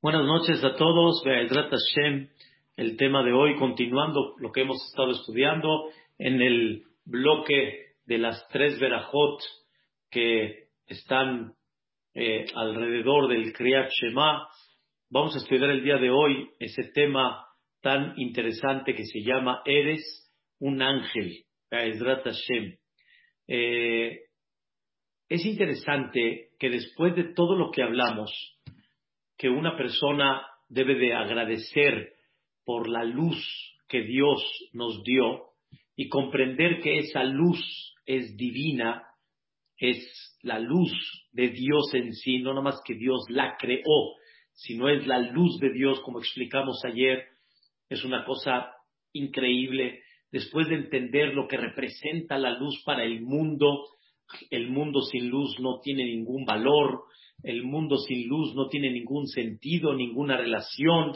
Buenas 0.00 0.24
noches 0.26 0.62
a 0.62 0.76
todos. 0.76 1.24
Be'ezrat 1.24 1.72
Hashem, 1.72 2.28
el 2.76 2.96
tema 2.96 3.24
de 3.24 3.32
hoy, 3.32 3.56
continuando 3.56 4.36
lo 4.38 4.52
que 4.52 4.60
hemos 4.60 4.76
estado 4.88 5.10
estudiando 5.10 5.90
en 6.18 6.40
el 6.40 6.84
bloque 7.04 7.96
de 8.06 8.18
las 8.18 8.46
tres 8.46 8.78
verajot 8.78 9.42
que 10.08 10.68
están 10.86 11.54
eh, 12.14 12.46
alrededor 12.54 13.26
del 13.26 13.52
Kriyat 13.52 13.90
Shema. 13.90 14.46
Vamos 15.10 15.34
a 15.34 15.38
estudiar 15.38 15.70
el 15.70 15.82
día 15.82 15.96
de 15.96 16.10
hoy 16.10 16.48
ese 16.60 16.84
tema 16.94 17.48
tan 17.82 18.14
interesante 18.18 18.94
que 18.94 19.04
se 19.04 19.24
llama 19.24 19.62
Eres 19.64 20.32
un 20.60 20.80
ángel. 20.80 21.42
Be'ezrat 21.72 22.22
Hashem. 22.22 22.76
Eh, 23.48 24.16
es 25.28 25.44
interesante 25.44 26.50
que 26.56 26.70
después 26.70 27.16
de 27.16 27.34
todo 27.34 27.56
lo 27.56 27.72
que 27.72 27.82
hablamos, 27.82 28.30
que 29.38 29.48
una 29.48 29.76
persona 29.76 30.42
debe 30.68 30.96
de 30.96 31.14
agradecer 31.14 32.12
por 32.64 32.88
la 32.88 33.04
luz 33.04 33.38
que 33.88 34.02
Dios 34.02 34.42
nos 34.72 35.02
dio 35.04 35.44
y 35.96 36.08
comprender 36.08 36.80
que 36.80 36.98
esa 36.98 37.24
luz 37.24 37.58
es 38.04 38.36
divina, 38.36 39.04
es 39.78 40.36
la 40.42 40.58
luz 40.58 40.92
de 41.32 41.48
Dios 41.48 41.94
en 41.94 42.12
sí, 42.12 42.38
no 42.40 42.60
más 42.60 42.80
que 42.84 42.94
Dios 42.94 43.22
la 43.28 43.56
creó, 43.56 44.16
sino 44.52 44.88
es 44.88 45.06
la 45.06 45.20
luz 45.20 45.58
de 45.60 45.72
Dios, 45.72 46.00
como 46.00 46.18
explicamos 46.18 46.84
ayer, 46.84 47.24
es 47.88 48.04
una 48.04 48.24
cosa 48.24 48.72
increíble. 49.12 50.02
Después 50.32 50.68
de 50.68 50.74
entender 50.74 51.32
lo 51.32 51.46
que 51.46 51.56
representa 51.56 52.38
la 52.38 52.58
luz 52.58 52.82
para 52.84 53.04
el 53.04 53.22
mundo, 53.22 53.84
el 54.50 54.68
mundo 54.68 55.00
sin 55.02 55.30
luz 55.30 55.58
no 55.60 55.80
tiene 55.80 56.04
ningún 56.04 56.44
valor, 56.44 57.04
el 57.42 57.62
mundo 57.62 57.96
sin 57.98 58.28
luz 58.28 58.54
no 58.54 58.68
tiene 58.68 58.90
ningún 58.90 59.26
sentido, 59.26 59.94
ninguna 59.94 60.36
relación, 60.36 61.12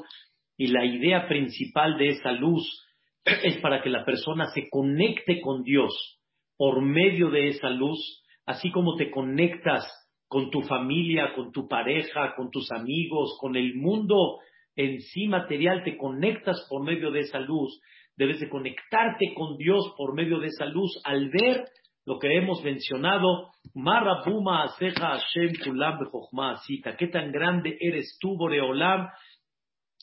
y 0.57 0.69
la 0.69 0.85
idea 0.85 1.27
principal 1.29 1.99
de 1.99 2.09
esa 2.09 2.33
luz 2.33 2.65
es 3.25 3.59
para 3.59 3.83
que 3.83 3.91
la 3.91 4.05
persona 4.05 4.47
se 4.55 4.69
conecte 4.71 5.41
con 5.41 5.63
Dios 5.63 6.21
por 6.57 6.81
medio 6.83 7.31
de 7.31 7.49
esa 7.49 7.71
luz, 7.71 8.23
así 8.47 8.71
como 8.71 8.97
te 8.97 9.11
conectas 9.11 9.85
con 10.29 10.51
tu 10.51 10.63
familia, 10.63 11.35
con 11.35 11.53
tu 11.53 11.69
pareja, 11.69 12.35
con 12.37 12.51
tus 12.51 12.71
amigos, 12.73 13.37
con 13.41 13.57
el 13.57 13.75
mundo 13.75 14.39
en 14.77 15.01
sí 15.01 15.27
material, 15.27 15.83
te 15.85 15.97
conectas 15.97 16.67
por 16.71 16.85
medio 16.85 17.11
de 17.11 17.21
esa 17.21 17.39
luz. 17.41 17.81
Debes 18.17 18.41
de 18.41 18.49
conectarte 18.49 19.35
con 19.35 19.57
Dios 19.57 19.93
por 19.97 20.15
medio 20.15 20.39
de 20.39 20.47
esa 20.47 20.67
luz 20.67 21.01
al 21.05 21.29
ver 21.29 21.65
lo 22.05 22.19
que 22.19 22.37
hemos 22.37 22.63
mencionado, 22.65 23.53
Marabuma 23.75 24.65
Aseja 24.65 25.19
Hashem 25.19 25.53
Kulam 25.63 25.99
Asita, 26.41 26.97
qué 26.97 27.07
tan 27.07 27.31
grande 27.31 27.77
eres 27.81 28.19
tú, 28.21 28.37
Boreolam, 28.37 29.09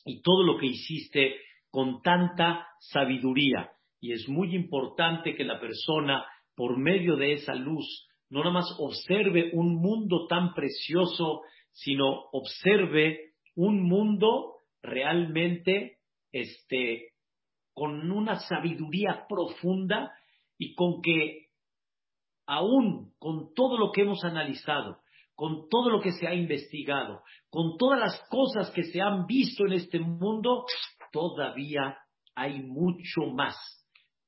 y 0.04 0.22
todo 0.22 0.42
lo 0.44 0.58
que 0.58 0.66
hiciste 0.66 1.36
con 1.70 2.00
tanta 2.02 2.66
sabiduría. 2.80 3.70
Y 4.00 4.12
es 4.12 4.28
muy 4.28 4.54
importante 4.54 5.34
que 5.34 5.44
la 5.44 5.60
persona, 5.60 6.24
por 6.56 6.78
medio 6.78 7.16
de 7.16 7.34
esa 7.34 7.54
luz, 7.54 8.08
no 8.30 8.40
nada 8.40 8.52
más 8.52 8.76
observe 8.78 9.50
un 9.52 9.76
mundo 9.76 10.26
tan 10.26 10.54
precioso, 10.54 11.42
sino 11.72 12.28
observe 12.32 13.32
un 13.56 13.82
mundo 13.82 14.54
realmente 14.82 15.98
este, 16.32 17.12
con 17.74 18.10
una 18.10 18.36
sabiduría 18.40 19.26
profunda 19.28 20.12
y 20.56 20.74
con 20.74 21.02
que 21.02 21.39
aún 22.50 23.12
con 23.20 23.54
todo 23.54 23.78
lo 23.78 23.92
que 23.92 24.02
hemos 24.02 24.24
analizado, 24.24 24.98
con 25.36 25.68
todo 25.70 25.88
lo 25.88 26.00
que 26.00 26.10
se 26.10 26.26
ha 26.26 26.34
investigado, 26.34 27.22
con 27.48 27.76
todas 27.78 28.00
las 28.00 28.28
cosas 28.28 28.72
que 28.72 28.82
se 28.82 29.00
han 29.00 29.26
visto 29.26 29.66
en 29.66 29.74
este 29.74 30.00
mundo, 30.00 30.64
todavía 31.12 31.96
hay 32.34 32.60
mucho 32.60 33.32
más, 33.32 33.54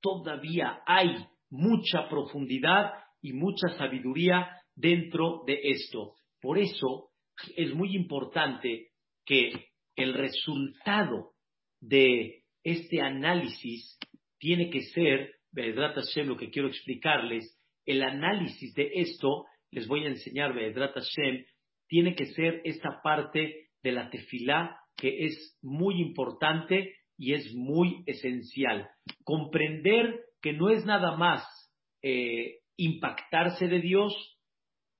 todavía 0.00 0.82
hay 0.86 1.16
mucha 1.50 2.08
profundidad 2.08 2.92
y 3.20 3.32
mucha 3.32 3.76
sabiduría 3.76 4.48
dentro 4.76 5.42
de 5.44 5.58
esto. 5.60 6.14
Por 6.40 6.58
eso 6.58 7.08
es 7.56 7.74
muy 7.74 7.96
importante 7.96 8.90
que 9.26 9.50
el 9.96 10.14
resultado 10.14 11.32
de 11.80 12.44
este 12.62 13.00
análisis 13.00 13.98
tiene 14.38 14.70
que 14.70 14.82
ser, 14.82 15.34
Hashem, 15.56 16.28
lo 16.28 16.36
que 16.36 16.50
quiero 16.50 16.68
explicarles, 16.68 17.58
el 17.86 18.02
análisis 18.02 18.74
de 18.74 18.90
esto, 18.94 19.46
les 19.70 19.86
voy 19.86 20.04
a 20.04 20.08
enseñar, 20.08 20.54
Vedrat 20.54 20.94
Hashem, 20.94 21.44
tiene 21.88 22.14
que 22.14 22.26
ser 22.26 22.60
esta 22.64 23.00
parte 23.02 23.68
de 23.82 23.92
la 23.92 24.10
tefilá 24.10 24.78
que 24.96 25.24
es 25.26 25.58
muy 25.62 26.00
importante 26.00 26.94
y 27.16 27.34
es 27.34 27.54
muy 27.54 28.02
esencial. 28.06 28.88
Comprender 29.24 30.20
que 30.40 30.52
no 30.52 30.70
es 30.70 30.84
nada 30.84 31.16
más 31.16 31.44
eh, 32.02 32.60
impactarse 32.76 33.68
de 33.68 33.80
Dios, 33.80 34.12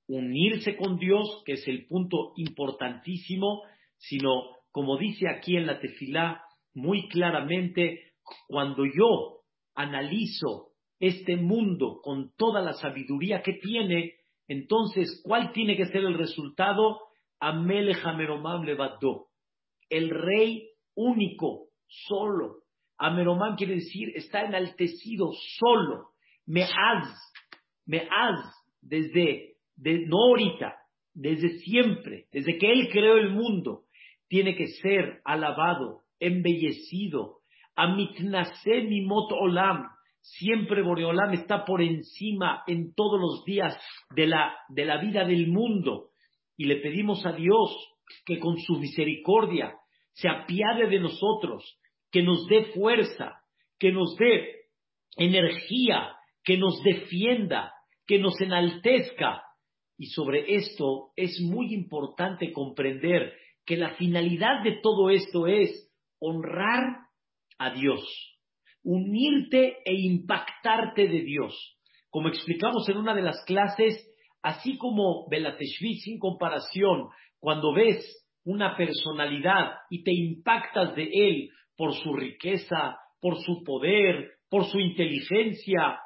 unirse 0.08 0.76
con 0.76 0.98
Dios, 0.98 1.42
que 1.44 1.52
es 1.52 1.66
el 1.68 1.86
punto 1.86 2.32
importantísimo, 2.36 3.62
sino, 3.98 4.30
como 4.70 4.98
dice 4.98 5.28
aquí 5.28 5.56
en 5.56 5.66
la 5.66 5.80
tefilá 5.80 6.42
muy 6.74 7.08
claramente, 7.08 8.12
cuando 8.48 8.84
yo 8.84 9.42
analizo 9.74 10.71
este 11.02 11.36
mundo 11.36 12.00
con 12.00 12.32
toda 12.36 12.62
la 12.62 12.74
sabiduría 12.74 13.42
que 13.42 13.54
tiene, 13.54 14.14
entonces, 14.46 15.20
¿cuál 15.24 15.52
tiene 15.52 15.76
que 15.76 15.86
ser 15.86 16.04
el 16.04 16.14
resultado? 16.14 17.00
Amele 17.40 17.96
Hameromam 18.04 18.62
levadó. 18.62 19.26
El 19.90 20.10
rey 20.10 20.68
único, 20.94 21.70
solo. 21.88 22.58
Ameromam 22.98 23.56
quiere 23.56 23.74
decir, 23.74 24.12
está 24.14 24.42
enaltecido, 24.42 25.32
solo. 25.58 26.10
Meaz, 26.46 27.32
Meaz, 27.84 28.38
desde, 28.80 29.56
no 29.76 30.18
ahorita, 30.28 30.76
desde 31.14 31.58
siempre, 31.58 32.26
desde 32.30 32.58
que 32.58 32.70
él 32.70 32.90
creó 32.92 33.16
el 33.16 33.30
mundo, 33.30 33.86
tiene 34.28 34.54
que 34.54 34.68
ser 34.68 35.20
alabado, 35.24 36.02
embellecido. 36.20 37.38
Amitnase 37.74 38.86
olam, 39.40 39.88
Siempre 40.22 40.82
Boreolam 40.82 41.32
está 41.34 41.64
por 41.64 41.82
encima 41.82 42.62
en 42.68 42.94
todos 42.94 43.20
los 43.20 43.44
días 43.44 43.76
de 44.14 44.28
la, 44.28 44.54
de 44.68 44.84
la 44.84 44.98
vida 44.98 45.24
del 45.24 45.48
mundo. 45.48 46.10
Y 46.56 46.66
le 46.66 46.76
pedimos 46.76 47.26
a 47.26 47.32
Dios 47.32 47.76
que 48.24 48.38
con 48.38 48.56
su 48.56 48.78
misericordia 48.78 49.74
se 50.12 50.28
apiade 50.28 50.86
de 50.88 51.00
nosotros, 51.00 51.78
que 52.10 52.22
nos 52.22 52.46
dé 52.46 52.66
fuerza, 52.66 53.40
que 53.78 53.90
nos 53.90 54.14
dé 54.16 54.66
energía, 55.16 56.14
que 56.44 56.56
nos 56.56 56.80
defienda, 56.84 57.72
que 58.06 58.18
nos 58.18 58.40
enaltezca. 58.40 59.42
Y 59.98 60.06
sobre 60.06 60.54
esto 60.54 61.10
es 61.16 61.40
muy 61.40 61.74
importante 61.74 62.52
comprender 62.52 63.32
que 63.64 63.76
la 63.76 63.94
finalidad 63.96 64.62
de 64.62 64.78
todo 64.82 65.10
esto 65.10 65.48
es 65.48 65.90
honrar 66.20 67.08
a 67.58 67.70
Dios 67.70 68.31
unirte 68.84 69.78
e 69.84 69.94
impactarte 69.94 71.08
de 71.08 71.20
Dios. 71.22 71.76
Como 72.10 72.28
explicamos 72.28 72.88
en 72.88 72.98
una 72.98 73.14
de 73.14 73.22
las 73.22 73.42
clases, 73.44 73.94
así 74.42 74.76
como 74.76 75.28
Belateshvit 75.28 76.00
sin 76.00 76.18
comparación, 76.18 77.08
cuando 77.38 77.72
ves 77.72 78.28
una 78.44 78.76
personalidad 78.76 79.72
y 79.88 80.02
te 80.02 80.12
impactas 80.12 80.94
de 80.94 81.08
él 81.12 81.50
por 81.76 81.94
su 81.94 82.12
riqueza, 82.14 82.96
por 83.20 83.40
su 83.40 83.62
poder, 83.64 84.32
por 84.50 84.66
su 84.66 84.78
inteligencia, 84.78 85.98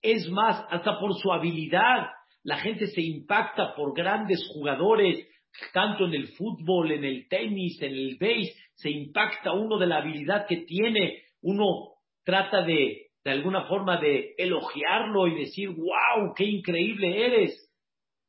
es 0.00 0.28
más, 0.30 0.64
hasta 0.70 0.98
por 0.98 1.14
su 1.14 1.32
habilidad. 1.32 2.08
La 2.42 2.58
gente 2.58 2.88
se 2.88 3.02
impacta 3.02 3.74
por 3.76 3.94
grandes 3.94 4.44
jugadores, 4.52 5.28
tanto 5.72 6.06
en 6.06 6.14
el 6.14 6.28
fútbol, 6.28 6.90
en 6.92 7.04
el 7.04 7.28
tenis, 7.28 7.80
en 7.80 7.92
el 7.92 8.16
base, 8.18 8.54
se 8.74 8.90
impacta 8.90 9.52
uno 9.52 9.78
de 9.78 9.86
la 9.86 9.98
habilidad 9.98 10.46
que 10.46 10.64
tiene, 10.66 11.18
uno 11.42 11.91
trata 12.24 12.62
de, 12.62 13.08
de 13.24 13.30
alguna 13.30 13.66
forma, 13.66 14.00
de 14.00 14.34
elogiarlo 14.38 15.26
y 15.28 15.40
decir, 15.40 15.70
wow, 15.70 16.34
qué 16.36 16.44
increíble 16.44 17.26
eres. 17.26 17.70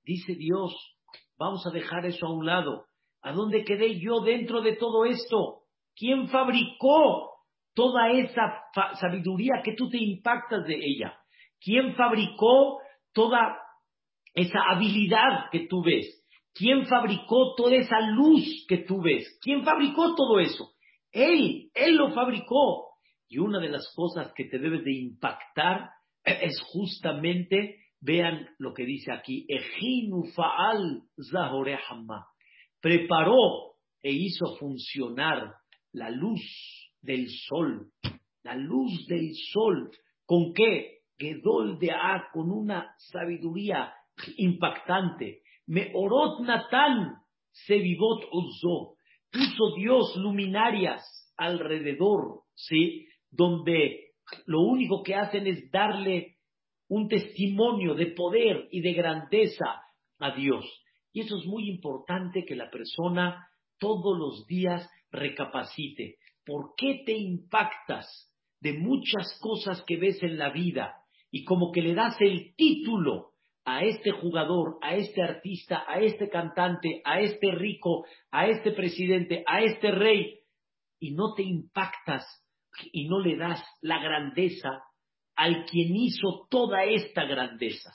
Dice 0.04 0.36
Dios, 0.36 0.74
vamos 1.38 1.66
a 1.66 1.72
dejar 1.72 2.06
eso 2.06 2.25
a 2.25 2.34
un 2.34 2.45
lado. 2.45 2.86
¿A 3.22 3.31
dónde 3.31 3.63
quedé 3.63 4.00
yo 4.00 4.19
dentro 4.19 4.62
de 4.62 4.75
todo 4.75 5.06
esto? 5.06 5.62
¿Quién 5.95 6.28
fabricó 6.28 7.31
toda 7.74 8.12
esa 8.12 8.63
sabiduría 9.00 9.62
que 9.63 9.74
tú 9.74 9.90
te 9.90 9.98
impactas 9.98 10.66
de 10.66 10.75
ella? 10.75 11.18
¿Quién 11.62 11.95
fabricó 11.95 12.80
toda 13.13 13.57
esa 14.34 14.60
habilidad 14.69 15.50
que 15.51 15.68
tú 15.68 15.81
ves? 15.84 16.22
¿Quién 16.54 16.86
fabricó 16.86 17.56
toda 17.56 17.75
esa 17.75 18.00
luz 18.00 18.66
que 18.68 18.80
tú 18.80 19.01
ves? 19.01 19.40
¿Quién 19.42 19.63
fabricó 19.63 20.13
todo 20.16 20.40
eso? 20.40 20.72
Él, 21.12 21.69
Él 21.74 21.95
lo 21.95 22.12
fabricó. 22.12 22.93
Y 23.33 23.39
una 23.39 23.59
de 23.59 23.69
las 23.69 23.91
cosas 23.95 24.31
que 24.35 24.45
te 24.45 24.59
debes 24.59 24.83
de 24.83 24.94
impactar 24.94 25.89
es 26.24 26.62
justamente, 26.71 27.80
vean 28.00 28.47
lo 28.59 28.75
que 28.75 28.85
dice 28.85 29.12
aquí, 29.12 29.47
Ejinu 29.50 30.25
Faal 30.35 31.01
Preparó 32.80 33.74
e 34.03 34.12
hizo 34.12 34.56
funcionar 34.59 35.51
la 35.94 36.12
luz 36.12 36.41
del 37.01 37.25
sol, 37.47 37.89
la 38.44 38.53
luz 38.53 39.07
del 39.07 39.31
sol, 39.51 39.89
¿con 40.27 40.53
qué? 40.53 41.00
Gedol 41.18 41.80
de 41.80 41.89
A, 41.89 42.27
con 42.31 42.51
una 42.51 42.94
sabiduría 43.00 43.94
impactante. 44.38 45.41
Me 45.65 45.91
orot 45.95 46.41
Natán, 46.41 47.15
Sevivot 47.51 48.25
Ozo, 48.31 48.94
puso 49.31 49.75
Dios 49.75 50.18
luminarias 50.18 51.01
alrededor, 51.35 52.41
¿sí? 52.53 53.07
Donde 53.35 54.12
lo 54.45 54.62
único 54.62 55.03
que 55.03 55.15
hacen 55.15 55.47
es 55.47 55.71
darle 55.71 56.38
un 56.88 57.07
testimonio 57.07 57.95
de 57.95 58.07
poder 58.07 58.68
y 58.71 58.81
de 58.81 58.94
grandeza 58.94 59.81
a 60.19 60.35
Dios. 60.35 60.65
Y 61.12 61.21
eso 61.21 61.38
es 61.38 61.45
muy 61.45 61.69
importante 61.69 62.45
que 62.45 62.56
la 62.56 62.69
persona 62.69 63.47
todos 63.80 64.18
los 64.18 64.45
días 64.45 64.88
recapacite. 65.12 66.18
¿Por 66.45 66.74
qué 66.77 67.03
te 67.06 67.13
impactas 67.13 68.07
de 68.59 68.74
muchas 68.74 69.38
cosas 69.41 69.83
que 69.88 69.97
ves 69.97 70.21
en 70.24 70.38
la 70.38 70.50
vida 70.50 70.95
y 71.31 71.44
como 71.44 71.71
que 71.71 71.81
le 71.81 71.95
das 71.95 72.15
el 72.21 72.56
título 72.56 73.31
a 73.65 73.83
este 73.83 74.12
jugador, 74.12 74.77
a 74.81 74.95
este 74.95 75.21
artista, 75.21 75.83
a 75.88 76.00
este 76.00 76.30
cantante, 76.30 77.01
a 77.06 77.21
este 77.21 77.51
rico, 77.51 78.06
a 78.30 78.47
este 78.47 78.71
presidente, 78.71 79.44
a 79.47 79.62
este 79.62 79.91
rey, 79.91 80.39
y 81.00 81.12
no 81.12 81.33
te 81.33 81.44
impactas 81.44 82.25
y 82.91 83.07
no 83.07 83.19
le 83.19 83.37
das 83.37 83.63
la 83.81 83.99
grandeza 83.99 84.83
al 85.35 85.65
quien 85.65 85.95
hizo 85.95 86.47
toda 86.49 86.83
esta 86.83 87.25
grandeza. 87.25 87.91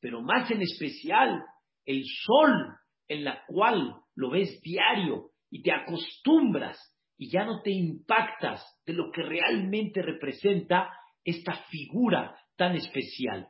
Pero 0.00 0.20
más 0.20 0.50
en 0.50 0.62
especial, 0.62 1.44
el 1.84 2.02
sol 2.26 2.76
en 3.08 3.24
la 3.24 3.44
cual 3.46 3.94
lo 4.14 4.30
ves 4.30 4.60
diario 4.62 5.30
y 5.50 5.62
te 5.62 5.72
acostumbras 5.72 6.78
y 7.16 7.30
ya 7.30 7.44
no 7.44 7.62
te 7.62 7.70
impactas 7.70 8.64
de 8.84 8.94
lo 8.94 9.10
que 9.12 9.22
realmente 9.22 10.02
representa 10.02 10.90
esta 11.24 11.54
figura 11.70 12.36
tan 12.56 12.74
especial. 12.74 13.48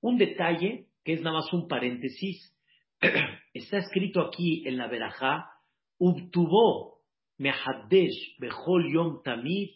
Un 0.00 0.18
detalle, 0.18 0.86
que 1.04 1.14
es 1.14 1.20
nada 1.20 1.38
más 1.38 1.52
un 1.52 1.66
paréntesis, 1.66 2.56
está 3.54 3.78
escrito 3.78 4.20
aquí 4.20 4.66
en 4.66 4.76
la 4.76 4.86
verajá, 4.88 5.50
Ubtubo 5.98 6.95
mehadesh 7.38 8.38
bechol 8.40 8.90
yom 8.92 9.22
tamid 9.24 9.70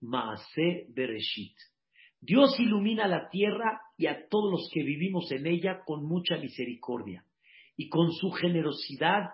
maase 0.00 0.86
bereshit. 0.94 1.56
Dios 2.20 2.58
ilumina 2.60 3.08
la 3.08 3.28
tierra 3.28 3.80
y 3.96 4.06
a 4.06 4.28
todos 4.28 4.50
los 4.50 4.70
que 4.72 4.82
vivimos 4.82 5.30
en 5.32 5.46
ella 5.46 5.82
con 5.84 6.06
mucha 6.06 6.36
misericordia 6.36 7.24
y 7.76 7.88
con 7.88 8.12
su 8.12 8.30
generosidad 8.30 9.30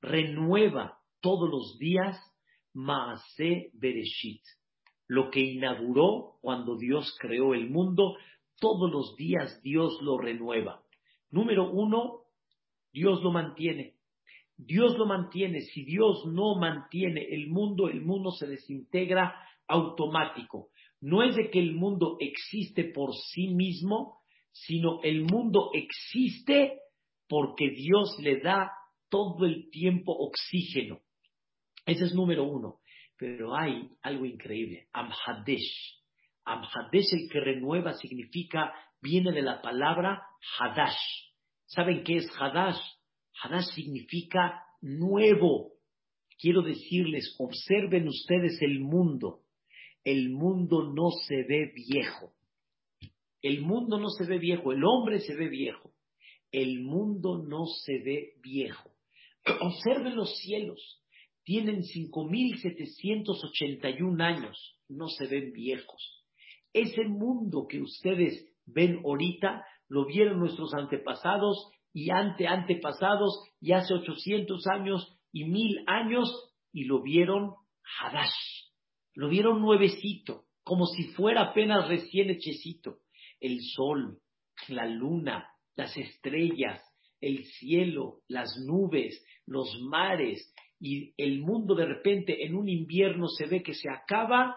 renueva 0.00 0.98
todos 1.20 1.48
los 1.50 1.78
días 1.78 2.18
Maase 2.74 3.70
Bereshit, 3.74 4.42
lo 5.06 5.30
que 5.30 5.40
inauguró 5.40 6.38
cuando 6.40 6.78
Dios 6.78 7.14
creó 7.20 7.52
el 7.52 7.68
mundo, 7.68 8.16
todos 8.58 8.90
los 8.90 9.14
días 9.16 9.60
Dios 9.62 9.98
lo 10.00 10.18
renueva. 10.18 10.82
Número 11.30 11.70
uno, 11.70 12.22
Dios 12.92 13.22
lo 13.22 13.30
mantiene. 13.30 13.91
Dios 14.64 14.96
lo 14.98 15.06
mantiene. 15.06 15.60
Si 15.60 15.84
Dios 15.84 16.24
no 16.26 16.56
mantiene 16.56 17.26
el 17.30 17.48
mundo, 17.48 17.88
el 17.88 18.02
mundo 18.02 18.30
se 18.30 18.46
desintegra 18.46 19.34
automático. 19.66 20.68
No 21.00 21.22
es 21.22 21.34
de 21.36 21.50
que 21.50 21.58
el 21.58 21.74
mundo 21.74 22.16
existe 22.20 22.84
por 22.84 23.14
sí 23.14 23.48
mismo, 23.48 24.20
sino 24.52 25.02
el 25.02 25.24
mundo 25.24 25.70
existe 25.72 26.78
porque 27.28 27.70
Dios 27.70 28.16
le 28.20 28.40
da 28.40 28.72
todo 29.08 29.46
el 29.46 29.70
tiempo 29.70 30.12
oxígeno. 30.12 31.00
Ese 31.86 32.04
es 32.04 32.14
número 32.14 32.44
uno. 32.44 32.78
Pero 33.18 33.56
hay 33.56 33.88
algo 34.02 34.26
increíble. 34.26 34.88
Amhadesh. 34.92 36.00
Amhadesh, 36.44 37.12
el 37.12 37.28
que 37.30 37.40
renueva, 37.40 37.94
significa, 37.94 38.72
viene 39.00 39.32
de 39.32 39.42
la 39.42 39.60
palabra 39.60 40.22
Hadash. 40.58 40.98
¿Saben 41.66 42.04
qué 42.04 42.16
es 42.16 42.30
Hadash? 42.38 42.80
Hadash 43.42 43.74
significa 43.74 44.62
nuevo. 44.80 45.72
Quiero 46.38 46.62
decirles, 46.62 47.34
observen 47.38 48.08
ustedes 48.08 48.62
el 48.62 48.80
mundo. 48.80 49.42
El 50.04 50.30
mundo 50.30 50.92
no 50.92 51.10
se 51.26 51.42
ve 51.44 51.72
viejo. 51.74 52.32
El 53.40 53.62
mundo 53.62 53.98
no 53.98 54.10
se 54.10 54.24
ve 54.24 54.38
viejo, 54.38 54.72
el 54.72 54.84
hombre 54.84 55.20
se 55.20 55.34
ve 55.34 55.48
viejo. 55.48 55.92
El 56.52 56.82
mundo 56.82 57.44
no 57.46 57.66
se 57.66 57.98
ve 57.98 58.34
viejo. 58.40 58.90
Observen 59.60 60.14
los 60.14 60.38
cielos 60.38 61.02
tienen 61.44 61.82
5.781 61.82 64.22
años, 64.22 64.78
no 64.88 65.08
se 65.08 65.26
ven 65.26 65.52
viejos. 65.52 66.24
Ese 66.72 67.02
mundo 67.04 67.66
que 67.68 67.80
ustedes 67.80 68.48
ven 68.64 69.00
ahorita, 69.04 69.66
lo 69.88 70.06
vieron 70.06 70.38
nuestros 70.38 70.72
antepasados 70.74 71.72
y 71.92 72.10
ante 72.10 72.46
antepasados 72.46 73.44
y 73.60 73.72
hace 73.72 73.94
800 73.94 74.66
años 74.68 75.18
y 75.32 75.44
mil 75.44 75.84
años 75.86 76.28
y 76.72 76.84
lo 76.84 77.02
vieron 77.02 77.54
Hadash, 78.00 78.70
lo 79.14 79.28
vieron 79.28 79.60
nuevecito, 79.60 80.44
como 80.62 80.86
si 80.86 81.04
fuera 81.12 81.50
apenas 81.50 81.88
recién 81.88 82.30
hechecito. 82.30 82.98
El 83.40 83.58
sol, 83.60 84.18
la 84.68 84.86
luna, 84.86 85.48
las 85.74 85.96
estrellas, 85.96 86.80
el 87.20 87.44
cielo, 87.44 88.20
las 88.28 88.56
nubes, 88.66 89.24
los 89.46 89.68
mares, 89.82 90.52
y 90.84 91.14
el 91.16 91.40
mundo 91.40 91.76
de 91.76 91.86
repente 91.86 92.44
en 92.44 92.56
un 92.56 92.68
invierno 92.68 93.28
se 93.28 93.46
ve 93.46 93.62
que 93.62 93.72
se 93.72 93.88
acaba 93.88 94.56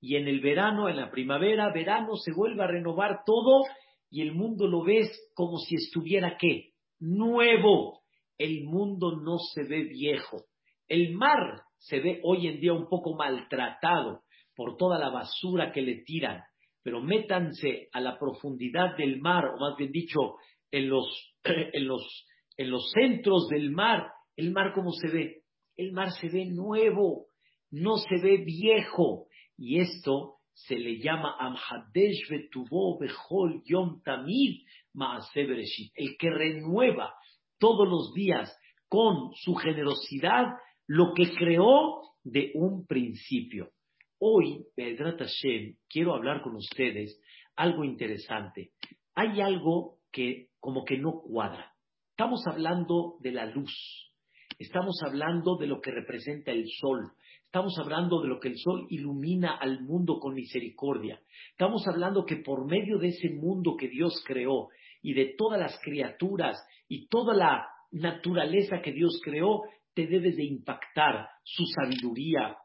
y 0.00 0.16
en 0.16 0.28
el 0.28 0.40
verano, 0.40 0.90
en 0.90 0.96
la 0.96 1.10
primavera, 1.10 1.72
verano 1.72 2.16
se 2.16 2.30
vuelve 2.32 2.62
a 2.62 2.66
renovar 2.66 3.20
todo 3.24 3.62
y 4.10 4.20
el 4.20 4.32
mundo 4.34 4.66
lo 4.66 4.84
ves 4.84 5.08
como 5.34 5.56
si 5.56 5.76
estuviera 5.76 6.36
qué? 6.38 6.71
Nuevo. 7.02 8.02
El 8.38 8.62
mundo 8.64 9.20
no 9.20 9.38
se 9.38 9.64
ve 9.64 9.82
viejo. 9.82 10.44
El 10.86 11.14
mar 11.14 11.62
se 11.78 11.98
ve 11.98 12.20
hoy 12.22 12.46
en 12.46 12.60
día 12.60 12.72
un 12.72 12.88
poco 12.88 13.16
maltratado 13.16 14.22
por 14.54 14.76
toda 14.76 15.00
la 15.00 15.10
basura 15.10 15.72
que 15.72 15.82
le 15.82 16.02
tiran, 16.04 16.42
pero 16.84 17.00
métanse 17.00 17.88
a 17.92 18.00
la 18.00 18.18
profundidad 18.18 18.96
del 18.96 19.20
mar, 19.20 19.46
o 19.46 19.58
más 19.58 19.76
bien 19.76 19.90
dicho, 19.90 20.36
en 20.70 20.88
los, 20.88 21.34
en 21.44 21.88
los, 21.88 22.26
en 22.56 22.70
los 22.70 22.88
centros 22.92 23.48
del 23.48 23.72
mar, 23.72 24.06
el 24.36 24.52
mar 24.52 24.72
como 24.72 24.92
se 24.92 25.08
ve, 25.08 25.42
el 25.76 25.92
mar 25.92 26.12
se 26.12 26.28
ve 26.28 26.46
nuevo, 26.46 27.26
no 27.70 27.96
se 27.96 28.16
ve 28.22 28.44
viejo. 28.44 29.26
Y 29.56 29.80
esto 29.80 30.36
se 30.52 30.76
le 30.76 31.00
llama 31.00 31.36
Amhadesh 31.40 32.28
Betubo 32.30 32.98
Bechol 33.00 33.62
Yom 33.64 34.02
Tamid 34.04 34.64
el 34.94 36.16
que 36.18 36.30
renueva 36.30 37.14
todos 37.58 37.88
los 37.88 38.12
días 38.14 38.56
con 38.88 39.32
su 39.34 39.54
generosidad 39.54 40.46
lo 40.86 41.14
que 41.14 41.34
creó 41.34 42.02
de 42.24 42.52
un 42.54 42.86
principio. 42.86 43.70
Hoy, 44.18 44.64
Bedrat 44.76 45.18
Hashem, 45.18 45.76
quiero 45.88 46.14
hablar 46.14 46.42
con 46.42 46.56
ustedes 46.56 47.20
algo 47.56 47.84
interesante. 47.84 48.72
Hay 49.14 49.40
algo 49.40 49.98
que 50.10 50.48
como 50.60 50.84
que 50.84 50.98
no 50.98 51.22
cuadra. 51.22 51.72
Estamos 52.10 52.46
hablando 52.46 53.16
de 53.20 53.32
la 53.32 53.46
luz. 53.46 54.12
Estamos 54.58 55.00
hablando 55.04 55.56
de 55.56 55.66
lo 55.66 55.80
que 55.80 55.90
representa 55.90 56.52
el 56.52 56.68
sol. 56.68 57.12
Estamos 57.46 57.78
hablando 57.78 58.22
de 58.22 58.28
lo 58.28 58.38
que 58.38 58.48
el 58.48 58.58
sol 58.58 58.86
ilumina 58.90 59.56
al 59.56 59.82
mundo 59.82 60.18
con 60.20 60.34
misericordia. 60.34 61.20
Estamos 61.50 61.86
hablando 61.88 62.24
que 62.24 62.36
por 62.36 62.66
medio 62.66 62.98
de 62.98 63.08
ese 63.08 63.30
mundo 63.30 63.76
que 63.76 63.88
Dios 63.88 64.22
creó 64.26 64.68
y 65.02 65.14
de 65.14 65.34
todas 65.36 65.60
las 65.60 65.78
criaturas 65.82 66.56
y 66.88 67.08
toda 67.08 67.34
la 67.34 67.66
naturaleza 67.90 68.80
que 68.80 68.92
Dios 68.92 69.20
creó, 69.22 69.62
te 69.94 70.06
debes 70.06 70.36
de 70.36 70.44
impactar 70.44 71.28
su 71.42 71.64
sabiduría. 71.66 72.56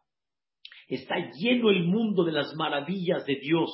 Está 0.88 1.16
lleno 1.32 1.70
el 1.70 1.84
mundo 1.84 2.24
de 2.24 2.32
las 2.32 2.56
maravillas 2.56 3.26
de 3.26 3.36
Dios. 3.36 3.70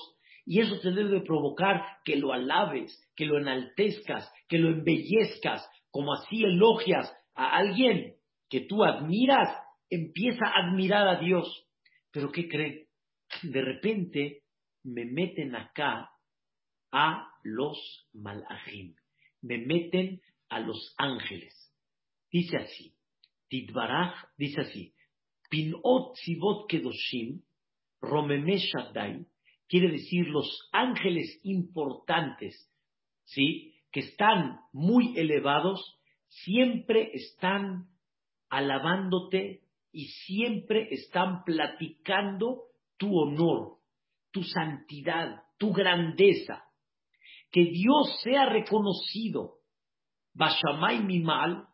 Y 0.45 0.59
eso 0.59 0.79
te 0.79 0.91
debe 0.91 1.19
de 1.19 1.21
provocar 1.21 1.81
que 2.03 2.15
lo 2.15 2.33
alabes, 2.33 2.99
que 3.15 3.25
lo 3.25 3.37
enaltezcas, 3.37 4.29
que 4.47 4.57
lo 4.57 4.69
embellezcas, 4.69 5.69
como 5.91 6.13
así 6.13 6.43
elogias 6.43 7.13
a 7.35 7.55
alguien 7.55 8.15
que 8.49 8.61
tú 8.61 8.83
admiras, 8.83 9.49
empieza 9.89 10.45
a 10.47 10.67
admirar 10.67 11.07
a 11.07 11.19
Dios. 11.19 11.67
Pero 12.11 12.31
¿qué 12.31 12.47
creen? 12.47 12.87
De 13.43 13.61
repente 13.61 14.41
me 14.83 15.05
meten 15.05 15.55
acá 15.55 16.09
a 16.93 17.27
los 17.43 18.07
malajim, 18.13 18.95
me 19.41 19.57
meten 19.57 20.21
a 20.47 20.59
los 20.59 20.93
ángeles. 20.97 21.53
Dice 22.31 22.57
así, 22.57 22.95
Tidbaraj 23.49 24.13
dice 24.37 24.61
así, 24.61 24.93
Pinot 25.49 26.15
Sivot 26.15 26.69
Kedoshim, 26.69 27.41
Romeme 27.99 28.57
Shaddai, 28.57 29.25
quiere 29.67 29.91
decir 29.91 30.27
los 30.27 30.69
ángeles 30.71 31.39
importantes, 31.43 32.71
¿sí? 33.23 33.73
Que 33.91 34.01
están 34.01 34.59
muy 34.71 35.17
elevados, 35.17 35.99
siempre 36.27 37.09
están 37.13 37.87
alabándote 38.49 39.63
y 39.91 40.05
siempre 40.05 40.89
están 40.91 41.43
platicando 41.43 42.63
tu 42.97 43.17
honor, 43.17 43.77
tu 44.31 44.43
santidad, 44.43 45.43
tu 45.57 45.71
grandeza. 45.71 46.63
Que 47.53 47.65
Dios 47.65 48.19
sea 48.23 48.47
reconocido, 48.47 49.59
Bashamay 50.33 51.03
Mimal, 51.03 51.67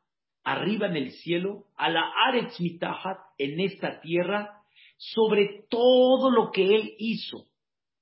arriba 0.43 0.87
en 0.87 0.97
el 0.97 1.11
cielo, 1.11 1.67
a 1.77 1.89
la 1.89 2.03
Aretz 2.27 2.59
Mitahat, 2.59 3.17
en 3.37 3.61
esta 3.61 4.01
tierra, 4.01 4.61
sobre 4.97 5.65
todo 5.69 6.31
lo 6.31 6.51
que 6.51 6.75
Él 6.75 6.95
hizo, 6.97 7.45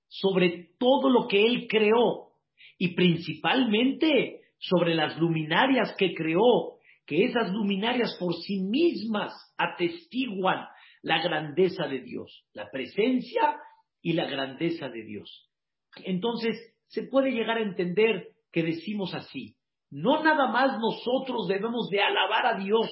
sobre 0.08 0.72
todo 0.80 1.10
lo 1.10 1.28
que 1.28 1.46
Él 1.46 1.68
creó, 1.70 2.32
y 2.80 2.96
principalmente 2.96 4.42
sobre 4.58 4.96
las 4.96 5.18
luminarias 5.20 5.96
que 5.98 6.16
creó, 6.16 6.80
que 7.06 7.26
esas 7.26 7.54
luminarias 7.54 8.18
por 8.20 8.34
sí 8.34 8.60
mismas 8.60 9.34
atestiguan 9.56 10.68
la 11.04 11.22
grandeza 11.22 11.88
de 11.88 12.02
Dios, 12.02 12.44
la 12.54 12.72
presencia 12.72 13.56
y 14.02 14.14
la 14.14 14.26
grandeza 14.26 14.90
de 14.90 15.04
Dios. 15.04 15.50
Entonces, 16.04 16.56
se 16.88 17.04
puede 17.04 17.32
llegar 17.32 17.58
a 17.58 17.62
entender 17.62 18.30
que 18.52 18.64
decimos 18.64 19.14
así, 19.14 19.56
no 19.90 20.24
nada 20.24 20.48
más 20.48 20.80
nosotros 20.80 21.48
debemos 21.48 21.90
de 21.90 22.02
alabar 22.02 22.46
a 22.46 22.58
Dios, 22.58 22.90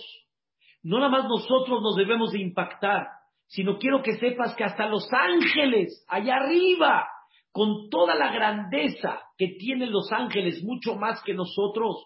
no 0.83 0.99
nada 0.99 1.09
más 1.09 1.25
nosotros 1.25 1.81
nos 1.81 1.95
debemos 1.95 2.31
de 2.31 2.41
impactar, 2.41 3.07
sino 3.47 3.77
quiero 3.77 4.01
que 4.01 4.17
sepas 4.17 4.55
que 4.55 4.63
hasta 4.63 4.87
los 4.87 5.07
ángeles, 5.11 6.05
allá 6.07 6.35
arriba, 6.37 7.07
con 7.51 7.89
toda 7.89 8.15
la 8.15 8.31
grandeza 8.33 9.21
que 9.37 9.55
tienen 9.59 9.91
los 9.91 10.11
ángeles, 10.11 10.61
mucho 10.63 10.95
más 10.95 11.21
que 11.23 11.33
nosotros, 11.33 12.05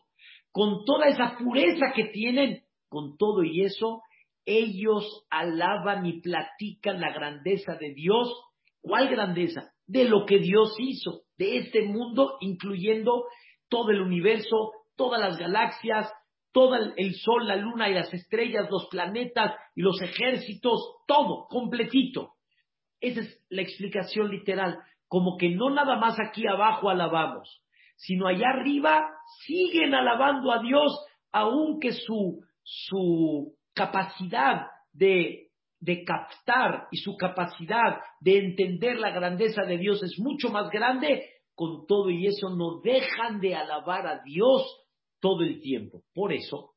con 0.52 0.86
toda 0.86 1.08
esa 1.08 1.38
pureza 1.38 1.92
que 1.96 2.06
tienen, 2.06 2.64
con 2.88 3.18
todo 3.18 3.44
y 3.44 3.62
eso, 3.64 4.02
ellos 4.46 5.26
alaban 5.30 6.06
y 6.06 6.22
platican 6.22 7.00
la 7.00 7.12
grandeza 7.14 7.76
de 7.76 7.94
Dios. 7.94 8.32
¿Cuál 8.82 9.10
grandeza? 9.10 9.72
De 9.90 10.04
lo 10.04 10.26
que 10.28 10.38
Dios 10.38 10.76
hizo, 10.78 11.24
de 11.40 11.58
este 11.58 11.82
mundo, 11.82 12.38
incluyendo 12.42 13.26
todo 13.70 13.90
el 13.90 14.02
universo, 14.02 14.72
todas 14.96 15.20
las 15.20 15.40
galaxias, 15.40 16.14
todo 16.52 16.76
el 16.96 17.16
sol, 17.16 17.48
la 17.48 17.56
luna 17.56 17.90
y 17.90 17.96
las 17.96 18.14
estrellas, 18.14 18.70
los 18.70 18.88
planetas 18.92 19.56
y 19.74 19.82
los 19.82 20.00
ejércitos, 20.00 20.98
todo, 21.08 21.48
completito. 21.48 22.34
Esa 23.02 23.22
es 23.22 23.44
la 23.50 23.64
explicación 23.64 24.30
literal, 24.30 24.78
como 25.08 25.38
que 25.38 25.50
no 25.50 25.72
nada 25.72 25.98
más 25.98 26.18
aquí 26.20 26.46
abajo 26.48 26.90
alabamos, 26.90 27.64
sino 27.96 28.28
allá 28.28 28.50
arriba 28.50 29.10
siguen 29.46 29.96
alabando 29.96 30.52
a 30.52 30.62
Dios, 30.62 31.04
aunque 31.32 31.94
su, 31.94 32.44
su 32.62 33.56
capacidad 33.74 34.68
de, 34.94 35.49
de 35.80 36.04
captar 36.04 36.88
y 36.92 36.98
su 36.98 37.16
capacidad 37.16 38.00
de 38.20 38.38
entender 38.38 38.98
la 38.98 39.12
grandeza 39.12 39.64
de 39.64 39.78
Dios 39.78 40.04
es 40.04 40.20
mucho 40.20 40.50
más 40.50 40.70
grande, 40.70 41.30
con 41.56 41.86
todo 41.88 42.10
y 42.10 42.28
eso 42.28 42.50
no 42.50 42.80
dejan 42.82 43.40
de 43.40 43.56
alabar 43.56 44.08
a 44.08 44.22
Dios 44.24 44.64
todo 45.20 45.42
el 45.42 45.62
tiempo. 45.62 46.04
Por 46.14 46.34
eso, 46.34 46.72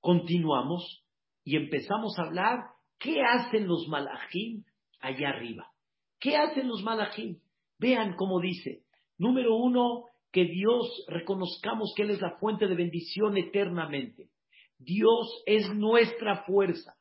continuamos 0.00 1.04
y 1.44 1.56
empezamos 1.56 2.18
a 2.18 2.24
hablar 2.24 2.58
qué 2.98 3.22
hacen 3.22 3.66
los 3.66 3.88
malajim 3.88 4.64
allá 5.00 5.30
arriba. 5.30 5.70
¿Qué 6.18 6.36
hacen 6.36 6.68
los 6.68 6.82
malajim? 6.82 7.38
Vean 7.78 8.14
cómo 8.16 8.40
dice. 8.40 8.84
Número 9.18 9.56
uno, 9.56 10.04
que 10.32 10.44
Dios 10.44 11.04
reconozcamos 11.06 11.92
que 11.94 12.02
Él 12.02 12.10
es 12.10 12.20
la 12.20 12.36
fuente 12.38 12.66
de 12.66 12.74
bendición 12.74 13.36
eternamente. 13.36 14.30
Dios 14.78 15.42
es 15.46 15.72
nuestra 15.74 16.44
fuerza. 16.44 16.94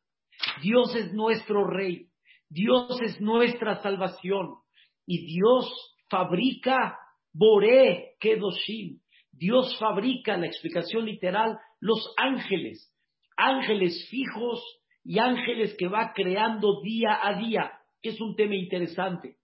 Dios 0.61 0.95
es 0.95 1.13
nuestro 1.13 1.65
rey. 1.67 2.07
Dios 2.49 2.99
es 3.01 3.19
nuestra 3.21 3.81
salvación. 3.81 4.55
Y 5.05 5.25
Dios 5.25 5.71
fabrica 6.09 6.97
Boré 7.33 8.15
Kedoshim. 8.19 8.99
Dios 9.31 9.77
fabrica, 9.79 10.37
la 10.37 10.45
explicación 10.45 11.05
literal, 11.05 11.57
los 11.79 12.13
ángeles. 12.17 12.93
Ángeles 13.35 14.07
fijos 14.09 14.61
y 15.03 15.19
ángeles 15.19 15.75
que 15.77 15.87
va 15.87 16.13
creando 16.13 16.81
día 16.81 17.19
a 17.21 17.37
día. 17.39 17.71
Es 18.01 18.21
un 18.21 18.35
tema 18.35 18.55
interesante. 18.55 19.37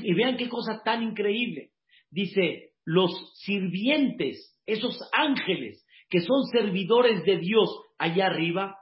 Y 0.00 0.12
vean 0.14 0.36
qué 0.36 0.48
cosa 0.48 0.82
tan 0.84 1.02
increíble. 1.02 1.70
Dice, 2.10 2.72
los 2.84 3.10
sirvientes, 3.44 4.58
esos 4.66 4.98
ángeles 5.12 5.84
que 6.10 6.20
son 6.20 6.42
servidores 6.50 7.22
de 7.24 7.36
Dios 7.38 7.68
allá 7.98 8.26
arriba, 8.26 8.76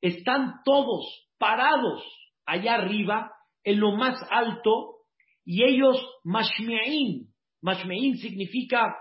están 0.00 0.60
todos 0.64 1.28
parados 1.38 2.02
allá 2.46 2.74
arriba, 2.74 3.32
en 3.62 3.80
lo 3.80 3.92
más 3.92 4.16
alto, 4.30 4.96
y 5.44 5.64
ellos, 5.64 5.96
mashme'in, 6.24 7.28
mashme'in 7.62 8.16
significa, 8.18 8.94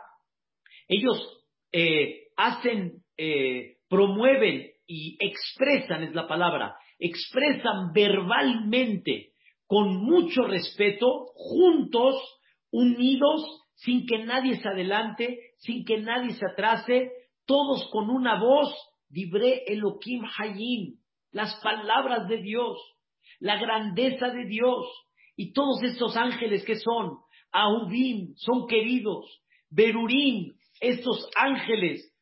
ellos 0.87 1.43
eh, 1.71 2.27
hacen, 2.37 3.03
eh, 3.17 3.77
promueven 3.89 4.71
y 4.87 5.17
expresan, 5.19 6.03
es 6.03 6.13
la 6.13 6.27
palabra, 6.27 6.75
expresan 6.99 7.91
verbalmente 7.93 9.33
con 9.67 9.97
mucho 9.97 10.43
respeto, 10.43 11.25
juntos, 11.35 12.15
unidos, 12.71 13.63
sin 13.75 14.05
que 14.05 14.19
nadie 14.19 14.57
se 14.57 14.67
adelante, 14.67 15.39
sin 15.57 15.83
que 15.83 15.99
nadie 15.99 16.31
se 16.33 16.45
atrase, 16.45 17.11
todos 17.45 17.89
con 17.91 18.09
una 18.09 18.39
voz, 18.39 18.73
dibré 19.09 19.63
Elohim 19.67 20.23
Hayim, 20.37 20.95
las 21.31 21.55
palabras 21.61 22.27
de 22.27 22.37
Dios, 22.37 22.77
la 23.39 23.57
grandeza 23.57 24.29
de 24.29 24.45
Dios, 24.45 24.85
y 25.35 25.53
todos 25.53 25.81
estos 25.83 26.15
ángeles 26.15 26.63
que 26.65 26.75
son, 26.75 27.17
Ahubim, 27.51 28.33
son 28.35 28.67
queridos, 28.67 29.41
Berurim, 29.69 30.53
estos 30.79 31.29
ángeles 31.35 32.13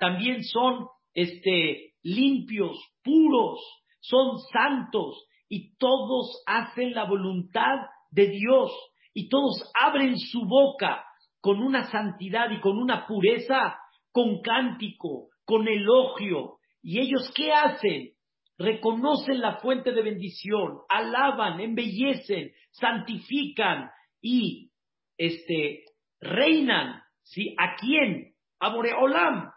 también 0.00 0.42
son 0.44 0.86
este, 1.14 1.94
limpios, 2.02 2.78
puros, 3.02 3.60
son 4.00 4.38
santos, 4.52 5.28
y 5.48 5.76
todos 5.76 6.42
hacen 6.46 6.92
la 6.92 7.04
voluntad 7.04 7.76
de 8.10 8.28
Dios 8.28 8.70
y 9.14 9.28
todos 9.28 9.70
abren 9.74 10.18
su 10.18 10.44
boca 10.44 11.04
con 11.40 11.62
una 11.62 11.90
santidad 11.90 12.50
y 12.50 12.60
con 12.60 12.78
una 12.78 13.06
pureza, 13.06 13.78
con 14.12 14.40
cántico, 14.40 15.28
con 15.44 15.68
elogio. 15.68 16.58
¿Y 16.82 17.00
ellos 17.00 17.30
qué 17.34 17.52
hacen? 17.52 18.12
Reconocen 18.58 19.40
la 19.40 19.58
fuente 19.58 19.92
de 19.92 20.02
bendición, 20.02 20.78
alaban, 20.88 21.60
embellecen, 21.60 22.52
santifican 22.72 23.90
y 24.20 24.70
este, 25.16 25.84
reinan. 26.20 27.02
¿sí? 27.22 27.54
¿A 27.58 27.76
quién? 27.76 28.34
A 28.58 28.70
Boreolam. 28.74 29.50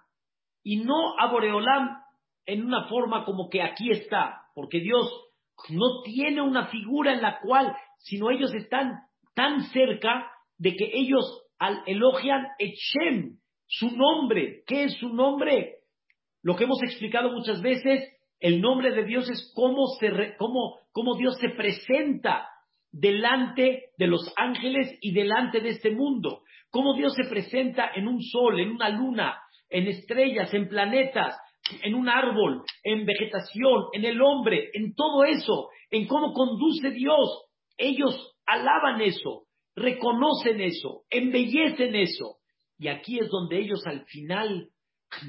Y 0.63 0.77
no 0.77 1.17
a 1.17 1.31
Boreolam 1.31 1.97
en 2.45 2.65
una 2.65 2.87
forma 2.87 3.25
como 3.25 3.49
que 3.49 3.61
aquí 3.61 3.91
está, 3.91 4.41
porque 4.53 4.79
Dios 4.79 5.09
no 5.69 6.01
tiene 6.03 6.41
una 6.41 6.67
figura 6.67 7.13
en 7.13 7.21
la 7.21 7.39
cual, 7.39 7.75
sino 7.99 8.29
ellos 8.29 8.53
están 8.53 8.99
tan 9.33 9.63
cerca 9.65 10.29
de 10.57 10.75
que 10.75 10.89
ellos 10.93 11.43
al, 11.59 11.83
elogian 11.85 12.47
Echem, 12.59 13.37
su 13.71 13.89
nombre. 13.95 14.63
¿Qué 14.67 14.83
es 14.83 14.97
su 14.97 15.09
nombre? 15.09 15.77
Lo 16.43 16.55
que 16.55 16.65
hemos 16.65 16.83
explicado 16.83 17.31
muchas 17.31 17.61
veces, 17.61 18.03
el 18.39 18.59
nombre 18.59 18.91
de 18.91 19.05
Dios 19.05 19.29
es 19.29 19.51
cómo, 19.55 19.87
se 19.97 20.35
cómo, 20.37 20.77
cómo 20.91 21.15
Dios 21.15 21.37
se 21.39 21.49
presenta 21.49 22.49
delante 22.91 23.91
de 23.97 24.07
los 24.07 24.33
ángeles 24.35 24.97
y 24.99 25.13
delante 25.13 25.61
de 25.61 25.69
este 25.69 25.91
mundo. 25.91 26.41
Cómo 26.69 26.95
Dios 26.95 27.13
se 27.15 27.29
presenta 27.29 27.91
en 27.95 28.09
un 28.09 28.21
sol, 28.21 28.59
en 28.59 28.71
una 28.71 28.89
luna, 28.89 29.39
en 29.69 29.87
estrellas, 29.87 30.53
en 30.53 30.67
planetas, 30.67 31.37
en 31.81 31.95
un 31.95 32.09
árbol, 32.09 32.63
en 32.83 33.05
vegetación, 33.05 33.85
en 33.93 34.03
el 34.03 34.21
hombre, 34.21 34.69
en 34.73 34.93
todo 34.95 35.23
eso, 35.23 35.69
en 35.89 36.07
cómo 36.07 36.33
conduce 36.33 36.91
Dios. 36.91 37.45
Ellos 37.77 38.35
alaban 38.45 38.99
eso, 38.99 39.43
reconocen 39.75 40.59
eso, 40.59 41.03
embellecen 41.09 41.95
eso. 41.95 42.40
Y 42.81 42.89
aquí 42.89 43.19
es 43.19 43.29
donde 43.29 43.59
ellos 43.59 43.85
al 43.85 44.03
final 44.05 44.69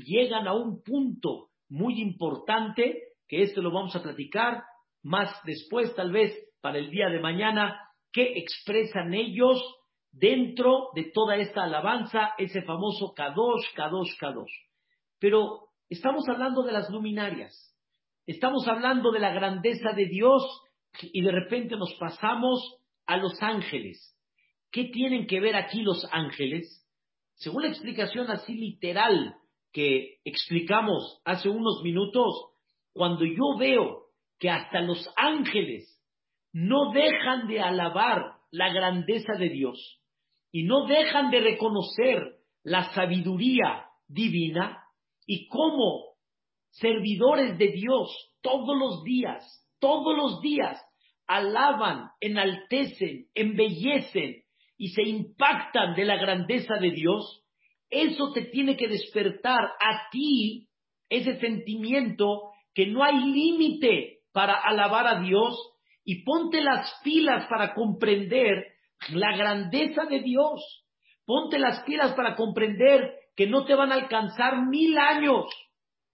llegan 0.04 0.48
a 0.48 0.54
un 0.54 0.82
punto 0.82 1.50
muy 1.68 2.00
importante, 2.00 3.00
que 3.28 3.42
este 3.42 3.62
lo 3.62 3.70
vamos 3.70 3.94
a 3.94 4.02
platicar 4.02 4.62
más 5.02 5.30
después, 5.44 5.94
tal 5.94 6.10
vez 6.10 6.34
para 6.60 6.78
el 6.78 6.90
día 6.90 7.08
de 7.08 7.20
mañana, 7.20 7.78
que 8.10 8.38
expresan 8.38 9.14
ellos 9.14 9.62
dentro 10.10 10.88
de 10.94 11.10
toda 11.12 11.36
esta 11.36 11.64
alabanza, 11.64 12.32
ese 12.38 12.62
famoso 12.62 13.12
Kadosh, 13.14 13.72
Kadosh, 13.74 14.16
Kadosh. 14.18 14.52
Pero 15.20 15.72
Estamos 15.92 16.26
hablando 16.26 16.62
de 16.62 16.72
las 16.72 16.88
luminarias, 16.88 17.76
estamos 18.26 18.66
hablando 18.66 19.12
de 19.12 19.20
la 19.20 19.30
grandeza 19.34 19.92
de 19.92 20.06
Dios 20.06 20.42
y 21.02 21.20
de 21.20 21.30
repente 21.30 21.76
nos 21.76 21.92
pasamos 22.00 22.78
a 23.04 23.18
los 23.18 23.34
ángeles. 23.42 24.16
¿Qué 24.70 24.84
tienen 24.84 25.26
que 25.26 25.38
ver 25.38 25.54
aquí 25.54 25.82
los 25.82 26.08
ángeles? 26.10 26.81
Según 27.42 27.62
la 27.62 27.68
explicación 27.70 28.30
así 28.30 28.54
literal 28.54 29.34
que 29.72 30.20
explicamos 30.24 31.20
hace 31.24 31.48
unos 31.48 31.82
minutos, 31.82 32.52
cuando 32.92 33.24
yo 33.24 33.58
veo 33.58 34.04
que 34.38 34.48
hasta 34.48 34.80
los 34.80 35.12
ángeles 35.16 36.00
no 36.52 36.92
dejan 36.92 37.48
de 37.48 37.60
alabar 37.60 38.36
la 38.52 38.72
grandeza 38.72 39.32
de 39.32 39.48
Dios 39.48 40.00
y 40.52 40.62
no 40.62 40.86
dejan 40.86 41.32
de 41.32 41.40
reconocer 41.40 42.36
la 42.62 42.94
sabiduría 42.94 43.86
divina 44.06 44.84
y 45.26 45.48
cómo 45.48 46.14
servidores 46.70 47.58
de 47.58 47.72
Dios 47.72 48.36
todos 48.40 48.78
los 48.78 49.02
días, 49.02 49.68
todos 49.80 50.16
los 50.16 50.40
días 50.42 50.80
alaban, 51.26 52.10
enaltecen, 52.20 53.26
embellecen 53.34 54.41
y 54.82 54.88
se 54.88 55.02
impactan 55.02 55.94
de 55.94 56.04
la 56.04 56.16
grandeza 56.16 56.74
de 56.74 56.90
Dios, 56.90 57.44
eso 57.88 58.32
te 58.32 58.46
tiene 58.46 58.76
que 58.76 58.88
despertar 58.88 59.62
a 59.62 60.10
ti 60.10 60.66
ese 61.08 61.38
sentimiento 61.38 62.50
que 62.74 62.88
no 62.88 63.04
hay 63.04 63.14
límite 63.14 64.22
para 64.32 64.54
alabar 64.54 65.06
a 65.06 65.20
Dios 65.20 65.56
y 66.04 66.24
ponte 66.24 66.60
las 66.60 67.00
pilas 67.04 67.46
para 67.48 67.74
comprender 67.74 68.72
la 69.10 69.36
grandeza 69.36 70.06
de 70.06 70.18
Dios. 70.18 70.84
Ponte 71.24 71.60
las 71.60 71.84
pilas 71.84 72.14
para 72.14 72.34
comprender 72.34 73.14
que 73.36 73.46
no 73.46 73.64
te 73.64 73.76
van 73.76 73.92
a 73.92 73.94
alcanzar 73.94 74.66
mil 74.66 74.98
años, 74.98 75.44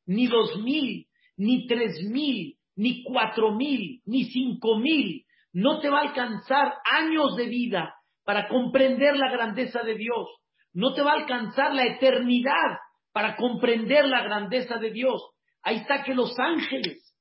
ni 0.04 0.26
dos 0.26 0.58
mil, 0.62 1.06
ni 1.38 1.66
tres 1.66 2.02
mil, 2.02 2.58
ni 2.76 3.02
cuatro 3.02 3.54
mil, 3.54 4.02
ni 4.04 4.24
cinco 4.24 4.76
mil. 4.76 5.24
No 5.54 5.80
te 5.80 5.88
va 5.88 6.00
a 6.00 6.08
alcanzar 6.08 6.74
años 6.84 7.34
de 7.34 7.46
vida 7.46 7.94
para 8.28 8.46
comprender 8.46 9.16
la 9.16 9.30
grandeza 9.30 9.82
de 9.82 9.94
Dios. 9.94 10.28
No 10.74 10.92
te 10.92 11.00
va 11.00 11.12
a 11.12 11.20
alcanzar 11.20 11.72
la 11.72 11.86
eternidad 11.86 12.76
para 13.10 13.36
comprender 13.36 14.06
la 14.06 14.22
grandeza 14.22 14.76
de 14.76 14.90
Dios. 14.90 15.30
Ahí 15.62 15.76
está 15.76 16.04
que 16.04 16.12
los 16.12 16.38
ángeles, 16.38 17.16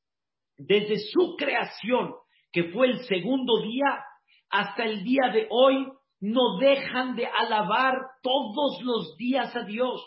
desde 0.57 0.97
su 0.97 1.37
creación, 1.37 2.11
que 2.51 2.73
fue 2.73 2.87
el 2.87 2.99
segundo 3.05 3.61
día, 3.61 4.03
hasta 4.49 4.83
el 4.83 5.05
día 5.05 5.31
de 5.31 5.47
hoy, 5.49 5.87
no 6.19 6.57
dejan 6.59 7.15
de 7.15 7.25
alabar 7.25 7.93
todos 8.21 8.81
los 8.81 9.15
días 9.15 9.55
a 9.55 9.63
Dios. 9.63 10.05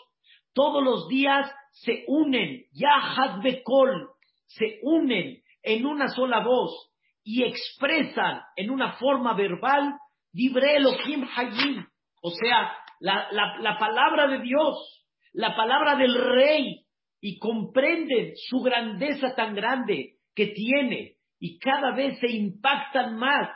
Todos 0.53 0.83
los 0.83 1.07
días 1.07 1.51
se 1.71 2.03
unen, 2.05 2.65
Yahad 2.73 3.41
Bekol, 3.41 4.07
se 4.45 4.77
unen 4.83 5.41
en 5.63 5.83
una 5.87 6.09
sola 6.09 6.43
voz 6.43 6.91
y 7.23 7.41
expresan 7.41 8.41
en 8.55 8.69
una 8.69 8.93
forma 8.99 9.33
verbal 9.33 9.95
Dibre 10.33 10.77
Elohim 10.77 11.27
Hayim, 11.35 11.85
o 12.21 12.31
sea, 12.31 12.73
la, 12.99 13.29
la 13.31 13.77
palabra 13.79 14.27
de 14.27 14.41
Dios, 14.41 15.05
la 15.33 15.55
palabra 15.55 15.95
del 15.95 16.13
Rey, 16.13 16.85
y 17.21 17.37
comprenden 17.37 18.33
su 18.35 18.61
grandeza 18.61 19.35
tan 19.35 19.53
grande 19.53 20.17
que 20.35 20.47
tiene 20.47 21.17
y 21.39 21.59
cada 21.59 21.95
vez 21.95 22.19
se 22.19 22.31
impactan 22.31 23.15
más. 23.15 23.49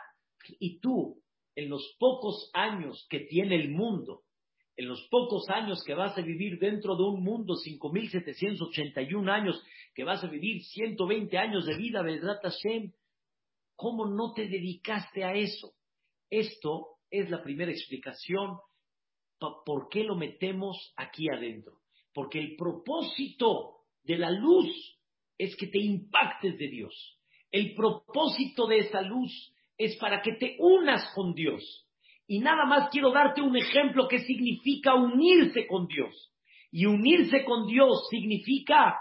Y 0.59 0.79
tú, 0.79 1.21
en 1.55 1.69
los 1.69 1.95
pocos 1.99 2.51
años 2.53 3.07
que 3.09 3.21
tiene 3.21 3.55
el 3.55 3.71
mundo, 3.71 4.21
en 4.77 4.87
los 4.87 5.07
pocos 5.09 5.49
años 5.49 5.83
que 5.85 5.95
vas 5.95 6.17
a 6.17 6.21
vivir 6.21 6.59
dentro 6.59 6.95
de 6.95 7.03
un 7.03 7.23
mundo, 7.23 7.55
5.781 7.55 9.29
años, 9.31 9.63
que 9.95 10.03
vas 10.03 10.23
a 10.23 10.27
vivir 10.27 10.63
120 10.63 11.37
años 11.37 11.65
de 11.65 11.77
vida, 11.77 12.03
Vedrat 12.03 12.43
Hashem, 12.43 12.91
¿cómo 13.75 14.05
no 14.05 14.33
te 14.33 14.47
dedicaste 14.47 15.23
a 15.23 15.33
eso? 15.33 15.71
Esto 16.29 16.97
es 17.09 17.29
la 17.29 17.41
primera 17.43 17.71
explicación 17.71 18.57
por 19.65 19.89
qué 19.89 20.03
lo 20.03 20.15
metemos 20.15 20.93
aquí 20.95 21.29
adentro. 21.29 21.79
Porque 22.13 22.39
el 22.39 22.55
propósito 22.55 23.81
de 24.03 24.17
la 24.17 24.31
luz 24.31 24.69
es 25.37 25.55
que 25.55 25.67
te 25.67 25.79
impactes 25.79 26.57
de 26.57 26.67
Dios. 26.67 27.19
El 27.51 27.75
propósito 27.75 28.67
de 28.67 28.79
esa 28.79 29.01
luz 29.01 29.53
es 29.77 29.97
para 29.97 30.21
que 30.21 30.33
te 30.33 30.55
unas 30.59 31.13
con 31.13 31.33
Dios. 31.33 31.87
Y 32.27 32.39
nada 32.39 32.65
más 32.65 32.89
quiero 32.89 33.11
darte 33.11 33.41
un 33.41 33.55
ejemplo 33.55 34.07
que 34.07 34.19
significa 34.19 34.95
unirse 34.95 35.67
con 35.67 35.87
Dios. 35.87 36.33
Y 36.71 36.85
unirse 36.85 37.43
con 37.45 37.67
Dios 37.67 38.07
significa, 38.09 38.97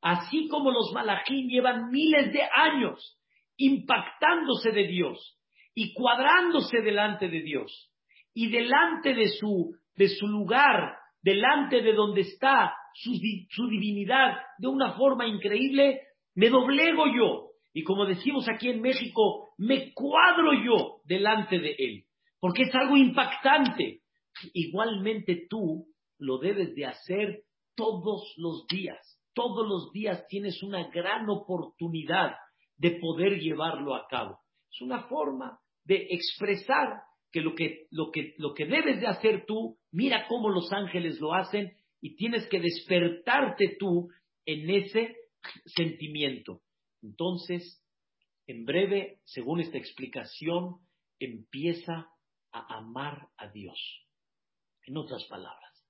así 0.00 0.48
como 0.48 0.70
los 0.70 0.92
malajín 0.92 1.48
llevan 1.48 1.90
miles 1.90 2.32
de 2.32 2.42
años 2.42 3.18
impactándose 3.56 4.70
de 4.72 4.86
Dios 4.86 5.35
y 5.76 5.94
cuadrándose 5.94 6.80
delante 6.80 7.28
de 7.28 7.42
Dios 7.42 7.92
y 8.34 8.48
delante 8.48 9.14
de 9.14 9.28
su, 9.28 9.76
de 9.94 10.08
su 10.08 10.26
lugar, 10.26 10.96
delante 11.22 11.82
de 11.82 11.92
donde 11.92 12.22
está 12.22 12.74
su, 12.94 13.12
su 13.50 13.68
divinidad 13.68 14.38
de 14.58 14.66
una 14.66 14.94
forma 14.94 15.28
increíble, 15.28 16.00
me 16.34 16.48
doblego 16.48 17.04
yo. 17.14 17.50
Y 17.72 17.84
como 17.84 18.06
decimos 18.06 18.48
aquí 18.48 18.70
en 18.70 18.80
México, 18.80 19.50
me 19.58 19.92
cuadro 19.92 20.52
yo 20.64 20.96
delante 21.04 21.60
de 21.60 21.76
Él 21.78 22.06
porque 22.40 22.62
es 22.62 22.74
algo 22.74 22.96
impactante. 22.96 24.02
Igualmente 24.52 25.46
tú 25.48 25.86
lo 26.18 26.38
debes 26.38 26.74
de 26.74 26.86
hacer 26.86 27.42
todos 27.74 28.34
los 28.36 28.66
días. 28.68 29.20
Todos 29.34 29.66
los 29.66 29.92
días 29.92 30.26
tienes 30.28 30.62
una 30.62 30.88
gran 30.88 31.28
oportunidad 31.28 32.36
de 32.76 32.92
poder 33.00 33.40
llevarlo 33.40 33.94
a 33.94 34.06
cabo. 34.08 34.38
Es 34.70 34.80
una 34.80 35.08
forma 35.08 35.58
de 35.86 36.08
expresar 36.10 37.02
que 37.32 37.40
lo 37.40 37.54
que, 37.54 37.86
lo 37.90 38.10
que, 38.10 38.34
lo 38.38 38.54
que 38.54 38.66
debes 38.66 39.00
de 39.00 39.06
hacer 39.06 39.44
tú, 39.46 39.78
mira 39.92 40.26
cómo 40.28 40.48
los 40.48 40.72
ángeles 40.72 41.20
lo 41.20 41.34
hacen 41.34 41.72
y 42.00 42.16
tienes 42.16 42.46
que 42.48 42.60
despertarte 42.60 43.76
tú 43.78 44.08
en 44.44 44.70
ese 44.70 45.16
sentimiento. 45.64 46.62
Entonces, 47.02 47.82
en 48.46 48.64
breve, 48.64 49.20
según 49.24 49.60
esta 49.60 49.78
explicación, 49.78 50.80
empieza 51.18 52.08
a 52.52 52.78
amar 52.78 53.28
a 53.36 53.48
Dios. 53.48 53.78
En 54.84 54.96
otras 54.96 55.24
palabras, 55.24 55.86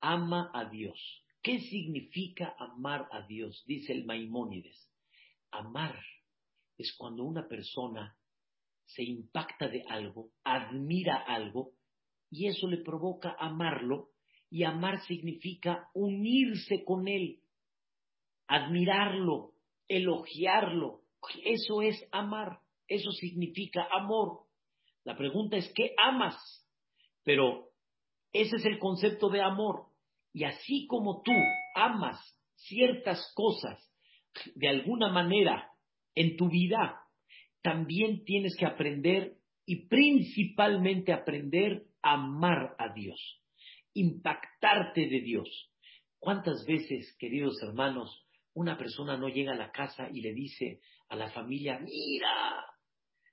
ama 0.00 0.50
a 0.54 0.68
Dios. 0.68 1.24
¿Qué 1.42 1.60
significa 1.60 2.54
amar 2.58 3.08
a 3.12 3.26
Dios? 3.26 3.64
Dice 3.66 3.92
el 3.92 4.04
Maimónides. 4.04 4.90
Amar 5.50 5.98
es 6.76 6.94
cuando 6.96 7.24
una 7.24 7.48
persona 7.48 8.17
se 8.88 9.02
impacta 9.04 9.68
de 9.68 9.84
algo, 9.88 10.30
admira 10.44 11.16
algo, 11.16 11.72
y 12.30 12.46
eso 12.46 12.66
le 12.66 12.78
provoca 12.78 13.36
amarlo, 13.38 14.08
y 14.50 14.64
amar 14.64 15.00
significa 15.06 15.88
unirse 15.94 16.84
con 16.84 17.06
él, 17.06 17.42
admirarlo, 18.46 19.52
elogiarlo. 19.88 21.02
Eso 21.44 21.82
es 21.82 22.02
amar, 22.12 22.60
eso 22.86 23.10
significa 23.12 23.86
amor. 23.90 24.46
La 25.04 25.16
pregunta 25.16 25.56
es, 25.56 25.70
¿qué 25.74 25.94
amas? 25.98 26.36
Pero 27.24 27.68
ese 28.32 28.56
es 28.56 28.64
el 28.64 28.78
concepto 28.78 29.28
de 29.28 29.42
amor. 29.42 29.86
Y 30.32 30.44
así 30.44 30.86
como 30.86 31.22
tú 31.22 31.32
amas 31.74 32.18
ciertas 32.56 33.32
cosas 33.34 33.78
de 34.54 34.68
alguna 34.68 35.10
manera 35.10 35.70
en 36.14 36.36
tu 36.36 36.48
vida, 36.48 37.02
también 37.68 38.24
tienes 38.24 38.56
que 38.56 38.64
aprender 38.64 39.36
y 39.66 39.88
principalmente 39.88 41.12
aprender 41.12 41.84
a 42.00 42.14
amar 42.14 42.74
a 42.78 42.94
Dios, 42.94 43.42
impactarte 43.92 45.02
de 45.06 45.20
Dios. 45.20 45.70
¿Cuántas 46.18 46.64
veces, 46.64 47.14
queridos 47.18 47.62
hermanos, 47.62 48.26
una 48.54 48.78
persona 48.78 49.18
no 49.18 49.28
llega 49.28 49.52
a 49.52 49.58
la 49.58 49.70
casa 49.70 50.08
y 50.10 50.22
le 50.22 50.32
dice 50.32 50.80
a 51.10 51.16
la 51.16 51.28
familia, 51.30 51.78
mira, 51.78 52.64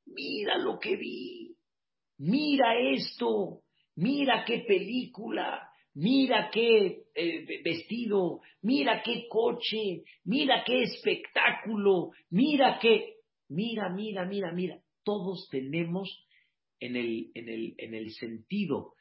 mira 0.05 0.57
lo 0.57 0.79
que 0.79 0.97
vi, 0.97 1.55
mira 2.17 2.77
esto, 2.77 3.61
mira 3.95 4.43
qué 4.45 4.65
película, 4.67 5.69
mira 5.93 6.49
qué 6.51 7.05
eh, 7.15 7.61
vestido, 7.63 8.41
mira 8.63 9.01
qué 9.01 9.29
coche, 9.29 10.03
mira 10.25 10.61
qué 10.65 10.83
espectáculo, 10.83 12.09
mira 12.31 12.77
qué, 12.81 13.14
mira, 13.49 13.89
mira, 13.89 14.25
mira, 14.25 14.51
mira, 14.51 14.79
todos 15.03 15.47
tenemos 15.49 16.25
en 16.79 16.95
el, 16.95 17.31
en 17.33 17.49
el, 17.49 17.75
en 17.77 17.93
el 17.93 18.11
sentido, 18.11 18.93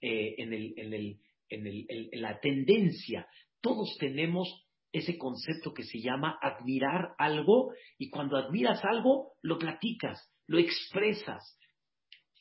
eh, 0.00 0.34
en, 0.38 0.52
el, 0.52 0.74
en, 0.76 0.92
el, 0.94 1.20
en, 1.48 1.66
el, 1.66 1.86
en 1.88 2.22
la 2.22 2.38
tendencia, 2.40 3.26
todos 3.60 3.96
tenemos 3.98 4.66
ese 4.92 5.18
concepto 5.18 5.74
que 5.74 5.82
se 5.82 6.00
llama 6.00 6.38
admirar 6.40 7.14
algo 7.18 7.72
y 7.98 8.08
cuando 8.10 8.36
admiras 8.36 8.82
algo 8.84 9.32
lo 9.42 9.58
platicas, 9.58 10.32
lo 10.46 10.58
expresas, 10.58 11.58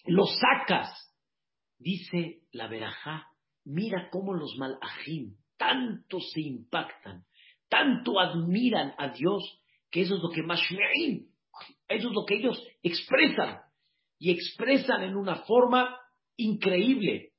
lo 0.06 0.26
sacas. 0.26 0.90
Dice 1.78 2.44
la 2.52 2.68
verajá, 2.68 3.28
mira 3.66 4.10
cómo 4.10 4.34
los 4.34 4.56
malajim 4.58 5.36
tanto 5.58 6.20
se 6.20 6.42
impactan, 6.42 7.26
tanto 7.70 8.20
admiran 8.20 8.94
a 8.98 9.10
Dios, 9.10 9.62
que 9.90 10.02
eso 10.02 10.16
es 10.16 10.22
lo 10.22 10.30
que 10.30 10.44
mashme'in, 10.44 11.30
eso 11.88 12.10
es 12.10 12.14
lo 12.14 12.26
que 12.26 12.36
ellos 12.36 12.62
expresan. 12.82 13.60
Y 14.20 14.32
expresan 14.32 15.04
en 15.04 15.16
una 15.16 15.44
forma 15.44 15.98
increíble. 16.38 17.32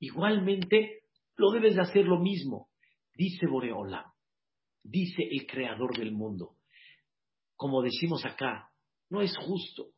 Igualmente, 0.00 1.02
lo 1.36 1.50
debes 1.50 1.74
de 1.74 1.82
hacer 1.82 2.04
lo 2.04 2.18
mismo. 2.18 2.68
Dice 3.14 3.46
Boreolam, 3.46 4.04
dice 4.82 5.22
el 5.30 5.46
creador 5.46 5.96
del 5.96 6.12
mundo. 6.12 6.56
Como 7.56 7.82
decimos 7.82 8.24
acá, 8.24 8.70
no 9.10 9.20
es 9.20 9.36
justo, 9.36 9.88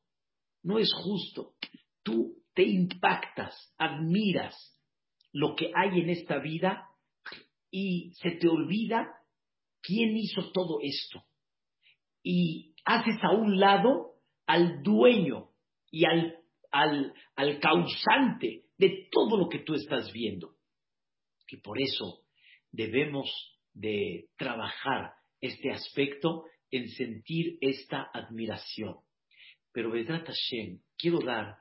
no 0.62 0.78
es 0.78 0.90
justo. 1.04 1.54
Tú 2.02 2.36
te 2.54 2.62
impactas, 2.62 3.74
admiras, 3.78 4.69
lo 5.32 5.54
que 5.54 5.72
hay 5.74 6.00
en 6.00 6.10
esta 6.10 6.38
vida 6.38 6.88
y 7.70 8.12
se 8.14 8.32
te 8.32 8.48
olvida 8.48 9.14
quién 9.80 10.16
hizo 10.16 10.50
todo 10.52 10.78
esto. 10.82 11.24
Y 12.22 12.74
haces 12.84 13.16
a 13.22 13.30
un 13.30 13.58
lado 13.58 14.14
al 14.46 14.82
dueño 14.82 15.50
y 15.90 16.04
al, 16.04 16.38
al, 16.70 17.14
al 17.36 17.60
causante 17.60 18.64
de 18.76 19.08
todo 19.10 19.38
lo 19.38 19.48
que 19.48 19.60
tú 19.60 19.74
estás 19.74 20.12
viendo. 20.12 20.56
Y 21.48 21.56
por 21.58 21.80
eso 21.80 22.22
debemos 22.70 23.30
de 23.72 24.28
trabajar 24.36 25.12
este 25.40 25.70
aspecto 25.70 26.44
en 26.70 26.88
sentir 26.88 27.58
esta 27.60 28.08
admiración. 28.12 28.96
Pero 29.72 29.90
Vedrat 29.90 30.26
Hashem, 30.26 30.80
quiero 30.96 31.18
dar 31.20 31.58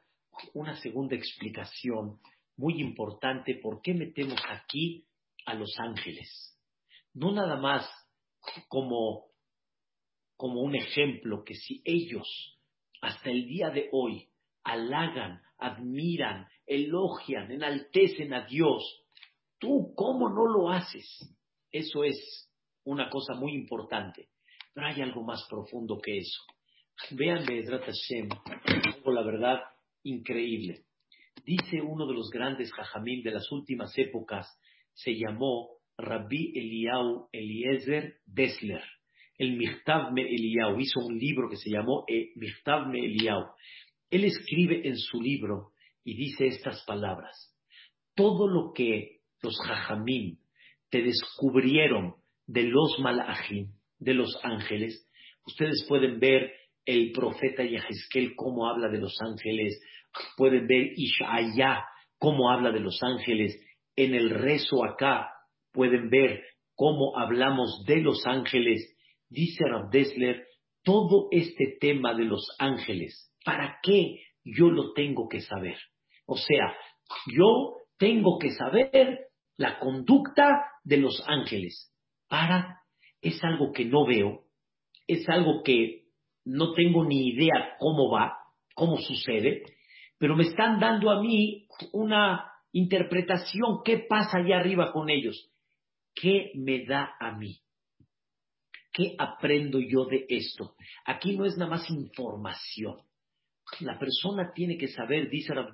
una 0.53 0.75
segunda 0.77 1.15
explicación 1.15 2.19
muy 2.59 2.81
importante 2.81 3.55
por 3.55 3.81
qué 3.81 3.93
metemos 3.93 4.39
aquí 4.49 5.07
a 5.45 5.53
los 5.53 5.73
ángeles. 5.79 6.59
No 7.13 7.31
nada 7.31 7.55
más 7.55 7.89
como, 8.67 9.27
como 10.35 10.61
un 10.61 10.75
ejemplo 10.75 11.45
que 11.45 11.55
si 11.55 11.81
ellos 11.85 12.27
hasta 13.01 13.31
el 13.31 13.47
día 13.47 13.69
de 13.69 13.87
hoy 13.93 14.27
halagan, 14.65 15.41
admiran, 15.57 16.47
elogian, 16.65 17.49
enaltecen 17.49 18.33
a 18.33 18.45
Dios, 18.45 18.83
tú 19.57 19.93
cómo 19.95 20.27
no 20.27 20.45
lo 20.45 20.69
haces. 20.69 21.33
Eso 21.71 22.03
es 22.03 22.51
una 22.83 23.09
cosa 23.09 23.35
muy 23.35 23.53
importante. 23.53 24.27
Pero 24.73 24.85
hay 24.85 25.01
algo 25.01 25.23
más 25.23 25.47
profundo 25.49 25.97
que 26.03 26.17
eso. 26.17 26.43
Vean 27.11 27.45
Hashem, 27.45 28.27
algo 29.01 29.13
la 29.13 29.23
verdad 29.23 29.61
increíble. 30.03 30.88
Dice 31.45 31.81
uno 31.81 32.07
de 32.07 32.13
los 32.13 32.29
grandes 32.29 32.71
jajamim 32.73 33.23
de 33.23 33.31
las 33.31 33.51
últimas 33.51 33.97
épocas, 33.97 34.47
se 34.93 35.15
llamó 35.15 35.69
Rabbi 35.97 36.53
Eliau 36.55 37.27
Eliezer 37.31 38.19
Dessler. 38.25 38.83
El 39.37 39.57
Michtav 39.57 40.11
Me 40.11 40.21
Eliau 40.21 40.79
hizo 40.79 40.99
un 40.99 41.17
libro 41.17 41.49
que 41.49 41.57
se 41.57 41.69
llamó 41.69 42.03
eh, 42.07 42.31
Michtav 42.35 42.87
Me 42.87 42.99
Eliau. 42.99 43.45
Él 44.09 44.25
escribe 44.25 44.87
en 44.87 44.97
su 44.97 45.21
libro 45.21 45.71
y 46.03 46.15
dice 46.15 46.47
estas 46.47 46.83
palabras. 46.85 47.55
Todo 48.15 48.47
lo 48.47 48.73
que 48.73 49.19
los 49.41 49.57
jajamim 49.65 50.37
te 50.89 51.01
descubrieron 51.01 52.15
de 52.47 52.63
los 52.63 52.97
malajim, 52.99 53.71
de 53.99 54.13
los 54.13 54.39
ángeles, 54.43 55.07
ustedes 55.45 55.85
pueden 55.87 56.19
ver 56.19 56.51
el 56.85 57.11
profeta 57.11 57.63
Yahezkel 57.63 58.35
cómo 58.35 58.67
habla 58.67 58.89
de 58.89 58.97
los 58.97 59.15
ángeles, 59.21 59.79
pueden 60.37 60.67
ver 60.67 60.93
Ishaya 60.95 61.85
cómo 62.17 62.51
habla 62.51 62.71
de 62.71 62.79
los 62.79 63.01
ángeles, 63.01 63.59
en 63.95 64.13
el 64.13 64.29
rezo 64.29 64.83
acá 64.83 65.29
pueden 65.71 66.09
ver 66.09 66.43
cómo 66.75 67.17
hablamos 67.17 67.83
de 67.85 67.97
los 67.97 68.25
ángeles, 68.25 68.95
dice 69.29 69.63
Rav 69.69 69.89
Dessler, 69.89 70.45
todo 70.83 71.27
este 71.31 71.77
tema 71.79 72.13
de 72.13 72.25
los 72.25 72.55
ángeles, 72.57 73.33
¿para 73.43 73.79
qué 73.83 74.21
yo 74.43 74.69
lo 74.69 74.93
tengo 74.93 75.27
que 75.27 75.41
saber? 75.41 75.77
O 76.25 76.37
sea, 76.37 76.75
yo 77.27 77.75
tengo 77.97 78.37
que 78.39 78.51
saber 78.51 79.19
la 79.57 79.79
conducta 79.79 80.63
de 80.83 80.97
los 80.97 81.21
ángeles. 81.27 81.93
Para, 82.27 82.81
es 83.21 83.43
algo 83.43 83.71
que 83.73 83.85
no 83.85 84.05
veo, 84.05 84.43
es 85.07 85.27
algo 85.27 85.63
que 85.63 86.03
no 86.45 86.73
tengo 86.73 87.03
ni 87.03 87.29
idea 87.29 87.75
cómo 87.79 88.09
va, 88.09 88.37
cómo 88.73 88.97
sucede, 88.97 89.63
pero 90.19 90.35
me 90.35 90.43
están 90.43 90.79
dando 90.79 91.09
a 91.09 91.21
mí 91.21 91.65
una 91.93 92.51
interpretación, 92.73 93.79
qué 93.83 94.05
pasa 94.07 94.39
allá 94.39 94.59
arriba 94.59 94.91
con 94.91 95.09
ellos. 95.09 95.49
¿Qué 96.13 96.51
me 96.55 96.85
da 96.85 97.15
a 97.19 97.31
mí? 97.37 97.61
¿Qué 98.91 99.15
aprendo 99.17 99.79
yo 99.79 100.05
de 100.05 100.25
esto? 100.27 100.75
Aquí 101.05 101.37
no 101.37 101.45
es 101.45 101.57
nada 101.57 101.71
más 101.71 101.89
información. 101.89 102.97
La 103.79 103.97
persona 103.97 104.51
tiene 104.53 104.77
que 104.77 104.89
saber, 104.89 105.29
dice 105.29 105.53
Rav 105.53 105.73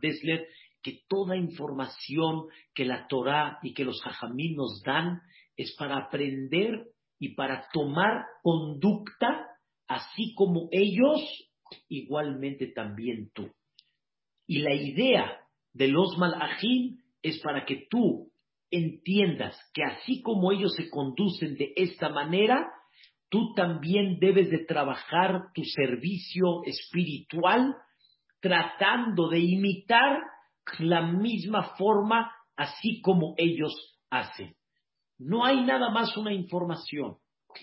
que 0.82 1.00
toda 1.08 1.36
información 1.36 2.46
que 2.76 2.86
la 2.86 3.08
Torah 3.08 3.58
y 3.64 3.74
que 3.74 3.84
los 3.84 4.00
hajamim 4.06 4.56
nos 4.56 4.84
dan 4.86 5.22
es 5.58 5.76
para 5.76 5.98
aprender 5.98 6.92
y 7.18 7.34
para 7.34 7.68
tomar 7.74 8.26
conducta, 8.44 9.48
así 9.88 10.36
como 10.36 10.70
ellos, 10.72 11.22
igualmente 11.90 12.68
también 12.68 13.32
tú. 13.34 13.50
Y 14.48 14.60
la 14.60 14.74
idea 14.74 15.40
de 15.74 15.88
los 15.88 16.18
malajim 16.18 16.98
es 17.22 17.40
para 17.40 17.66
que 17.66 17.88
tú 17.90 18.32
entiendas 18.72 19.58
que 19.74 19.84
así 19.84 20.22
como 20.22 20.52
ellos 20.52 20.74
se 20.76 20.90
conducen 20.90 21.56
de 21.56 21.74
esta 21.76 22.10
manera, 22.10 22.72
tú 23.30 23.54
también 23.54 24.20
debes 24.20 24.50
de 24.50 24.66
trabajar 24.66 25.52
tu 25.54 25.64
servicio 25.64 26.64
espiritual 26.66 27.76
tratando 28.40 29.30
de 29.30 29.40
imitar 29.40 30.20
la 30.80 31.02
misma 31.02 31.76
forma 31.78 32.32
así 32.56 33.02
como 33.02 33.34
ellos 33.38 33.74
hacen. 34.10 34.56
No 35.18 35.46
hay 35.46 35.64
nada 35.64 35.90
más 35.90 36.16
una 36.18 36.34
información, 36.34 37.18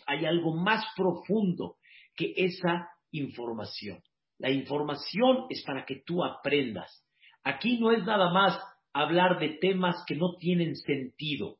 hay 0.06 0.24
algo 0.24 0.56
más 0.56 0.84
profundo 0.96 1.76
que 2.16 2.32
esa 2.36 2.88
información. 3.10 4.02
La 4.42 4.50
información 4.50 5.46
es 5.50 5.62
para 5.64 5.84
que 5.86 6.02
tú 6.04 6.24
aprendas. 6.24 7.06
Aquí 7.44 7.78
no 7.78 7.92
es 7.92 8.04
nada 8.04 8.32
más 8.32 8.58
hablar 8.92 9.38
de 9.38 9.50
temas 9.60 9.94
que 10.04 10.16
no 10.16 10.34
tienen 10.36 10.74
sentido. 10.74 11.58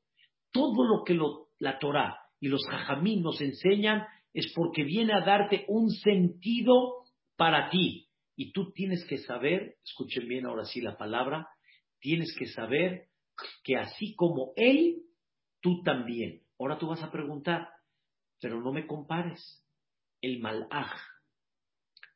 Todo 0.50 0.82
lo 0.82 1.04
que 1.04 1.16
la 1.60 1.78
Torah 1.78 2.18
y 2.40 2.48
los 2.48 2.66
jajamín 2.68 3.22
nos 3.22 3.40
enseñan 3.40 4.04
es 4.34 4.52
porque 4.52 4.82
viene 4.82 5.12
a 5.12 5.24
darte 5.24 5.64
un 5.68 5.90
sentido 5.90 7.04
para 7.36 7.70
ti. 7.70 8.08
Y 8.34 8.50
tú 8.50 8.72
tienes 8.72 9.04
que 9.04 9.18
saber, 9.18 9.76
escuchen 9.84 10.26
bien 10.26 10.46
ahora 10.46 10.64
sí 10.64 10.80
la 10.80 10.96
palabra, 10.96 11.46
tienes 12.00 12.34
que 12.36 12.46
saber 12.46 13.10
que 13.62 13.76
así 13.76 14.16
como 14.16 14.54
Él, 14.56 15.02
tú 15.60 15.82
también. 15.84 16.40
Ahora 16.58 16.78
tú 16.78 16.88
vas 16.88 17.02
a 17.04 17.12
preguntar, 17.12 17.68
pero 18.40 18.60
no 18.60 18.72
me 18.72 18.88
compares. 18.88 19.64
El 20.20 20.40
malaj 20.40 20.90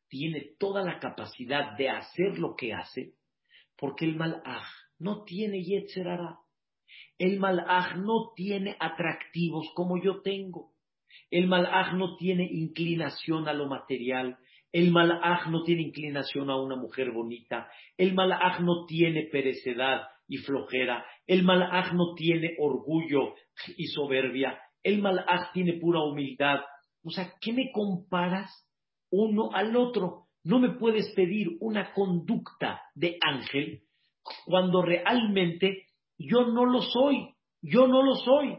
tiene 0.09 0.55
toda 0.59 0.83
la 0.83 0.99
capacidad 0.99 1.77
de 1.77 1.89
hacer 1.89 2.39
lo 2.39 2.55
que 2.57 2.73
hace, 2.73 3.15
porque 3.77 4.05
el 4.05 4.17
malaj 4.17 4.67
no 4.99 5.25
tiene 5.25 5.63
yetzerara. 5.63 6.39
El 7.19 7.39
malaj 7.39 7.97
no 7.97 8.33
tiene 8.35 8.77
atractivos 8.79 9.71
como 9.75 10.03
yo 10.03 10.23
tengo. 10.23 10.73
El 11.31 11.49
malaj 11.49 11.95
no 11.95 12.17
tiene 12.17 12.47
inclinación 12.51 13.49
a 13.49 13.53
lo 13.53 13.67
material. 13.67 14.39
El 14.73 14.91
malaj 14.91 15.49
no 15.49 15.63
tiene 15.63 15.83
inclinación 15.83 16.51
a 16.51 16.57
una 16.57 16.77
mujer 16.77 17.11
bonita. 17.13 17.69
El 17.97 18.15
malaj 18.15 18.61
no 18.61 18.85
tiene 18.87 19.29
perecedad 19.31 20.03
y 20.29 20.39
flojera. 20.39 21.05
El 21.27 21.43
malaj 21.43 21.93
no 21.95 22.15
tiene 22.15 22.55
orgullo 22.59 23.35
y 23.77 23.87
soberbia. 23.87 24.59
El 24.83 25.01
malaj 25.01 25.53
tiene 25.53 25.75
pura 25.75 26.01
humildad. 26.01 26.61
O 27.03 27.11
sea, 27.11 27.33
¿qué 27.41 27.53
me 27.53 27.71
comparas 27.73 28.51
uno 29.11 29.51
al 29.53 29.77
otro? 29.77 30.27
No 30.45 30.59
me 30.59 30.71
puedes 30.79 31.13
pedir 31.15 31.57
una 31.61 31.93
conducta 31.93 32.81
de 32.95 33.19
ángel 33.21 33.83
cuando 34.45 34.83
realmente 34.83 35.87
yo 36.19 36.47
no 36.47 36.65
lo 36.65 36.83
soy. 36.83 37.35
Yo 37.63 37.89
no 37.89 38.03
lo 38.03 38.15
soy. 38.15 38.57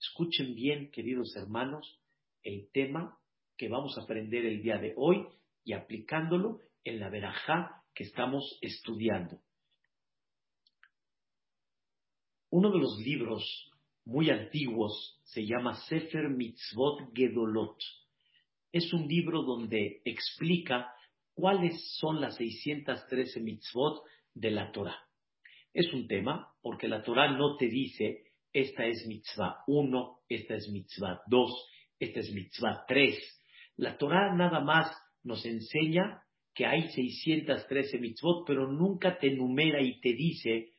Escuchen 0.00 0.54
bien, 0.54 0.90
queridos 0.90 1.34
hermanos, 1.36 2.00
el 2.42 2.70
tema 2.72 3.18
que 3.56 3.68
vamos 3.68 3.96
a 3.96 4.02
aprender 4.02 4.44
el 4.46 4.62
día 4.62 4.78
de 4.78 4.94
hoy 4.96 5.26
y 5.64 5.74
aplicándolo 5.74 6.60
en 6.82 6.98
la 6.98 7.08
verajá 7.08 7.84
que 7.94 8.04
estamos 8.04 8.58
estudiando. 8.60 9.38
Uno 12.50 12.70
de 12.70 12.78
los 12.78 12.98
libros 12.98 13.70
muy 14.04 14.30
antiguos 14.30 15.20
se 15.24 15.46
llama 15.46 15.74
Sefer 15.88 16.28
Mitzvot 16.28 17.14
Gedolot. 17.14 17.78
Es 18.72 18.92
un 18.92 19.06
libro 19.06 19.42
donde 19.42 20.00
explica 20.04 20.92
cuáles 21.34 21.96
son 21.98 22.20
las 22.20 22.36
613 22.36 23.40
mitzvot 23.40 24.02
de 24.34 24.50
la 24.50 24.72
Torah. 24.72 24.98
Es 25.74 25.92
un 25.92 26.06
tema 26.08 26.48
porque 26.62 26.88
la 26.88 27.02
Torah 27.02 27.36
no 27.36 27.56
te 27.56 27.66
dice 27.68 28.32
esta 28.52 28.84
es 28.84 29.06
mitzvah 29.06 29.64
1, 29.66 30.18
esta 30.28 30.54
es 30.54 30.68
mitzvah 30.68 31.22
2, 31.26 31.68
Esta 31.98 32.20
es 32.20 32.32
mitzvah 32.32 32.84
3. 32.86 33.16
La 33.76 33.96
Torah 33.96 34.34
nada 34.34 34.60
más 34.60 34.94
nos 35.22 35.44
enseña 35.46 36.22
que 36.54 36.66
hay 36.66 36.90
613 36.90 37.98
mitzvot, 37.98 38.46
pero 38.46 38.70
nunca 38.70 39.18
te 39.18 39.28
enumera 39.28 39.80
y 39.80 40.00
te 40.00 40.12
dice 40.12 40.72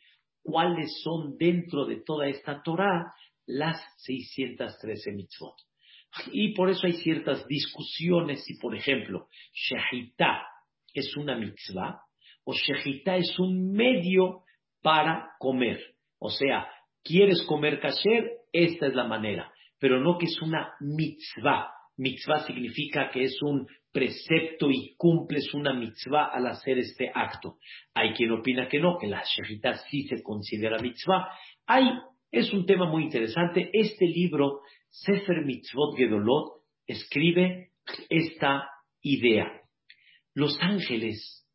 cuáles 0.44 1.02
son 1.02 1.38
dentro 1.38 1.86
de 1.86 2.02
toda 2.02 2.28
esta 2.28 2.62
Torah 2.62 3.14
las 3.46 3.82
613 3.98 5.12
mitzvot. 5.14 5.56
Y 6.32 6.54
por 6.54 6.70
eso 6.70 6.86
hay 6.86 6.94
ciertas 6.94 7.48
discusiones 7.48 8.44
si, 8.46 8.58
por 8.58 8.76
ejemplo, 8.76 9.28
Shehita 9.54 10.46
es 10.94 11.16
una 11.18 11.36
mitzvah 11.36 12.02
o 12.44 12.54
Shehita 12.54 13.16
es 13.18 13.38
un 13.40 13.72
medio 13.72 14.44
para 14.82 15.32
comer. 15.40 15.80
O 16.20 16.30
sea, 16.30 16.68
quieres 17.04 17.42
comer 17.44 17.80
kasher, 17.80 18.32
esta 18.52 18.88
es 18.88 18.94
la 18.94 19.06
manera, 19.06 19.52
pero 19.80 20.00
no 20.00 20.18
que 20.18 20.26
es 20.26 20.42
una 20.42 20.74
mitzvah. 20.80 21.72
Mitzvah 21.98 22.46
significa 22.46 23.10
que 23.12 23.24
es 23.24 23.42
un 23.42 23.68
precepto 23.92 24.72
y 24.72 24.96
cumples 24.98 25.54
una 25.54 25.74
mitzvah 25.74 26.26
al 26.34 26.48
hacer 26.48 26.80
este 26.80 27.12
acto. 27.14 27.58
Hay 27.94 28.14
quien 28.14 28.32
opina 28.32 28.68
que 28.68 28.80
no, 28.80 28.98
que 28.98 29.08
la 29.08 29.24
shehita 29.24 29.76
sí 29.90 30.08
se 30.08 30.24
considera 30.24 30.80
mitzvah. 30.80 31.30
Hay, 31.68 31.86
es 32.32 32.52
un 32.52 32.66
tema 32.66 32.90
muy 32.90 33.04
interesante. 33.04 33.70
Este 33.72 34.06
libro, 34.06 34.62
Sefer 34.94 35.44
Mitzvot 35.44 35.98
Gedolot, 35.98 36.62
escribe 36.86 37.72
esta 38.10 38.70
idea. 39.02 39.52
Los 40.36 40.56
ángeles 40.62 41.48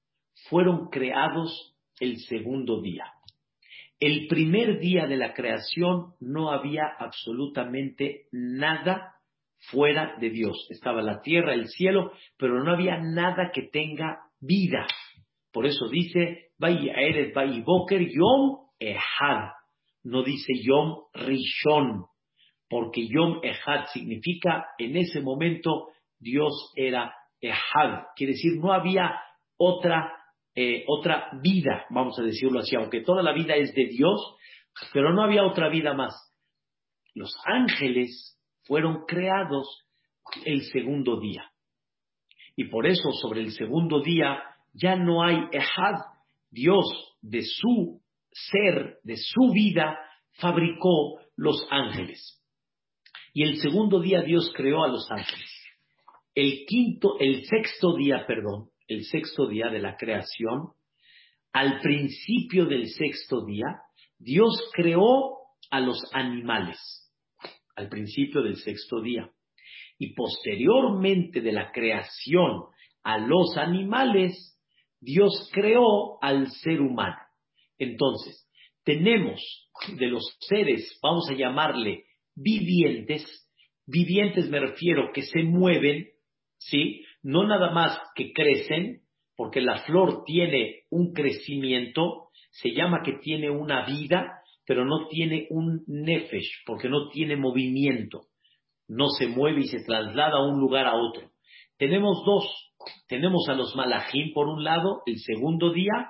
fueron 0.49 0.89
creados 0.89 1.77
el 2.01 2.19
segundo 2.19 2.83
día. 2.83 3.05
El 4.01 4.27
primer 4.27 4.81
día 4.81 5.07
de 5.07 5.17
la 5.17 5.35
creación 5.35 6.15
no 6.21 6.51
había 6.51 6.83
absolutamente 6.99 8.27
nada 8.33 9.15
fuera 9.71 10.17
de 10.21 10.31
Dios. 10.31 10.67
Estaba 10.71 11.01
la 11.01 11.21
tierra, 11.21 11.55
el 11.55 11.69
cielo, 11.69 12.13
pero 12.37 12.63
no 12.65 12.73
había 12.73 12.99
nada 12.99 13.53
que 13.55 13.63
tenga 13.63 14.19
vida. 14.41 14.85
Por 15.53 15.65
eso 15.67 15.89
dice, 15.89 16.51
Eres 16.61 17.33
Boker 17.65 18.01
Yom 18.01 18.69
Ehad. 18.81 19.53
No 20.03 20.25
dice 20.25 20.53
Yom 20.61 21.05
Rishon, 21.15 22.05
porque 22.69 23.07
Yom 23.09 23.41
Ehad 23.43 23.87
significa 23.93 24.67
en 24.79 24.97
ese 24.97 25.21
momento 25.21 25.89
Dios 26.19 26.73
era 26.77 27.15
Ehad. 27.41 28.07
Quiere 28.17 28.33
decir, 28.33 28.59
no 28.61 28.73
había 28.73 29.21
otra, 29.57 30.13
eh, 30.55 30.85
otra 30.87 31.31
vida, 31.41 31.87
vamos 31.91 32.19
a 32.19 32.23
decirlo 32.23 32.61
así, 32.61 32.77
aunque 32.77 33.03
toda 33.03 33.23
la 33.23 33.33
vida 33.33 33.55
es 33.55 33.75
de 33.75 33.87
Dios, 33.87 34.37
pero 34.93 35.13
no 35.13 35.23
había 35.23 35.45
otra 35.45 35.69
vida 35.69 35.95
más. 35.95 36.15
Los 37.15 37.33
ángeles 37.47 38.39
fueron 38.65 39.05
creados 39.07 39.87
el 40.45 40.63
segundo 40.63 41.19
día. 41.21 41.51
Y 42.55 42.65
por 42.65 42.87
eso 42.87 43.13
sobre 43.13 43.41
el 43.41 43.53
segundo 43.53 44.03
día 44.03 44.43
ya 44.75 44.97
no 44.97 45.23
hay 45.23 45.37
Ehad. 45.53 46.01
Dios 46.51 46.87
de 47.21 47.43
su 47.43 48.01
ser, 48.31 48.99
de 49.03 49.17
su 49.17 49.53
vida, 49.53 49.99
fabricó 50.33 51.21
los 51.37 51.67
ángeles. 51.71 52.38
Y 53.39 53.45
el 53.45 53.61
segundo 53.61 54.01
día 54.01 54.23
Dios 54.23 54.53
creó 54.53 54.83
a 54.83 54.89
los 54.89 55.09
ángeles. 55.13 55.49
El 56.35 56.65
quinto, 56.67 57.21
el 57.21 57.45
sexto 57.47 57.95
día, 57.95 58.25
perdón, 58.27 58.71
el 58.89 59.05
sexto 59.05 59.47
día 59.47 59.69
de 59.69 59.79
la 59.79 59.97
creación, 59.97 60.73
al 61.53 61.79
principio 61.81 62.67
del 62.67 62.89
sexto 62.89 63.45
día, 63.45 63.81
Dios 64.19 64.69
creó 64.73 65.37
a 65.71 65.79
los 65.79 66.03
animales 66.13 66.81
al 67.77 67.89
principio 67.89 68.43
del 68.43 68.57
sexto 68.57 69.01
día. 69.01 69.31
Y 70.01 70.15
posteriormente 70.15 71.41
de 71.41 71.53
la 71.53 71.71
creación 71.71 72.65
a 73.05 73.19
los 73.19 73.57
animales, 73.57 74.59
Dios 74.99 75.49
creó 75.53 76.21
al 76.21 76.51
ser 76.51 76.81
humano. 76.81 77.19
Entonces, 77.79 78.51
tenemos 78.83 79.41
de 79.97 80.09
los 80.09 80.25
seres, 80.41 80.99
vamos 81.01 81.31
a 81.31 81.35
llamarle 81.35 82.08
vivientes, 82.41 83.25
vivientes 83.87 84.49
me 84.49 84.61
refiero 84.61 85.11
que 85.13 85.23
se 85.23 85.43
mueven, 85.43 86.09
¿sí? 86.59 87.05
No 87.23 87.47
nada 87.47 87.73
más 87.73 87.99
que 88.15 88.33
crecen, 88.33 89.03
porque 89.37 89.61
la 89.61 89.83
flor 89.83 90.25
tiene 90.25 90.83
un 90.91 91.13
crecimiento, 91.13 92.29
se 92.51 92.71
llama 92.71 93.03
que 93.05 93.15
tiene 93.23 93.51
una 93.51 93.87
vida, 93.87 94.41
pero 94.67 94.85
no 94.85 95.09
tiene 95.09 95.47
un 95.51 95.83
nefesh, 95.87 96.65
porque 96.67 96.89
no 96.89 97.09
tiene 97.09 97.37
movimiento, 97.37 98.27
no 98.89 99.09
se 99.09 99.27
mueve 99.27 99.63
y 99.63 99.69
se 99.69 99.85
traslada 99.85 100.39
a 100.39 100.47
un 100.47 100.61
lugar 100.61 100.87
a 100.87 100.95
otro. 100.97 101.31
Tenemos 101.77 102.25
dos, 102.25 102.45
tenemos 103.09 103.49
a 103.49 103.55
los 103.55 103.75
malajim 103.77 104.33
por 104.33 104.49
un 104.49 104.65
lado, 104.65 105.03
el 105.07 105.19
segundo 105.19 105.73
día, 105.73 106.09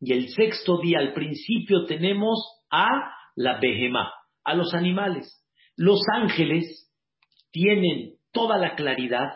y 0.00 0.12
el 0.12 0.28
sexto 0.28 0.78
día 0.78 1.00
al 1.00 1.12
principio 1.12 1.84
tenemos 1.84 2.62
a 2.70 2.86
la 3.34 3.58
behemá, 3.58 4.12
a 4.44 4.54
los 4.54 4.72
animales. 4.72 5.37
Los 5.78 6.00
ángeles 6.12 6.92
tienen 7.52 8.14
toda 8.32 8.58
la 8.58 8.74
claridad, 8.74 9.30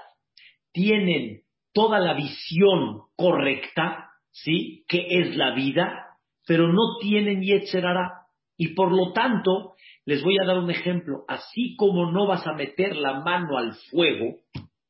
tienen 0.72 1.42
toda 1.72 2.00
la 2.00 2.14
visión 2.14 3.02
correcta, 3.14 4.10
¿sí? 4.32 4.84
Que 4.88 5.06
es 5.08 5.36
la 5.36 5.54
vida, 5.54 6.18
pero 6.44 6.66
no 6.66 6.98
tienen 7.00 7.42
yetzerara. 7.42 8.26
Y 8.56 8.74
por 8.74 8.90
lo 8.90 9.12
tanto, 9.12 9.74
les 10.04 10.24
voy 10.24 10.36
a 10.42 10.44
dar 10.44 10.58
un 10.58 10.70
ejemplo. 10.72 11.24
Así 11.28 11.76
como 11.76 12.10
no 12.10 12.26
vas 12.26 12.44
a 12.44 12.54
meter 12.54 12.96
la 12.96 13.20
mano 13.20 13.56
al 13.56 13.74
fuego, 13.92 14.40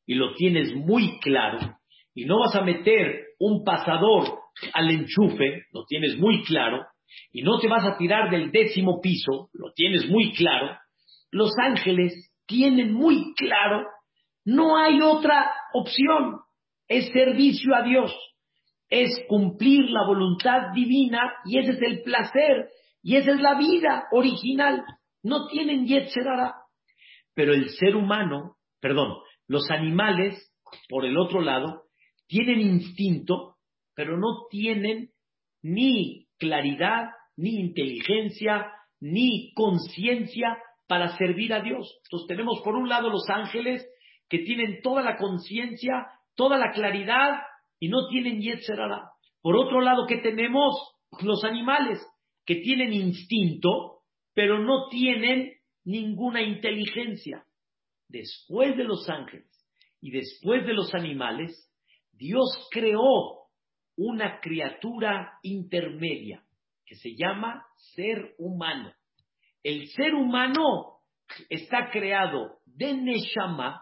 y 0.07 0.15
lo 0.15 0.33
tienes 0.33 0.73
muy 0.73 1.19
claro, 1.19 1.59
y 2.15 2.25
no 2.25 2.39
vas 2.39 2.55
a 2.55 2.63
meter 2.63 3.27
un 3.37 3.63
pasador 3.63 4.39
al 4.73 4.89
enchufe, 4.89 5.65
lo 5.71 5.85
tienes 5.85 6.17
muy 6.17 6.43
claro, 6.45 6.83
y 7.31 7.43
no 7.43 7.59
te 7.59 7.67
vas 7.67 7.85
a 7.85 7.95
tirar 7.95 8.31
del 8.31 8.51
décimo 8.51 8.99
piso, 9.01 9.49
lo 9.53 9.71
tienes 9.73 10.09
muy 10.09 10.33
claro, 10.33 10.77
los 11.33 11.51
ángeles 11.57 12.31
tienen 12.45 12.93
muy 12.93 13.33
claro, 13.35 13.87
no 14.45 14.77
hay 14.77 15.01
otra 15.01 15.51
opción, 15.73 16.41
es 16.87 17.11
servicio 17.11 17.75
a 17.75 17.81
Dios, 17.81 18.13
es 18.87 19.09
cumplir 19.27 19.89
la 19.89 20.05
voluntad 20.05 20.71
divina 20.75 21.33
y 21.45 21.57
ese 21.57 21.71
es 21.71 21.81
el 21.81 22.03
placer 22.03 22.69
y 23.01 23.15
esa 23.15 23.31
es 23.31 23.41
la 23.41 23.57
vida 23.57 24.05
original. 24.11 24.83
No 25.23 25.47
tienen 25.47 25.87
Yetzerara. 25.87 26.53
Pero 27.33 27.53
el 27.53 27.69
ser 27.69 27.95
humano, 27.95 28.57
perdón, 28.79 29.17
los 29.47 29.71
animales, 29.71 30.53
por 30.87 31.03
el 31.03 31.17
otro 31.17 31.41
lado, 31.41 31.85
tienen 32.27 32.59
instinto, 32.61 33.55
pero 33.95 34.17
no 34.17 34.45
tienen 34.51 35.09
ni 35.63 36.27
claridad, 36.37 37.09
ni 37.35 37.55
inteligencia, 37.55 38.71
ni 38.99 39.51
conciencia 39.55 40.59
para 40.93 41.17
servir 41.17 41.51
a 41.55 41.61
Dios. 41.61 41.91
Entonces 42.03 42.27
tenemos 42.27 42.61
por 42.63 42.75
un 42.75 42.87
lado 42.87 43.09
los 43.09 43.27
ángeles 43.27 43.83
que 44.29 44.37
tienen 44.43 44.83
toda 44.83 45.01
la 45.01 45.17
conciencia, 45.17 46.05
toda 46.35 46.59
la 46.59 46.71
claridad 46.71 47.41
y 47.79 47.87
no 47.87 48.07
tienen 48.09 48.39
Yetzerara. 48.39 49.09
Por 49.41 49.57
otro 49.57 49.81
lado, 49.81 50.05
¿qué 50.05 50.17
tenemos? 50.17 50.75
Los 51.23 51.43
animales 51.45 51.99
que 52.45 52.57
tienen 52.57 52.93
instinto, 52.93 54.01
pero 54.35 54.59
no 54.59 54.87
tienen 54.89 55.53
ninguna 55.83 56.43
inteligencia. 56.43 57.43
Después 58.07 58.77
de 58.77 58.83
los 58.83 59.09
ángeles 59.09 59.49
y 59.99 60.11
después 60.11 60.63
de 60.63 60.73
los 60.73 60.93
animales, 60.93 61.73
Dios 62.11 62.67
creó 62.69 63.47
una 63.97 64.39
criatura 64.41 65.39
intermedia 65.41 66.43
que 66.85 66.93
se 66.93 67.15
llama 67.15 67.65
ser 67.95 68.35
humano. 68.37 68.93
El 69.63 69.87
ser 69.87 70.13
humano 70.13 70.99
está 71.49 71.89
creado 71.89 72.59
de 72.65 72.93
Neshama, 72.93 73.81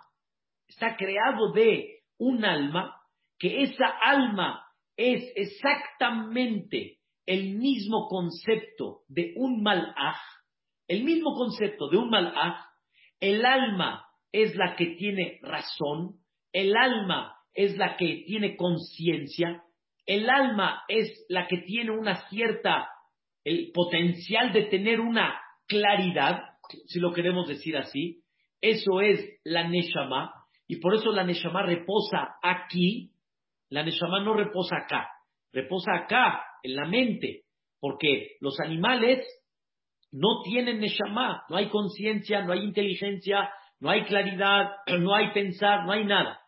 está 0.67 0.95
creado 0.95 1.51
de 1.53 2.01
un 2.19 2.45
alma, 2.45 2.95
que 3.39 3.63
esa 3.63 3.87
alma 3.87 4.63
es 4.95 5.23
exactamente 5.35 6.99
el 7.25 7.55
mismo 7.55 8.07
concepto 8.07 9.01
de 9.07 9.33
un 9.35 9.63
malaj, 9.63 10.19
el 10.87 11.03
mismo 11.03 11.33
concepto 11.33 11.89
de 11.89 11.97
un 11.97 12.11
malaj, 12.11 12.63
el 13.19 13.43
alma 13.43 14.05
es 14.31 14.55
la 14.55 14.75
que 14.75 14.95
tiene 14.97 15.39
razón, 15.41 16.19
el 16.53 16.75
alma 16.77 17.35
es 17.53 17.75
la 17.77 17.97
que 17.97 18.23
tiene 18.27 18.55
conciencia, 18.55 19.63
el 20.05 20.29
alma 20.29 20.83
es 20.87 21.25
la 21.29 21.47
que 21.47 21.57
tiene 21.59 21.91
una 21.91 22.27
cierta, 22.29 22.89
el 23.43 23.71
potencial 23.73 24.53
de 24.53 24.65
tener 24.65 24.99
una 24.99 25.39
claridad, 25.71 26.43
si 26.85 26.99
lo 26.99 27.13
queremos 27.13 27.47
decir 27.47 27.77
así, 27.77 28.21
eso 28.59 28.99
es 28.99 29.39
la 29.45 29.67
Neshama, 29.67 30.33
y 30.67 30.75
por 30.75 30.93
eso 30.93 31.11
la 31.11 31.23
Neshama 31.23 31.63
reposa 31.63 32.35
aquí, 32.43 33.11
la 33.69 33.83
Neshama 33.83 34.21
no 34.21 34.33
reposa 34.33 34.75
acá, 34.83 35.07
reposa 35.53 35.91
acá, 36.03 36.43
en 36.63 36.75
la 36.75 36.85
mente, 36.85 37.45
porque 37.79 38.37
los 38.41 38.59
animales 38.59 39.25
no 40.11 40.41
tienen 40.43 40.79
neshama, 40.79 41.43
no 41.49 41.55
hay 41.55 41.69
conciencia, 41.69 42.41
no 42.41 42.51
hay 42.51 42.59
inteligencia, 42.59 43.49
no 43.79 43.89
hay 43.89 44.03
claridad, 44.03 44.71
no 44.99 45.15
hay 45.15 45.31
pensar, 45.31 45.85
no 45.85 45.93
hay 45.93 46.05
nada. 46.05 46.39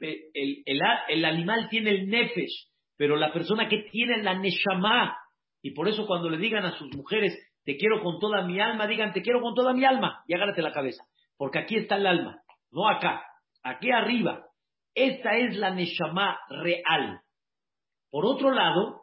El, 0.00 1.24
animal 1.24 1.68
tiene 1.70 1.90
el 1.90 2.08
nefesh, 2.08 2.68
pero 2.96 3.16
la 3.16 3.32
persona 3.32 3.68
que 3.68 3.88
tiene 3.90 4.22
la 4.22 4.38
neshama, 4.38 5.16
y 5.62 5.70
por 5.70 5.88
eso 5.88 6.06
cuando 6.06 6.28
le 6.28 6.36
digan 6.36 6.64
a 6.66 6.76
sus 6.76 6.94
mujeres, 6.94 7.38
te 7.64 7.76
quiero 7.76 8.02
con 8.02 8.18
toda 8.18 8.42
mi 8.42 8.60
alma, 8.60 8.86
digan, 8.86 9.12
te 9.12 9.22
quiero 9.22 9.40
con 9.40 9.54
toda 9.54 9.72
mi 9.72 9.84
alma, 9.84 10.22
y 10.26 10.34
agárrate 10.34 10.62
la 10.62 10.72
cabeza, 10.72 11.04
porque 11.36 11.58
aquí 11.58 11.76
está 11.76 11.96
el 11.96 12.06
alma, 12.06 12.42
no 12.70 12.88
acá, 12.88 13.24
aquí 13.62 13.90
arriba. 13.90 14.44
Esta 14.94 15.36
es 15.36 15.56
la 15.56 15.70
neshama 15.70 16.38
real. 16.48 17.20
Por 18.10 18.26
otro 18.26 18.52
lado, 18.52 19.02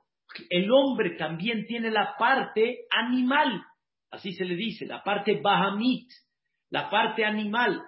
el 0.50 0.72
hombre 0.72 1.18
también 1.18 1.66
tiene 1.66 1.92
la 1.92 2.16
parte 2.18 2.86
animal, 2.92 3.62
así 4.10 4.32
se 4.34 4.46
le 4.46 4.56
dice, 4.56 4.86
la 4.86 5.04
parte 5.04 5.42
bahamit, 5.42 6.08
la 6.70 6.90
parte 6.90 7.26
animal. 7.26 7.82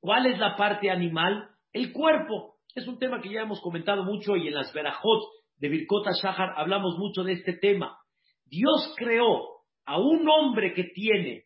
¿Cuál 0.00 0.26
es 0.26 0.38
la 0.38 0.56
parte 0.56 0.90
animal? 0.90 1.48
El 1.72 1.92
cuerpo. 1.92 2.54
Es 2.74 2.86
un 2.86 2.98
tema 2.98 3.20
que 3.20 3.30
ya 3.30 3.40
hemos 3.40 3.60
comentado 3.60 4.04
mucho 4.04 4.36
y 4.36 4.46
en 4.46 4.54
las 4.54 4.72
verajot 4.72 5.24
de 5.56 5.68
Birkota 5.68 6.12
Shahar 6.12 6.54
hablamos 6.56 6.96
mucho 6.98 7.24
de 7.24 7.32
este 7.32 7.54
tema. 7.54 7.98
Dios 8.44 8.94
creó 8.96 9.57
a 9.88 9.98
un 9.98 10.28
hombre 10.28 10.74
que 10.74 10.84
tiene 10.84 11.44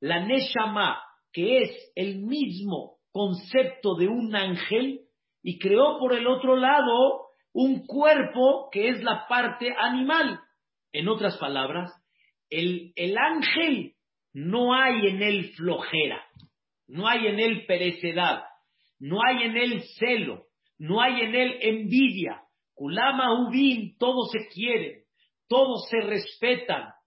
la 0.00 0.26
Neshama, 0.26 1.00
que 1.32 1.58
es 1.58 1.92
el 1.94 2.18
mismo 2.18 2.96
concepto 3.12 3.94
de 3.94 4.08
un 4.08 4.34
ángel, 4.34 5.02
y 5.42 5.60
creó 5.60 5.98
por 6.00 6.12
el 6.12 6.26
otro 6.26 6.56
lado 6.56 7.28
un 7.52 7.86
cuerpo 7.86 8.68
que 8.72 8.88
es 8.88 9.02
la 9.04 9.26
parte 9.28 9.72
animal. 9.78 10.40
En 10.90 11.08
otras 11.08 11.36
palabras, 11.38 11.92
el, 12.50 12.92
el 12.96 13.16
ángel 13.16 13.94
no 14.32 14.74
hay 14.74 15.06
en 15.06 15.22
él 15.22 15.52
flojera, 15.56 16.24
no 16.88 17.06
hay 17.06 17.28
en 17.28 17.38
él 17.38 17.64
perecedad, 17.66 18.42
no 18.98 19.20
hay 19.24 19.44
en 19.44 19.56
él 19.56 19.82
celo, 19.98 20.46
no 20.78 21.00
hay 21.00 21.20
en 21.20 21.34
él 21.36 21.58
envidia. 21.60 22.42
Kulama 22.74 23.40
Ubin, 23.40 23.96
todos 23.98 24.32
se 24.32 24.48
quieren, 24.52 25.04
todos 25.46 25.88
se 25.88 26.00
respetan. 26.00 26.97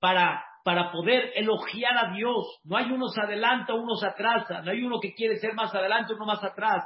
Para, 0.00 0.44
para 0.64 0.92
poder 0.92 1.32
elogiar 1.34 1.96
a 1.96 2.14
Dios. 2.14 2.60
No 2.64 2.76
hay 2.76 2.90
unos 2.90 3.16
adelanta, 3.18 3.74
unos 3.74 4.02
atrás, 4.04 4.46
no 4.64 4.70
hay 4.70 4.82
uno 4.82 5.00
que 5.00 5.14
quiere 5.14 5.36
ser 5.38 5.54
más 5.54 5.74
adelante, 5.74 6.14
uno 6.14 6.26
más 6.26 6.42
atrás. 6.42 6.84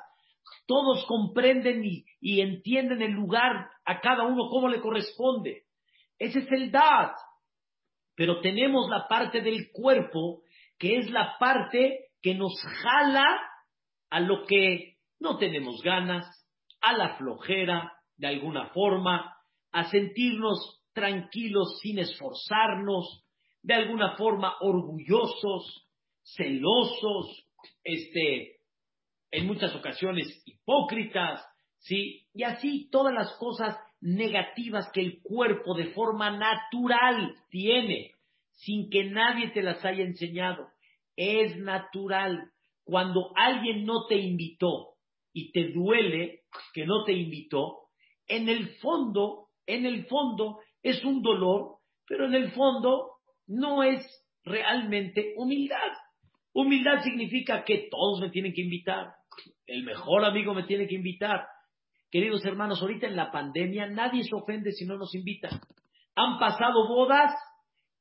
Todos 0.67 1.05
comprenden 1.07 1.83
y, 1.85 2.41
entienden 2.41 3.03
el 3.03 3.13
lugar 3.13 3.71
a 3.85 4.01
cada 4.01 4.25
uno 4.25 4.49
como 4.49 4.69
le 4.69 4.81
corresponde. 4.81 5.65
Ese 6.19 6.41
es 6.41 6.53
el 6.53 6.71
Dad. 6.71 7.13
Pero 8.15 8.41
tenemos 8.41 8.89
la 8.89 9.09
parte 9.09 9.41
del 9.41 9.71
cuerpo 9.73 10.43
que 10.79 10.99
es 10.99 11.11
la 11.11 11.37
parte 11.39 12.11
que 12.21 12.35
nos 12.35 12.53
jala 12.83 13.25
a 14.11 14.21
lo 14.21 14.45
que 14.47 14.97
no 15.21 15.39
tenemos 15.39 15.81
ganas, 15.83 16.27
a 16.81 16.93
la 16.93 17.17
flojera, 17.17 17.93
de 18.17 18.27
alguna 18.27 18.67
forma, 18.71 19.32
a 19.73 19.85
sentirnos 19.91 20.83
tranquilos 20.93 21.79
sin 21.81 21.99
esforzarnos, 21.99 23.25
de 23.63 23.75
alguna 23.75 24.17
forma 24.17 24.55
orgullosos, 24.61 25.89
celosos, 26.37 27.47
este, 27.83 28.57
en 29.31 29.47
muchas 29.47 29.75
ocasiones 29.75 30.43
hipócritas, 30.45 31.45
¿sí? 31.79 32.27
Y 32.35 32.43
así 32.43 32.89
todas 32.91 33.15
las 33.15 33.33
cosas 33.39 33.77
negativas 34.01 34.91
que 34.93 35.01
el 35.01 35.23
cuerpo 35.23 35.75
de 35.75 35.93
forma 35.93 36.31
natural 36.37 37.35
tiene, 37.51 38.13
sin 38.51 38.91
que 38.91 39.05
nadie 39.05 39.51
te 39.51 39.63
las 39.63 39.85
haya 39.85 40.05
enseñado. 40.05 40.69
Es 41.17 41.57
natural. 41.57 42.51
Cuando 42.85 43.33
alguien 43.37 43.85
no 43.85 44.07
te 44.09 44.17
invitó 44.17 44.95
y 45.33 45.53
te 45.53 45.69
duele 45.73 46.41
que 46.75 46.85
no 46.85 47.05
te 47.05 47.13
invitó, 47.13 47.79
en 48.27 48.49
el 48.49 48.77
fondo, 48.77 49.49
en 49.67 49.87
el 49.87 50.07
fondo 50.07 50.59
es 50.83 51.05
un 51.05 51.23
dolor, 51.23 51.79
pero 52.07 52.27
en 52.27 52.35
el 52.35 52.51
fondo 52.53 53.13
no 53.47 53.83
es 53.83 54.05
realmente 54.45 55.35
humildad. 55.37 55.93
Humildad 56.53 57.03
significa 57.03 57.65
que 57.65 57.89
todos 57.91 58.21
me 58.21 58.31
tienen 58.31 58.53
que 58.53 58.63
invitar, 58.63 59.13
el 59.67 59.85
mejor 59.85 60.25
amigo 60.25 60.55
me 60.55 60.65
tiene 60.65 60.87
que 60.87 60.97
invitar. 60.97 61.47
Queridos 62.11 62.45
hermanos, 62.45 62.83
ahorita 62.83 63.07
en 63.07 63.17
la 63.17 63.31
pandemia 63.31 63.87
nadie 63.87 64.23
se 64.25 64.35
ofende 64.35 64.73
si 64.73 64.85
no 64.85 64.99
nos 64.99 65.15
invita. 65.15 65.49
Han 66.15 66.39
pasado 66.39 66.87
bodas 66.89 67.35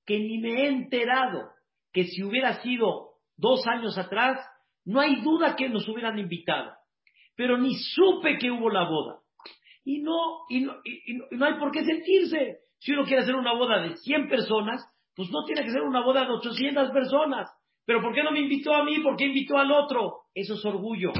que 0.05 0.19
ni 0.19 0.39
me 0.39 0.63
he 0.63 0.67
enterado 0.67 1.49
que 1.93 2.05
si 2.05 2.23
hubiera 2.23 2.61
sido 2.61 3.11
dos 3.37 3.65
años 3.67 3.97
atrás, 3.97 4.37
no 4.83 4.99
hay 4.99 5.21
duda 5.21 5.55
que 5.55 5.69
nos 5.69 5.87
hubieran 5.87 6.19
invitado. 6.19 6.73
Pero 7.35 7.57
ni 7.57 7.73
supe 7.75 8.37
que 8.37 8.51
hubo 8.51 8.69
la 8.69 8.83
boda. 8.83 9.20
Y 9.83 10.01
no, 10.01 10.45
y 10.49 10.61
no, 10.61 10.75
y 10.83 11.35
no 11.35 11.45
hay 11.45 11.53
por 11.59 11.71
qué 11.71 11.83
sentirse. 11.83 12.59
Si 12.79 12.91
uno 12.93 13.03
quiere 13.03 13.23
hacer 13.23 13.35
una 13.35 13.53
boda 13.53 13.81
de 13.81 13.95
100 13.95 14.29
personas, 14.29 14.83
pues 15.15 15.29
no 15.31 15.43
tiene 15.45 15.63
que 15.63 15.71
ser 15.71 15.81
una 15.81 16.03
boda 16.03 16.25
de 16.25 16.31
800 16.31 16.91
personas. 16.91 17.49
Pero 17.85 18.01
¿por 18.01 18.13
qué 18.13 18.23
no 18.23 18.31
me 18.31 18.41
invitó 18.41 18.73
a 18.73 18.83
mí? 18.83 18.99
¿Por 18.99 19.17
qué 19.17 19.25
invitó 19.25 19.57
al 19.57 19.71
otro? 19.71 20.21
Eso 20.33 20.53
es 20.53 20.65
orgullo 20.65 21.11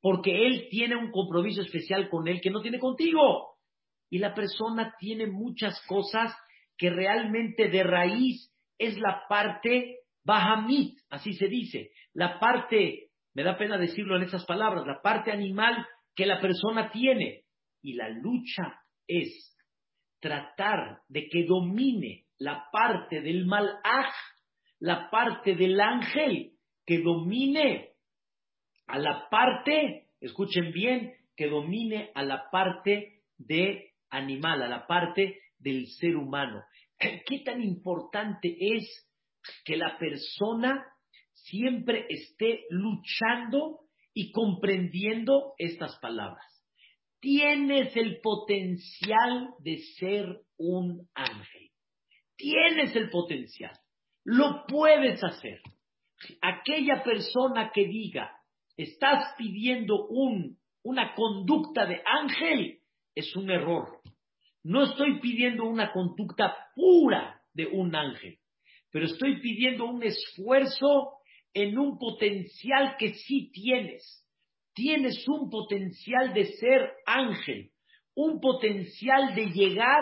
porque 0.00 0.46
él 0.46 0.68
tiene 0.70 0.96
un 0.96 1.10
compromiso 1.10 1.60
especial 1.60 2.08
con 2.08 2.26
él 2.26 2.40
que 2.40 2.50
no 2.50 2.60
tiene 2.60 2.78
contigo. 2.78 3.56
Y 4.08 4.18
la 4.18 4.34
persona 4.34 4.94
tiene 4.98 5.26
muchas 5.26 5.80
cosas 5.86 6.34
que 6.76 6.90
realmente 6.90 7.68
de 7.68 7.82
raíz 7.82 8.52
es 8.78 8.98
la 8.98 9.24
parte 9.28 9.98
bahamit, 10.24 10.98
así 11.10 11.34
se 11.34 11.48
dice, 11.48 11.90
la 12.14 12.38
parte, 12.38 13.10
me 13.34 13.42
da 13.42 13.56
pena 13.56 13.78
decirlo 13.78 14.16
en 14.16 14.22
esas 14.22 14.44
palabras, 14.46 14.86
la 14.86 15.00
parte 15.02 15.30
animal 15.30 15.86
que 16.14 16.26
la 16.26 16.40
persona 16.40 16.90
tiene. 16.90 17.44
Y 17.82 17.94
la 17.94 18.08
lucha 18.08 18.80
es 19.06 19.56
tratar 20.20 21.00
de 21.08 21.28
que 21.28 21.44
domine 21.44 22.26
la 22.38 22.68
parte 22.70 23.20
del 23.20 23.46
malaj, 23.46 24.12
la 24.78 25.10
parte 25.10 25.54
del 25.54 25.80
ángel, 25.80 26.52
que 26.86 26.98
domine 26.98 27.90
a 28.86 28.98
la 28.98 29.28
parte, 29.30 30.08
escuchen 30.20 30.72
bien, 30.72 31.14
que 31.36 31.48
domine 31.48 32.10
a 32.14 32.22
la 32.22 32.50
parte 32.50 33.22
de 33.38 33.92
animal, 34.10 34.62
a 34.62 34.68
la 34.68 34.86
parte 34.86 35.40
del 35.58 35.86
ser 35.86 36.16
humano. 36.16 36.62
¿Qué 36.98 37.38
tan 37.44 37.62
importante 37.62 38.56
es 38.58 39.08
que 39.64 39.76
la 39.76 39.96
persona 39.98 40.84
siempre 41.32 42.06
esté 42.08 42.64
luchando 42.70 43.80
y 44.12 44.32
comprendiendo 44.32 45.54
estas 45.56 45.98
palabras? 46.00 46.49
Tienes 47.20 47.94
el 47.96 48.20
potencial 48.20 49.50
de 49.58 49.78
ser 49.98 50.40
un 50.56 51.06
ángel. 51.14 51.70
Tienes 52.36 52.96
el 52.96 53.10
potencial. 53.10 53.72
Lo 54.24 54.64
puedes 54.66 55.22
hacer. 55.22 55.60
Aquella 56.40 57.02
persona 57.02 57.70
que 57.74 57.86
diga, 57.86 58.32
estás 58.76 59.34
pidiendo 59.36 60.08
una 60.82 61.14
conducta 61.14 61.86
de 61.86 62.02
ángel, 62.04 62.78
es 63.14 63.34
un 63.36 63.50
error. 63.50 64.00
No 64.62 64.84
estoy 64.84 65.20
pidiendo 65.20 65.64
una 65.64 65.92
conducta 65.92 66.56
pura 66.74 67.42
de 67.52 67.66
un 67.66 67.94
ángel, 67.94 68.38
pero 68.90 69.06
estoy 69.06 69.40
pidiendo 69.40 69.86
un 69.86 70.02
esfuerzo 70.02 71.18
en 71.52 71.78
un 71.78 71.98
potencial 71.98 72.96
que 72.98 73.14
sí 73.14 73.50
tienes. 73.52 74.19
Tienes 74.80 75.28
un 75.28 75.50
potencial 75.50 76.32
de 76.32 76.46
ser 76.56 76.90
ángel, 77.04 77.70
un 78.14 78.40
potencial 78.40 79.34
de 79.34 79.50
llegar 79.50 80.00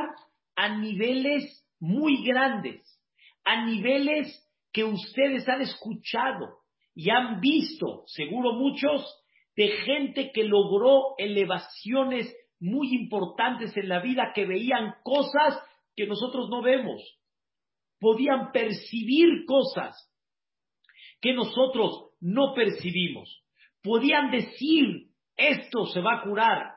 a 0.55 0.79
niveles 0.79 1.67
muy 1.81 2.25
grandes, 2.25 2.81
a 3.45 3.67
niveles 3.67 4.29
que 4.73 4.85
ustedes 4.85 5.49
han 5.49 5.63
escuchado, 5.63 6.59
y 6.95 7.11
han 7.11 7.41
visto, 7.41 8.05
seguro 8.07 8.53
muchos, 8.53 9.05
de 9.57 9.67
gente 9.85 10.31
que 10.31 10.45
logró 10.45 11.17
elevaciones 11.19 12.33
muy 12.61 12.95
importantes 12.95 13.77
en 13.77 13.89
la 13.89 13.99
vida, 13.99 14.31
que 14.33 14.47
veían 14.47 14.95
cosas 15.03 15.61
que 15.97 16.07
nosotros 16.07 16.49
no 16.51 16.63
vemos. 16.63 17.03
Podían 17.99 18.53
percibir 18.53 19.45
cosas 19.45 19.97
que 21.21 21.33
nosotros 21.33 22.11
no 22.21 22.55
percibimos. 22.55 23.43
Podían 23.83 24.31
decir, 24.31 25.09
esto 25.37 25.87
se 25.87 26.01
va 26.01 26.19
a 26.19 26.23
curar, 26.23 26.75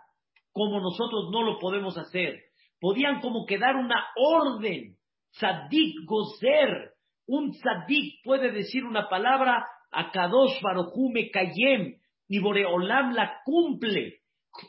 como 0.51 0.79
nosotros 0.79 1.29
no 1.31 1.43
lo 1.43 1.59
podemos 1.59 1.97
hacer. 1.97 2.39
Podían 2.79 3.21
como 3.21 3.45
que 3.45 3.57
dar 3.57 3.75
una 3.75 4.05
orden. 4.15 4.97
Tzadik 5.33 5.95
gozer. 6.05 6.93
Un 7.27 7.51
tzadik 7.51 8.23
puede 8.23 8.51
decir 8.51 8.83
una 8.83 9.07
palabra 9.07 9.65
Akadosh 9.91 10.61
Barujume 10.61 11.29
Kayem 11.29 11.97
y 12.27 12.39
Boreolam 12.39 13.13
la 13.13 13.41
cumple. 13.45 14.21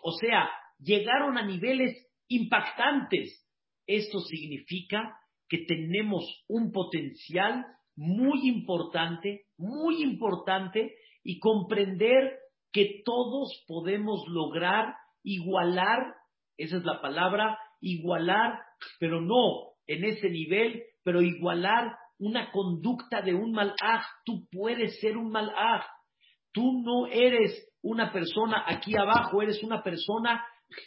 O 0.02 0.12
sea, 0.12 0.48
llegaron 0.78 1.38
a 1.38 1.44
niveles 1.44 1.96
impactantes. 2.28 3.46
Esto 3.86 4.20
significa 4.20 5.18
que 5.48 5.64
tenemos 5.66 6.24
un 6.48 6.72
potencial 6.72 7.64
muy 7.96 8.48
importante, 8.48 9.46
muy 9.58 10.02
importante, 10.02 10.94
y 11.24 11.38
comprender 11.38 12.38
que 12.72 13.02
todos 13.04 13.64
podemos 13.66 14.24
lograr 14.28 14.94
igualar, 15.22 16.14
esa 16.56 16.78
es 16.78 16.84
la 16.84 17.00
palabra, 17.00 17.58
igualar, 17.80 18.58
pero 18.98 19.20
no 19.20 19.72
en 19.86 20.04
ese 20.04 20.30
nivel, 20.30 20.82
pero 21.04 21.20
igualar 21.20 21.96
una 22.18 22.50
conducta 22.50 23.20
de 23.20 23.34
un 23.34 23.52
malaj. 23.52 24.04
Tú 24.24 24.46
puedes 24.50 25.00
ser 25.00 25.16
un 25.16 25.30
malaj. 25.30 25.84
Tú 26.52 26.82
no 26.84 27.06
eres 27.06 27.68
una 27.82 28.12
persona 28.12 28.64
aquí 28.66 28.96
abajo, 28.96 29.42
eres 29.42 29.62
una 29.62 29.82
persona 29.82 30.44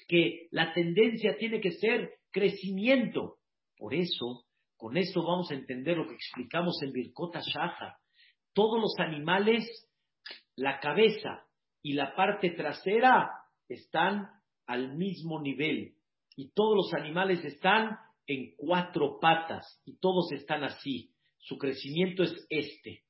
que 0.07 0.47
la 0.51 0.73
tendencia 0.73 1.37
tiene 1.37 1.59
que 1.59 1.71
ser 1.71 2.09
crecimiento. 2.31 3.37
Por 3.77 3.93
eso, 3.93 4.45
con 4.77 4.97
esto 4.97 5.23
vamos 5.23 5.51
a 5.51 5.55
entender 5.55 5.97
lo 5.97 6.07
que 6.07 6.15
explicamos 6.15 6.81
en 6.83 6.91
Birkota 6.91 7.41
Shaha. 7.41 7.97
Todos 8.53 8.79
los 8.79 8.93
animales, 8.99 9.67
la 10.55 10.79
cabeza 10.79 11.45
y 11.81 11.93
la 11.93 12.15
parte 12.15 12.51
trasera 12.51 13.31
están 13.67 14.29
al 14.65 14.95
mismo 14.95 15.41
nivel. 15.41 15.95
Y 16.35 16.51
todos 16.51 16.75
los 16.75 16.93
animales 16.93 17.43
están 17.45 17.97
en 18.27 18.55
cuatro 18.55 19.19
patas 19.19 19.81
y 19.85 19.97
todos 19.99 20.31
están 20.31 20.63
así. 20.63 21.11
Su 21.37 21.57
crecimiento 21.57 22.23
es 22.23 22.33
este. 22.49 23.03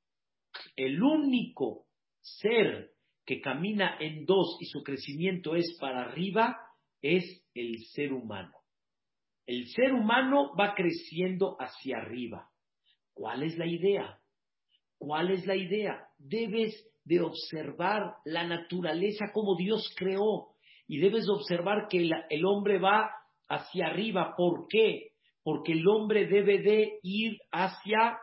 El 0.76 1.02
único 1.02 1.86
ser 2.22 2.92
que 3.26 3.42
camina 3.42 3.98
en 4.00 4.26
dos 4.26 4.58
y 4.60 4.66
su 4.66 4.84
crecimiento 4.84 5.56
es 5.56 5.78
para 5.80 6.02
arriba 6.02 6.58
es 7.02 7.44
el 7.54 7.86
ser 7.94 8.14
humano. 8.14 8.54
El 9.46 9.68
ser 9.68 9.94
humano 9.94 10.56
va 10.60 10.74
creciendo 10.74 11.56
hacia 11.60 11.98
arriba. 11.98 12.50
¿Cuál 13.14 13.44
es 13.44 13.58
la 13.58 13.68
idea? 13.68 14.20
¿Cuál 14.98 15.32
es 15.32 15.46
la 15.46 15.56
idea? 15.56 16.08
Debes 16.18 16.74
de 17.06 17.22
observar 17.22 18.16
la 18.26 18.46
naturaleza 18.46 19.32
como 19.34 19.56
Dios 19.56 19.94
creó 19.96 20.48
y 20.88 21.00
debes 21.00 21.26
de 21.26 21.32
observar 21.32 21.88
que 21.90 22.10
el 22.30 22.46
hombre 22.46 22.80
va 22.80 23.12
hacia 23.48 23.88
arriba. 23.88 24.34
¿Por 24.36 24.68
qué? 24.68 25.12
Porque 25.44 25.74
el 25.74 25.88
hombre 25.88 26.28
debe 26.28 26.60
de 26.60 27.00
ir 27.04 27.38
hacia 27.52 28.18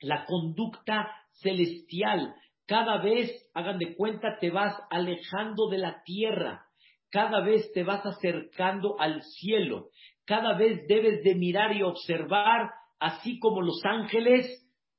la 0.00 0.24
conducta 0.24 1.10
celestial. 1.42 2.34
Cada 2.66 3.02
vez, 3.02 3.30
hagan 3.54 3.78
de 3.78 3.94
cuenta, 3.94 4.38
te 4.40 4.50
vas 4.50 4.74
alejando 4.90 5.68
de 5.68 5.78
la 5.78 6.02
tierra. 6.04 6.66
Cada 7.10 7.40
vez 7.40 7.70
te 7.72 7.84
vas 7.84 8.04
acercando 8.04 8.98
al 8.98 9.22
cielo. 9.22 9.88
Cada 10.24 10.56
vez 10.56 10.86
debes 10.88 11.22
de 11.22 11.34
mirar 11.34 11.76
y 11.76 11.82
observar, 11.82 12.70
así 12.98 13.38
como 13.38 13.60
los 13.60 13.80
ángeles, 13.84 14.46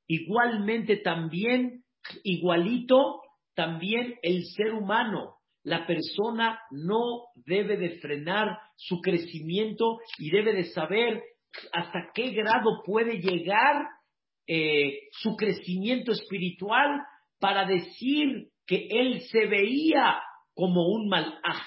igualmente 0.06 0.98
también, 0.98 1.83
igualito, 2.22 3.22
también 3.54 4.14
el 4.22 4.44
ser 4.44 4.72
humano. 4.72 5.36
La 5.62 5.86
persona 5.86 6.58
no 6.70 7.26
debe 7.46 7.76
de 7.76 7.98
frenar 8.00 8.58
su 8.76 9.00
crecimiento 9.00 9.98
y 10.18 10.30
debe 10.30 10.52
de 10.52 10.64
saber 10.64 11.22
hasta 11.72 12.10
qué 12.14 12.30
grado 12.30 12.82
puede 12.84 13.18
llegar 13.18 13.86
eh, 14.46 15.08
su 15.12 15.36
crecimiento 15.36 16.12
espiritual 16.12 17.00
para 17.38 17.64
decir 17.64 18.48
que 18.66 18.88
él 18.90 19.20
se 19.30 19.46
veía 19.46 20.20
como 20.54 20.86
un 20.86 21.08
malaj, 21.08 21.62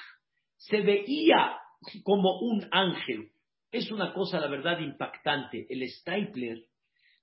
se 0.57 0.81
veía 0.81 1.57
como 2.03 2.39
un 2.39 2.67
ángel. 2.71 3.31
Es 3.71 3.91
una 3.91 4.13
cosa, 4.13 4.39
la 4.39 4.47
verdad, 4.47 4.79
impactante. 4.79 5.65
El 5.69 5.87
Stapler, 5.89 6.65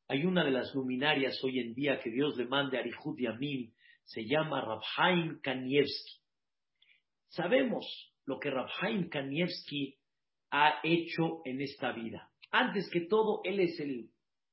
hay 0.09 0.25
una 0.25 0.45
de 0.45 0.51
las 0.51 0.75
luminarias 0.75 1.43
hoy 1.43 1.61
en 1.61 1.75
día 1.75 2.01
que 2.01 2.11
Dios 2.11 2.37
le 2.37 2.47
mande 2.47 2.77
a 2.77 2.81
Arihud 2.81 3.19
Yamim, 3.19 3.73
se 4.05 4.27
llama 4.27 4.61
Rabhaim 4.61 5.41
Kanievski. 5.41 6.21
Sabemos 7.29 7.87
lo 8.27 8.39
que 8.39 8.51
Rabhaim 8.51 9.09
Kanievski 9.09 9.99
ha 10.51 10.81
hecho 10.83 11.41
en 11.45 11.61
esta 11.63 11.93
vida. 11.93 12.31
Antes 12.51 12.89
que 12.91 13.03
todo, 13.03 13.41
él 13.45 13.61
es 13.61 13.81
el, 13.81 14.11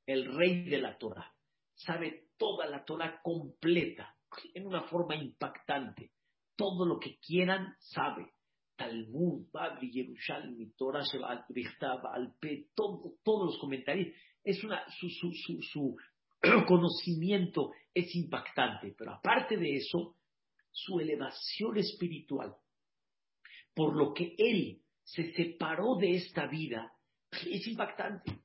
el 0.08 0.34
rey 0.36 0.64
de 0.70 0.80
la 0.80 0.98
Torah. 0.98 1.32
Sabe 1.76 2.30
toda 2.38 2.66
la 2.68 2.84
Torah 2.86 3.20
completa, 3.22 4.16
en 4.54 4.66
una 4.66 4.84
forma 4.84 5.16
impactante. 5.16 6.12
Todo 6.56 6.86
lo 6.86 6.98
que 7.00 7.18
quieran, 7.20 7.76
sabe. 7.80 8.34
Talmud, 8.76 9.48
Babli, 9.52 9.92
Yerushalmi, 9.92 10.72
Torah, 10.76 11.04
Alpe, 11.24 12.70
todo, 12.74 13.14
todos 13.24 13.52
los 13.52 13.60
comentarios. 13.60 14.08
Es 14.44 14.64
una, 14.64 14.84
su, 15.00 15.10
su, 15.10 15.32
su, 15.34 15.62
su 15.62 15.98
conocimiento 16.68 17.72
es 17.94 18.16
impactante, 18.16 18.96
pero 18.98 19.14
aparte 19.14 19.58
de 19.58 19.76
eso, 19.76 20.16
su 20.72 21.00
elevación 21.00 21.78
espiritual, 21.78 22.56
por 23.74 23.96
lo 23.96 24.14
que 24.14 24.36
él 24.38 24.82
se 25.04 25.34
separó 25.34 25.96
de 25.96 26.16
esta 26.16 26.48
vida, 26.48 26.92
es 27.32 27.68
impactante, 27.68 28.40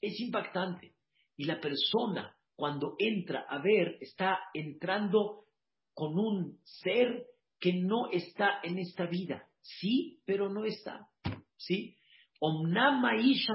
es 0.00 0.18
impactante. 0.20 0.94
Y 1.36 1.44
la 1.44 1.60
persona 1.60 2.34
cuando 2.56 2.94
entra 2.98 3.46
a 3.48 3.58
ver, 3.58 3.98
está 4.00 4.38
entrando 4.52 5.46
con 5.92 6.18
un 6.18 6.60
ser 6.64 7.26
que 7.58 7.72
no 7.72 8.10
está 8.10 8.60
en 8.62 8.78
esta 8.78 9.06
vida. 9.06 9.48
Sí, 9.60 10.20
pero 10.24 10.48
no 10.48 10.64
está. 10.64 11.08
¿Sí? 11.56 11.96
Omnama 12.46 13.16
Isha 13.16 13.54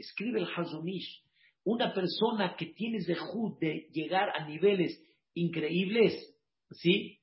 escribe 0.00 0.40
el 0.40 0.48
Hazonish, 0.52 1.22
una 1.62 1.94
persona 1.94 2.56
que 2.56 2.66
tiene 2.66 3.00
zehut 3.00 3.60
de 3.60 3.88
llegar 3.92 4.30
a 4.30 4.44
niveles 4.44 5.00
increíbles, 5.32 6.36
¿sí? 6.72 7.20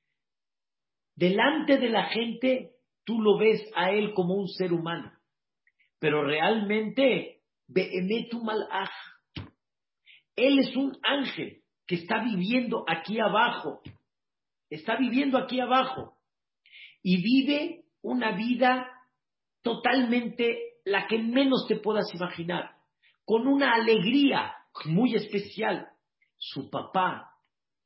Delante 1.14 1.78
de 1.78 1.90
la 1.90 2.06
gente, 2.06 2.72
tú 3.04 3.20
lo 3.20 3.38
ves 3.38 3.70
a 3.76 3.92
él 3.92 4.14
como 4.14 4.36
un 4.36 4.48
ser 4.48 4.72
humano, 4.72 5.12
pero 6.00 6.24
realmente, 6.24 7.42
Behemetu 7.68 8.42
Malach, 8.42 8.94
él 10.38 10.60
es 10.60 10.74
un 10.74 10.98
ángel 11.04 11.64
que 11.86 11.96
está 11.96 12.24
viviendo 12.24 12.86
aquí 12.88 13.20
abajo. 13.20 13.82
Está 14.70 14.96
viviendo 14.96 15.38
aquí 15.38 15.60
abajo. 15.60 16.18
Y 17.02 17.22
vive 17.22 17.84
una 18.02 18.32
vida 18.38 18.90
totalmente 19.62 20.73
la 20.86 21.08
que 21.08 21.18
menos 21.18 21.66
te 21.68 21.78
puedas 21.78 22.14
imaginar. 22.14 22.72
Con 23.26 23.48
una 23.48 23.74
alegría 23.74 24.54
muy 24.86 25.16
especial. 25.16 25.88
Su 26.38 26.70
papá, 26.70 27.30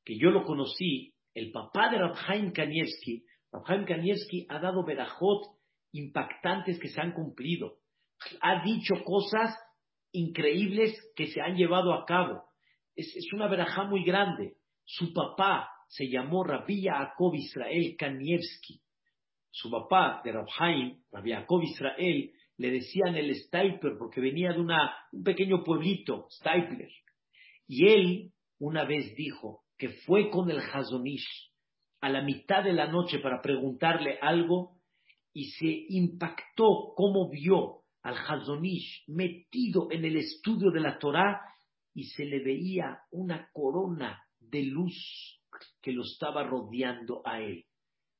que 0.03 0.17
yo 0.17 0.31
lo 0.31 0.43
conocí, 0.43 1.13
el 1.33 1.51
papá 1.51 1.89
de 1.89 1.99
Rabhaim 1.99 2.51
Kanievski, 2.51 3.23
Rabhaim 3.51 3.85
Kanievski 3.85 4.47
ha 4.49 4.59
dado 4.59 4.83
verajot 4.83 5.57
impactantes 5.91 6.79
que 6.79 6.89
se 6.89 6.99
han 6.99 7.13
cumplido. 7.13 7.77
Ha 8.41 8.63
dicho 8.63 8.95
cosas 9.03 9.55
increíbles 10.11 10.97
que 11.15 11.27
se 11.27 11.41
han 11.41 11.55
llevado 11.55 11.93
a 11.93 12.05
cabo. 12.05 12.43
Es, 12.95 13.13
una 13.33 13.47
verajá 13.47 13.83
muy 13.83 14.03
grande. 14.03 14.55
Su 14.83 15.13
papá 15.13 15.69
se 15.87 16.09
llamó 16.09 16.43
Rabbi 16.43 16.83
Yaakov 16.83 17.35
Israel 17.35 17.95
Kanievski. 17.97 18.81
Su 19.51 19.69
papá 19.69 20.21
de 20.23 20.31
Rabhaim, 20.31 21.03
Rabbi 21.11 21.29
Yaakov 21.29 21.63
Israel, 21.63 22.31
le 22.57 22.71
decían 22.71 23.15
el 23.15 23.33
Stipler 23.35 23.97
porque 23.97 24.19
venía 24.19 24.51
de 24.51 24.59
una, 24.59 24.95
un 25.11 25.23
pequeño 25.23 25.63
pueblito, 25.63 26.27
Stipler. 26.31 26.89
Y 27.67 27.87
él 27.87 28.31
una 28.59 28.85
vez 28.85 29.15
dijo 29.15 29.63
que 29.77 29.89
fue 29.89 30.29
con 30.29 30.49
el 30.49 30.59
Hazonish 30.59 31.51
a 32.01 32.09
la 32.09 32.21
mitad 32.21 32.63
de 32.63 32.73
la 32.73 32.87
noche 32.87 33.19
para 33.19 33.41
preguntarle 33.41 34.17
algo 34.21 34.77
y 35.33 35.51
se 35.51 35.85
impactó 35.89 36.93
cómo 36.95 37.29
vio 37.29 37.83
al 38.01 38.15
Hazonish 38.15 39.03
metido 39.07 39.89
en 39.91 40.05
el 40.05 40.17
estudio 40.17 40.71
de 40.71 40.79
la 40.79 40.97
Torá 40.97 41.41
y 41.93 42.05
se 42.05 42.25
le 42.25 42.43
veía 42.43 42.99
una 43.11 43.49
corona 43.53 44.23
de 44.39 44.63
luz 44.63 44.95
que 45.81 45.91
lo 45.91 46.03
estaba 46.03 46.43
rodeando 46.43 47.21
a 47.25 47.39
él. 47.41 47.65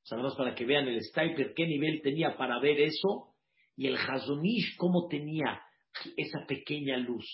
Sabemos 0.03 0.35
para 0.35 0.55
que 0.55 0.65
vean 0.65 0.87
el 0.87 1.01
Stiper 1.03 1.53
qué 1.55 1.67
nivel 1.67 2.01
tenía 2.01 2.37
para 2.37 2.59
ver 2.59 2.79
eso 2.79 3.26
y 3.77 3.87
el 3.87 3.95
Hazonish 3.95 4.75
cómo 4.75 5.07
tenía 5.07 5.61
esa 6.17 6.45
pequeña 6.45 6.97
luz. 6.97 7.25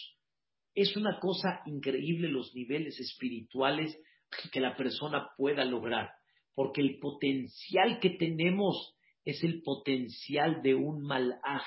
Es 0.76 0.96
una 0.96 1.20
cosa 1.20 1.62
increíble 1.66 2.28
los 2.28 2.54
niveles 2.54 3.00
espirituales 3.00 3.98
que 4.52 4.60
la 4.60 4.76
persona 4.76 5.30
pueda 5.38 5.66
lograr, 5.66 6.12
porque 6.54 6.82
el 6.82 7.00
potencial 7.00 8.00
que 8.00 8.12
tenemos 8.12 8.96
es 9.26 9.44
el 9.44 9.64
potencial 9.64 10.62
de 10.62 10.76
un 10.76 11.02
malaj 11.02 11.64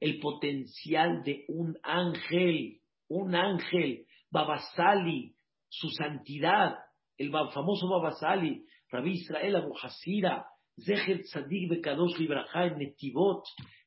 el 0.00 0.18
potencial 0.20 1.22
de 1.22 1.44
un 1.48 1.76
ángel, 1.82 2.80
un 3.08 3.34
ángel, 3.34 4.06
Babasali, 4.30 5.34
su 5.68 5.88
santidad, 5.90 6.74
el 7.16 7.30
famoso 7.30 7.88
Babasali, 7.88 8.64
Rabbi 8.90 9.12
Israel 9.12 9.56
Abu 9.56 9.72
Hasira, 9.80 10.46
Zeher 10.78 11.22
Tzadik 11.22 11.70
Bekadosh 11.70 12.18
Libraja 12.18 12.66
en 12.66 12.78
Netivot, 12.78 13.44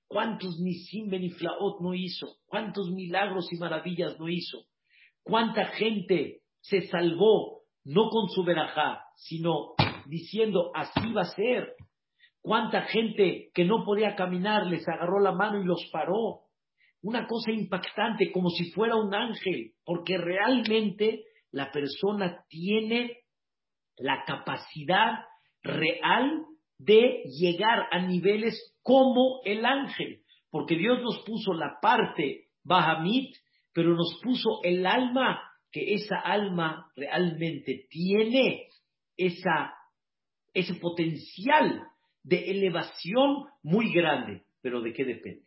cuántos 0.09 0.59
nisim 0.59 1.09
beniflaot 1.09 1.79
no 1.79 1.93
hizo, 1.93 2.27
cuántos 2.47 2.91
milagros 2.91 3.47
y 3.53 3.57
maravillas 3.57 4.19
no 4.19 4.27
hizo, 4.27 4.65
¿Cuánta 5.29 5.65
gente 5.65 6.41
se 6.61 6.87
salvó 6.87 7.61
no 7.85 8.09
con 8.09 8.29
su 8.29 8.43
verajá, 8.43 9.03
sino 9.15 9.75
diciendo 10.07 10.71
así 10.73 11.13
va 11.13 11.21
a 11.21 11.35
ser? 11.35 11.75
¿Cuánta 12.41 12.81
gente 12.83 13.49
que 13.53 13.63
no 13.63 13.83
podía 13.85 14.15
caminar 14.15 14.65
les 14.65 14.87
agarró 14.87 15.19
la 15.19 15.33
mano 15.33 15.61
y 15.61 15.65
los 15.65 15.87
paró? 15.91 16.45
Una 17.03 17.27
cosa 17.27 17.51
impactante, 17.51 18.31
como 18.31 18.49
si 18.49 18.71
fuera 18.71 18.95
un 18.95 19.13
ángel, 19.13 19.73
porque 19.85 20.17
realmente 20.17 21.25
la 21.51 21.71
persona 21.71 22.43
tiene 22.49 23.19
la 23.97 24.23
capacidad 24.25 25.25
real 25.61 26.43
de 26.79 27.23
llegar 27.25 27.87
a 27.91 27.99
niveles 27.99 28.75
como 28.81 29.41
el 29.45 29.65
ángel, 29.65 30.23
porque 30.49 30.75
Dios 30.75 30.99
nos 31.03 31.23
puso 31.25 31.53
la 31.53 31.77
parte 31.81 32.47
Bahamit, 32.63 33.35
pero 33.73 33.95
nos 33.95 34.19
puso 34.23 34.61
el 34.63 34.85
alma, 34.85 35.41
que 35.71 35.93
esa 35.93 36.17
alma 36.19 36.91
realmente 36.95 37.85
tiene 37.89 38.67
esa, 39.15 39.75
ese 40.53 40.75
potencial 40.75 41.83
de 42.23 42.49
elevación 42.49 43.45
muy 43.61 43.93
grande. 43.93 44.43
Pero 44.61 44.81
¿de 44.81 44.93
qué 44.93 45.05
depende? 45.05 45.45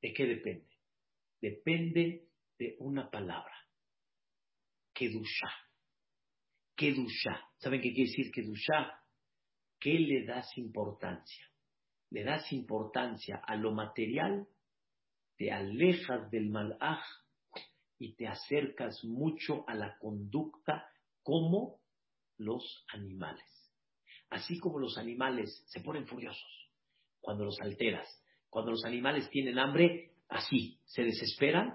¿De 0.00 0.12
qué 0.12 0.26
depende? 0.26 0.68
Depende 1.40 2.28
de 2.58 2.76
una 2.78 3.10
palabra. 3.10 3.54
Kedusha. 4.92 5.50
Kedusha. 6.76 7.40
¿Saben 7.58 7.80
qué 7.80 7.92
quiere 7.92 8.10
decir 8.10 8.30
Kedusha? 8.32 9.03
¿Qué 9.84 9.98
le 9.98 10.24
das 10.24 10.56
importancia? 10.56 11.44
Le 12.08 12.24
das 12.24 12.50
importancia 12.54 13.36
a 13.46 13.54
lo 13.54 13.70
material, 13.70 14.48
te 15.36 15.52
alejas 15.52 16.30
del 16.30 16.48
malaj 16.48 17.04
y 17.98 18.14
te 18.14 18.26
acercas 18.26 19.04
mucho 19.04 19.68
a 19.68 19.74
la 19.74 19.98
conducta 19.98 20.88
como 21.22 21.82
los 22.38 22.86
animales. 22.94 23.44
Así 24.30 24.58
como 24.58 24.78
los 24.78 24.96
animales 24.96 25.62
se 25.66 25.80
ponen 25.80 26.06
furiosos 26.06 26.70
cuando 27.20 27.44
los 27.44 27.60
alteras, 27.60 28.08
cuando 28.48 28.70
los 28.70 28.86
animales 28.86 29.28
tienen 29.28 29.58
hambre, 29.58 30.12
así 30.30 30.80
se 30.86 31.02
desesperan, 31.02 31.74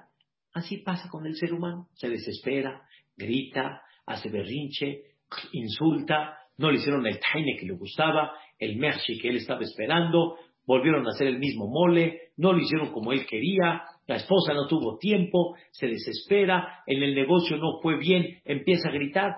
así 0.54 0.78
pasa 0.78 1.10
con 1.10 1.28
el 1.28 1.36
ser 1.36 1.54
humano, 1.54 1.90
se 1.94 2.10
desespera, 2.10 2.90
grita, 3.16 3.84
hace 4.08 4.30
berrinche, 4.30 5.12
insulta, 5.52 6.39
no 6.60 6.70
le 6.70 6.78
hicieron 6.78 7.08
el 7.08 7.20
taine 7.20 7.56
que 7.58 7.66
le 7.66 7.74
gustaba, 7.74 8.34
el 8.58 8.76
merchi 8.76 9.18
que 9.18 9.30
él 9.30 9.38
estaba 9.38 9.62
esperando, 9.62 10.36
volvieron 10.66 11.08
a 11.08 11.12
hacer 11.12 11.28
el 11.28 11.40
mismo 11.40 11.68
mole, 11.68 12.34
no 12.36 12.52
lo 12.52 12.60
hicieron 12.60 12.92
como 12.92 13.14
él 13.14 13.26
quería, 13.26 13.82
la 14.06 14.18
esposa 14.18 14.54
no 14.54 14.68
tuvo 14.68 14.98
tiempo, 14.98 15.56
se 15.72 15.88
desespera, 15.88 16.84
en 16.86 17.02
el 17.02 17.16
negocio 17.16 17.56
no 17.56 17.80
fue 17.82 17.98
bien, 17.98 18.42
empieza 18.44 18.90
a 18.90 18.92
gritar. 18.92 19.36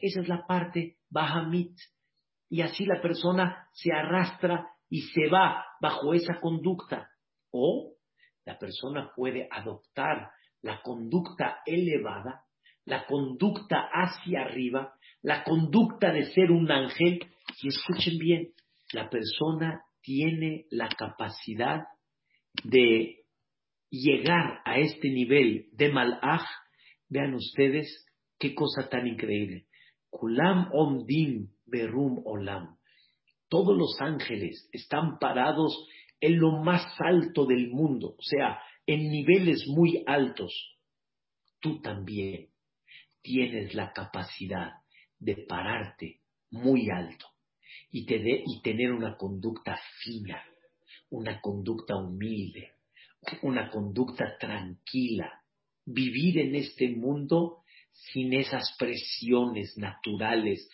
Esa 0.00 0.20
es 0.20 0.28
la 0.28 0.46
parte 0.46 0.98
bahamit. 1.10 1.76
Y 2.48 2.60
así 2.60 2.86
la 2.86 3.00
persona 3.02 3.66
se 3.72 3.92
arrastra 3.92 4.68
y 4.88 5.00
se 5.00 5.28
va 5.28 5.64
bajo 5.80 6.14
esa 6.14 6.38
conducta. 6.40 7.08
O 7.50 7.94
la 8.44 8.56
persona 8.56 9.10
puede 9.16 9.48
adoptar 9.50 10.30
la 10.60 10.80
conducta 10.80 11.60
elevada, 11.66 12.44
la 12.84 13.06
conducta 13.06 13.88
hacia 13.92 14.42
arriba, 14.42 14.94
la 15.22 15.44
conducta 15.44 16.12
de 16.12 16.32
ser 16.32 16.50
un 16.50 16.70
ángel. 16.70 17.20
Y 17.62 17.68
escuchen 17.68 18.18
bien, 18.18 18.52
la 18.92 19.08
persona 19.08 19.82
tiene 20.00 20.66
la 20.70 20.88
capacidad 20.88 21.84
de 22.64 23.24
llegar 23.90 24.60
a 24.64 24.78
este 24.78 25.10
nivel 25.10 25.68
de 25.72 25.90
malaj. 25.90 26.42
Vean 27.08 27.34
ustedes 27.34 28.06
qué 28.38 28.54
cosa 28.54 28.88
tan 28.88 29.06
increíble. 29.06 29.66
Kulam 30.10 30.70
omdim 30.72 31.48
berum 31.66 32.22
olam. 32.24 32.76
Todos 33.48 33.76
los 33.76 34.00
ángeles 34.00 34.68
están 34.72 35.18
parados 35.18 35.86
en 36.20 36.38
lo 36.38 36.62
más 36.62 36.82
alto 37.00 37.44
del 37.46 37.68
mundo, 37.68 38.14
o 38.16 38.22
sea, 38.22 38.58
en 38.86 39.10
niveles 39.10 39.66
muy 39.68 40.02
altos. 40.06 40.78
Tú 41.60 41.80
también 41.80 42.51
tienes 43.22 43.74
la 43.74 43.92
capacidad 43.92 44.72
de 45.18 45.36
pararte 45.36 46.20
muy 46.50 46.90
alto 46.90 47.26
y, 47.90 48.04
tener 48.62 48.92
una 48.92 49.16
conducta 49.16 49.78
fina, 50.02 50.42
una 51.10 51.40
conducta 51.40 51.96
humilde, 51.96 52.72
una 53.42 53.70
conducta 53.70 54.36
tranquila, 54.38 55.42
vivir 55.84 56.38
en 56.38 56.54
este 56.54 56.88
mundo 56.88 57.58
sin 57.92 58.32
esas 58.32 58.74
presiones 58.78 59.76
naturales 59.76 60.68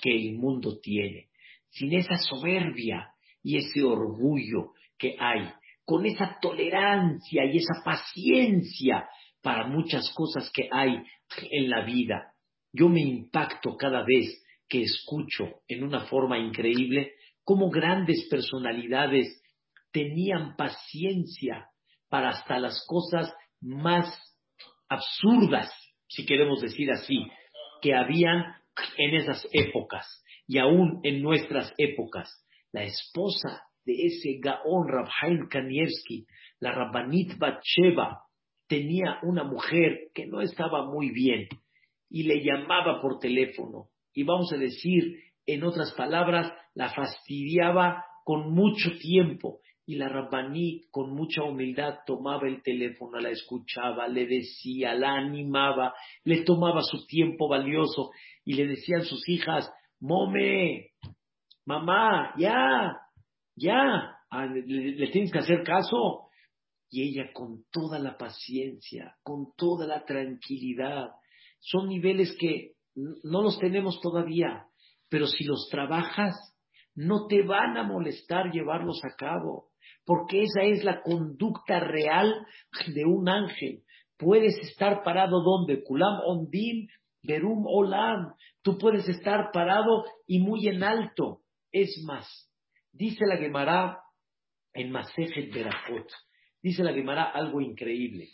que 0.00 0.14
el 0.14 0.34
mundo 0.34 0.80
tiene, 0.80 1.28
sin 1.70 1.94
esa 1.94 2.16
soberbia 2.16 3.14
y 3.42 3.58
ese 3.58 3.82
orgullo 3.82 4.72
que 4.98 5.16
hay, 5.18 5.48
con 5.84 6.06
esa 6.06 6.38
tolerancia 6.40 7.44
y 7.44 7.58
esa 7.58 7.82
paciencia 7.84 9.08
para 9.42 9.66
muchas 9.66 10.12
cosas 10.14 10.50
que 10.54 10.68
hay 10.70 11.02
en 11.50 11.70
la 11.70 11.84
vida. 11.84 12.32
Yo 12.72 12.88
me 12.88 13.00
impacto 13.00 13.76
cada 13.76 14.02
vez 14.04 14.42
que 14.68 14.82
escucho 14.82 15.60
en 15.68 15.84
una 15.84 16.06
forma 16.06 16.38
increíble 16.38 17.12
cómo 17.44 17.68
grandes 17.70 18.26
personalidades 18.30 19.42
tenían 19.90 20.56
paciencia 20.56 21.68
para 22.08 22.30
hasta 22.30 22.58
las 22.58 22.84
cosas 22.86 23.32
más 23.60 24.16
absurdas, 24.88 25.70
si 26.08 26.24
queremos 26.24 26.60
decir 26.60 26.90
así, 26.90 27.26
que 27.80 27.94
habían 27.94 28.44
en 28.96 29.14
esas 29.14 29.46
épocas 29.52 30.24
y 30.46 30.58
aún 30.58 31.00
en 31.02 31.22
nuestras 31.22 31.72
épocas. 31.78 32.30
La 32.72 32.84
esposa 32.84 33.62
de 33.84 33.94
ese 34.06 34.38
Gaón 34.40 34.88
Rabhaim 34.88 35.48
Kanievski, 35.48 36.26
la 36.60 36.72
Rabbanit 36.72 37.36
Batsheva, 37.38 38.22
tenía 38.72 39.18
una 39.22 39.44
mujer 39.44 40.08
que 40.14 40.26
no 40.26 40.40
estaba 40.40 40.90
muy 40.90 41.10
bien 41.10 41.46
y 42.08 42.22
le 42.22 42.42
llamaba 42.42 43.02
por 43.02 43.18
teléfono 43.18 43.88
y 44.14 44.22
vamos 44.22 44.50
a 44.50 44.56
decir, 44.56 45.18
en 45.44 45.62
otras 45.62 45.92
palabras, 45.92 46.50
la 46.74 46.88
fastidiaba 46.88 48.02
con 48.24 48.54
mucho 48.54 48.96
tiempo. 48.98 49.60
Y 49.84 49.96
la 49.96 50.08
Rabbaní, 50.08 50.82
con 50.90 51.12
mucha 51.12 51.42
humildad, 51.42 51.98
tomaba 52.06 52.48
el 52.48 52.62
teléfono, 52.62 53.18
la 53.18 53.28
escuchaba, 53.28 54.08
le 54.08 54.26
decía, 54.26 54.94
la 54.94 55.16
animaba, 55.16 55.92
le 56.24 56.44
tomaba 56.44 56.80
su 56.82 57.04
tiempo 57.06 57.48
valioso 57.48 58.10
y 58.44 58.54
le 58.54 58.68
decían 58.68 59.02
sus 59.02 59.28
hijas, 59.28 59.70
Mome, 60.00 60.92
mamá, 61.66 62.32
ya, 62.38 62.96
ya, 63.54 64.16
ah, 64.30 64.46
le 64.46 65.08
tienes 65.08 65.30
que 65.30 65.40
hacer 65.40 65.62
caso. 65.62 66.28
Y 66.92 67.08
ella 67.08 67.32
con 67.32 67.64
toda 67.70 67.98
la 67.98 68.18
paciencia, 68.18 69.16
con 69.22 69.54
toda 69.56 69.86
la 69.86 70.04
tranquilidad, 70.04 71.08
son 71.58 71.88
niveles 71.88 72.36
que 72.38 72.74
no 72.94 73.40
los 73.40 73.58
tenemos 73.58 73.98
todavía, 74.02 74.66
pero 75.08 75.26
si 75.26 75.44
los 75.44 75.68
trabajas, 75.70 76.34
no 76.94 77.26
te 77.28 77.42
van 77.44 77.78
a 77.78 77.84
molestar 77.84 78.52
llevarlos 78.52 79.00
a 79.04 79.16
cabo, 79.16 79.70
porque 80.04 80.42
esa 80.42 80.64
es 80.64 80.84
la 80.84 81.00
conducta 81.00 81.80
real 81.80 82.46
de 82.94 83.06
un 83.06 83.26
ángel. 83.26 83.84
Puedes 84.18 84.58
estar 84.58 85.02
parado 85.02 85.42
donde, 85.42 85.82
Kulam 85.82 86.20
Ondim, 86.26 86.88
Berum 87.22 87.64
Olam, 87.66 88.34
tú 88.60 88.76
puedes 88.76 89.08
estar 89.08 89.50
parado 89.50 90.04
y 90.26 90.40
muy 90.40 90.68
en 90.68 90.82
alto. 90.82 91.40
Es 91.70 92.02
más, 92.04 92.28
dice 92.92 93.24
la 93.24 93.38
Gemara 93.38 93.98
en 94.74 94.90
Masejet 94.90 95.54
Berachot, 95.54 96.06
dice 96.62 96.82
la 96.82 96.92
Gemara 96.92 97.24
algo 97.24 97.60
increíble. 97.60 98.30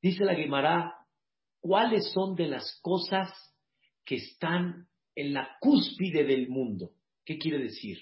Dice 0.00 0.24
la 0.24 0.34
Gemara, 0.34 0.94
¿cuáles 1.60 2.12
son 2.12 2.34
de 2.34 2.48
las 2.48 2.78
cosas 2.82 3.30
que 4.04 4.16
están 4.16 4.88
en 5.14 5.32
la 5.32 5.56
cúspide 5.60 6.24
del 6.24 6.48
mundo. 6.48 6.90
¿Qué 7.24 7.38
quiere 7.38 7.58
decir? 7.58 7.98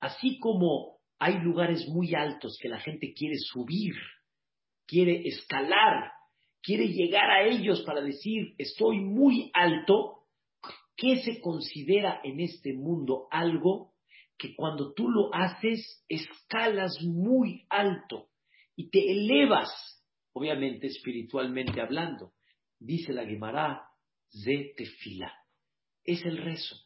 Así 0.00 0.38
como 0.38 0.98
hay 1.18 1.38
lugares 1.40 1.88
muy 1.88 2.14
altos 2.14 2.58
que 2.60 2.68
la 2.68 2.80
gente 2.80 3.12
quiere 3.14 3.36
subir, 3.38 3.94
quiere 4.86 5.22
escalar, 5.26 6.12
quiere 6.60 6.88
llegar 6.88 7.30
a 7.30 7.44
ellos 7.44 7.82
para 7.82 8.00
decir, 8.00 8.54
estoy 8.58 9.00
muy 9.00 9.50
alto, 9.54 10.24
¿qué 10.96 11.22
se 11.22 11.40
considera 11.40 12.20
en 12.24 12.40
este 12.40 12.72
mundo 12.74 13.28
algo 13.30 13.92
que 14.36 14.54
cuando 14.56 14.92
tú 14.92 15.08
lo 15.08 15.32
haces, 15.32 16.04
escalas 16.08 17.00
muy 17.02 17.64
alto 17.68 18.28
y 18.76 18.90
te 18.90 19.10
elevas, 19.10 19.68
obviamente 20.32 20.86
espiritualmente 20.86 21.80
hablando? 21.80 22.32
Dice 22.78 23.12
la 23.12 23.24
Gemara, 23.24 23.82
de 24.32 24.72
tefila. 24.76 25.32
Es 26.04 26.24
el 26.24 26.38
rezo. 26.38 26.76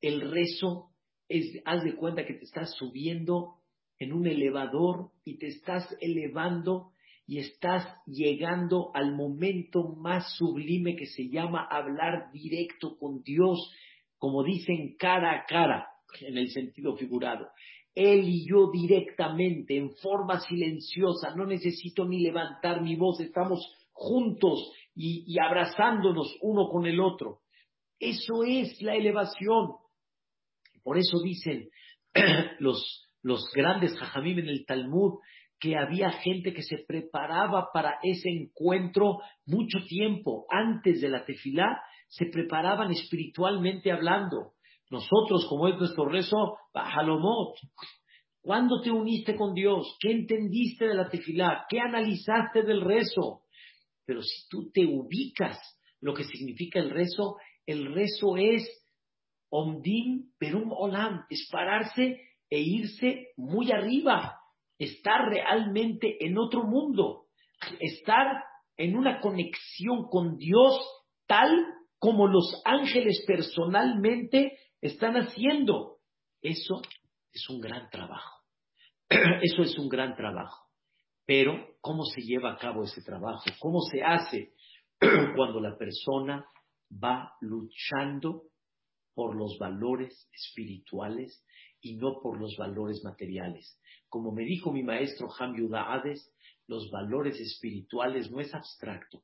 El 0.00 0.30
rezo 0.30 0.90
es, 1.28 1.60
haz 1.64 1.84
de 1.84 1.94
cuenta 1.94 2.26
que 2.26 2.34
te 2.34 2.44
estás 2.44 2.74
subiendo 2.76 3.60
en 3.98 4.12
un 4.12 4.26
elevador 4.26 5.10
y 5.24 5.38
te 5.38 5.46
estás 5.46 5.96
elevando 6.00 6.92
y 7.26 7.38
estás 7.38 7.86
llegando 8.06 8.90
al 8.94 9.14
momento 9.14 9.94
más 9.94 10.34
sublime 10.36 10.96
que 10.96 11.06
se 11.06 11.28
llama 11.28 11.64
hablar 11.70 12.32
directo 12.32 12.98
con 12.98 13.22
Dios, 13.22 13.72
como 14.18 14.42
dicen 14.42 14.96
cara 14.98 15.32
a 15.32 15.44
cara, 15.46 15.86
en 16.22 16.38
el 16.38 16.50
sentido 16.50 16.96
figurado. 16.96 17.46
Él 17.94 18.28
y 18.28 18.46
yo 18.48 18.70
directamente, 18.70 19.76
en 19.76 19.90
forma 19.96 20.40
silenciosa, 20.40 21.34
no 21.34 21.46
necesito 21.46 22.04
ni 22.04 22.20
levantar 22.20 22.82
mi 22.82 22.96
voz, 22.96 23.20
estamos 23.20 23.60
juntos 23.92 24.72
y, 24.94 25.36
abrazándonos 25.38 26.36
uno 26.42 26.68
con 26.68 26.86
el 26.86 27.00
otro. 27.00 27.40
Eso 27.98 28.44
es 28.44 28.80
la 28.80 28.94
elevación. 28.94 29.72
Por 30.82 30.98
eso 30.98 31.20
dicen 31.22 31.68
los, 32.58 33.08
los 33.22 33.50
grandes 33.54 33.98
jajamim 33.98 34.38
en 34.38 34.48
el 34.48 34.64
Talmud 34.64 35.18
que 35.58 35.76
había 35.76 36.10
gente 36.10 36.54
que 36.54 36.62
se 36.62 36.78
preparaba 36.78 37.68
para 37.72 37.98
ese 38.02 38.30
encuentro 38.30 39.18
mucho 39.44 39.84
tiempo 39.86 40.46
antes 40.48 41.02
de 41.02 41.10
la 41.10 41.24
tefilá, 41.26 41.82
se 42.08 42.26
preparaban 42.26 42.90
espiritualmente 42.90 43.92
hablando. 43.92 44.54
Nosotros, 44.90 45.46
como 45.48 45.68
es 45.68 45.76
nuestro 45.76 46.06
rezo, 46.06 46.58
Bajalomot, 46.74 47.54
¿cuándo 48.42 48.80
te 48.80 48.90
uniste 48.90 49.36
con 49.36 49.54
Dios? 49.54 49.96
¿Qué 50.00 50.10
entendiste 50.10 50.86
de 50.86 50.94
la 50.94 51.08
tefilá? 51.08 51.64
¿Qué 51.68 51.78
analizaste 51.78 52.64
del 52.64 52.80
rezo? 52.80 53.42
Pero 54.04 54.20
si 54.22 54.48
tú 54.48 54.70
te 54.72 54.84
ubicas 54.84 55.58
lo 56.00 56.12
que 56.12 56.24
significa 56.24 56.80
el 56.80 56.90
rezo, 56.90 57.36
el 57.66 57.94
rezo 57.94 58.36
es 58.36 58.64
Omdim 59.48 60.32
Perum 60.38 60.72
Olam, 60.72 61.24
es 61.30 61.48
pararse 61.52 62.20
e 62.48 62.58
irse 62.58 63.28
muy 63.36 63.70
arriba, 63.70 64.38
estar 64.78 65.28
realmente 65.28 66.24
en 66.24 66.36
otro 66.36 66.64
mundo, 66.64 67.26
estar 67.78 68.26
en 68.76 68.96
una 68.96 69.20
conexión 69.20 70.08
con 70.10 70.36
Dios 70.36 70.80
tal 71.26 71.64
como 71.98 72.26
los 72.26 72.60
ángeles 72.64 73.22
personalmente 73.26 74.58
están 74.80 75.14
haciendo. 75.16 75.98
Eso 76.40 76.80
es 77.32 77.48
un 77.48 77.60
gran 77.60 77.88
trabajo. 77.90 78.40
Eso 79.42 79.62
es 79.62 79.78
un 79.78 79.88
gran 79.88 80.16
trabajo. 80.16 80.68
Pero, 81.26 81.76
¿cómo 81.80 82.04
se 82.04 82.22
lleva 82.22 82.52
a 82.52 82.58
cabo 82.58 82.84
ese 82.84 83.02
trabajo? 83.02 83.44
¿Cómo 83.60 83.80
se 83.82 84.02
hace 84.02 84.52
cuando 85.36 85.60
la 85.60 85.76
persona 85.76 86.44
va 86.92 87.32
luchando 87.40 88.44
por 89.14 89.36
los 89.36 89.56
valores 89.58 90.28
espirituales 90.32 91.44
y 91.80 91.96
no 91.96 92.20
por 92.20 92.40
los 92.40 92.56
valores 92.56 93.04
materiales? 93.04 93.78
Como 94.08 94.32
me 94.32 94.44
dijo 94.44 94.72
mi 94.72 94.82
maestro 94.82 95.28
Ham 95.38 95.54
Hades, 95.72 96.34
los 96.66 96.90
valores 96.90 97.38
espirituales 97.38 98.30
no 98.30 98.40
es 98.40 98.52
abstracto. 98.54 99.22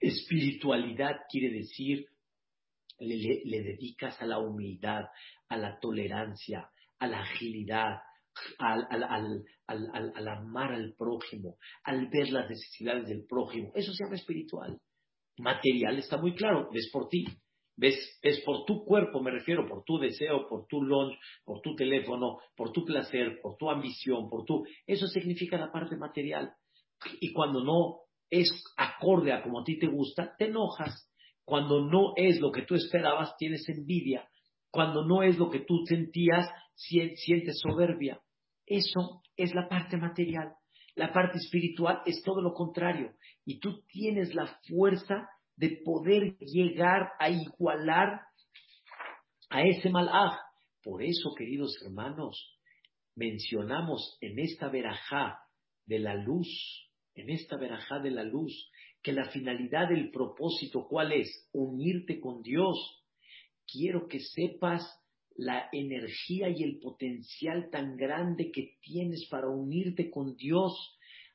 Espiritualidad 0.00 1.20
quiere 1.30 1.50
decir 1.56 2.06
le, 3.02 3.62
dedicas 3.62 4.20
a 4.20 4.26
la 4.26 4.38
humildad, 4.38 5.04
a 5.48 5.56
la 5.56 5.78
tolerancia, 5.80 6.70
a 6.98 7.06
la 7.06 7.20
agilidad, 7.20 7.98
al, 8.58 9.44
al, 9.66 10.28
amar 10.28 10.72
al 10.72 10.94
prójimo, 10.96 11.56
al 11.84 12.08
ver 12.08 12.30
las 12.30 12.48
necesidades 12.48 13.08
del 13.08 13.26
prójimo. 13.26 13.72
Eso 13.74 13.92
se 13.92 14.04
llama 14.04 14.16
espiritual. 14.16 14.78
Material 15.38 15.98
está 15.98 16.16
muy 16.18 16.34
claro, 16.34 16.68
ves 16.72 16.90
por 16.92 17.08
ti, 17.08 17.24
ves, 17.76 17.96
por 18.44 18.64
tu 18.64 18.84
cuerpo, 18.84 19.20
me 19.20 19.30
refiero, 19.30 19.66
por 19.66 19.84
tu 19.84 19.98
deseo, 19.98 20.48
por 20.48 20.66
tu 20.66 20.82
lunch, 20.82 21.18
por 21.44 21.60
tu 21.60 21.74
teléfono, 21.74 22.38
por 22.56 22.72
tu 22.72 22.84
placer, 22.84 23.40
por 23.42 23.56
tu 23.56 23.70
ambición, 23.70 24.28
por 24.28 24.44
tu... 24.44 24.64
Eso 24.86 25.06
significa 25.06 25.58
la 25.58 25.72
parte 25.72 25.96
material. 25.96 26.52
Y 27.20 27.32
cuando 27.32 27.64
no 27.64 28.02
es 28.30 28.48
acorde 28.76 29.32
a 29.32 29.42
como 29.42 29.60
a 29.60 29.64
ti 29.64 29.78
te 29.78 29.86
gusta, 29.86 30.34
te 30.36 30.46
enojas. 30.46 31.11
Cuando 31.44 31.84
no 31.84 32.12
es 32.16 32.40
lo 32.40 32.52
que 32.52 32.62
tú 32.62 32.74
esperabas, 32.74 33.36
tienes 33.36 33.68
envidia. 33.68 34.28
Cuando 34.70 35.04
no 35.04 35.22
es 35.22 35.38
lo 35.38 35.50
que 35.50 35.60
tú 35.60 35.84
sentías, 35.86 36.48
sientes 36.74 37.60
soberbia. 37.60 38.20
Eso 38.66 39.22
es 39.36 39.54
la 39.54 39.68
parte 39.68 39.96
material. 39.96 40.54
La 40.94 41.12
parte 41.12 41.38
espiritual 41.38 42.02
es 42.06 42.22
todo 42.22 42.40
lo 42.40 42.52
contrario. 42.52 43.14
Y 43.44 43.60
tú 43.60 43.82
tienes 43.86 44.34
la 44.34 44.46
fuerza 44.68 45.28
de 45.56 45.80
poder 45.84 46.36
llegar 46.38 47.12
a 47.18 47.30
igualar 47.30 48.20
a 49.50 49.62
ese 49.62 49.90
malaj. 49.90 50.38
Por 50.82 51.02
eso, 51.02 51.34
queridos 51.36 51.76
hermanos, 51.84 52.58
mencionamos 53.14 54.16
en 54.20 54.38
esta 54.38 54.68
verajá 54.68 55.38
de 55.86 55.98
la 55.98 56.14
luz, 56.14 56.48
en 57.14 57.30
esta 57.30 57.56
verajá 57.56 57.98
de 58.00 58.10
la 58.10 58.24
luz, 58.24 58.70
que 59.02 59.12
la 59.12 59.28
finalidad 59.30 59.88
del 59.88 60.10
propósito, 60.10 60.86
¿cuál 60.88 61.12
es? 61.12 61.48
Unirte 61.52 62.20
con 62.20 62.42
Dios. 62.42 62.76
Quiero 63.66 64.06
que 64.06 64.20
sepas 64.20 64.82
la 65.36 65.68
energía 65.72 66.48
y 66.48 66.62
el 66.62 66.78
potencial 66.78 67.68
tan 67.70 67.96
grande 67.96 68.50
que 68.52 68.76
tienes 68.80 69.26
para 69.30 69.48
unirte 69.48 70.10
con 70.10 70.36
Dios. 70.36 70.72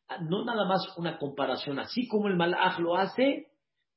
Ah, 0.08 0.20
no 0.22 0.46
nada 0.46 0.66
más 0.66 0.88
una 0.98 1.18
comparación, 1.18 1.80
así 1.80 2.08
como 2.08 2.28
el 2.28 2.38
malaj 2.38 2.80
lo 2.80 2.96
hace, 2.96 3.48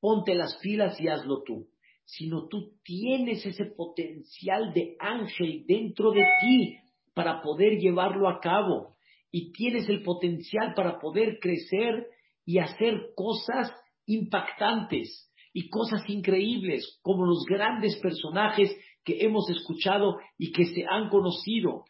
ponte 0.01 0.35
las 0.35 0.57
pilas 0.59 1.01
y 1.01 1.09
hazlo 1.09 1.43
tú, 1.43 1.69
sino 2.05 2.49
tú 2.49 2.73
tienes 2.83 3.45
ese 3.47 3.67
potencial 3.67 4.73
de 4.73 4.97
ángel 4.99 5.65
dentro 5.67 6.11
de 6.11 6.25
ti 6.41 6.77
para 7.15 7.43
poder 7.43 7.79
llevarlo 7.79 8.29
a 8.29 8.41
cabo 8.41 8.97
y 9.31 9.53
tienes 9.53 9.89
el 9.89 10.03
potencial 10.03 10.75
para 10.75 10.99
poder 10.99 11.39
crecer 11.39 12.09
y 12.45 12.59
hacer 12.59 13.11
cosas 13.15 13.73
impactantes 14.07 15.31
y 15.53 15.69
cosas 15.69 16.09
increíbles, 16.09 16.99
como 17.03 17.27
los 17.27 17.45
grandes 17.49 17.97
personajes 17.97 18.75
que 19.05 19.25
hemos 19.25 19.49
escuchado 19.51 20.19
y 20.39 20.53
que 20.53 20.65
se 20.67 20.85
han 20.89 21.09
conocido, 21.09 21.85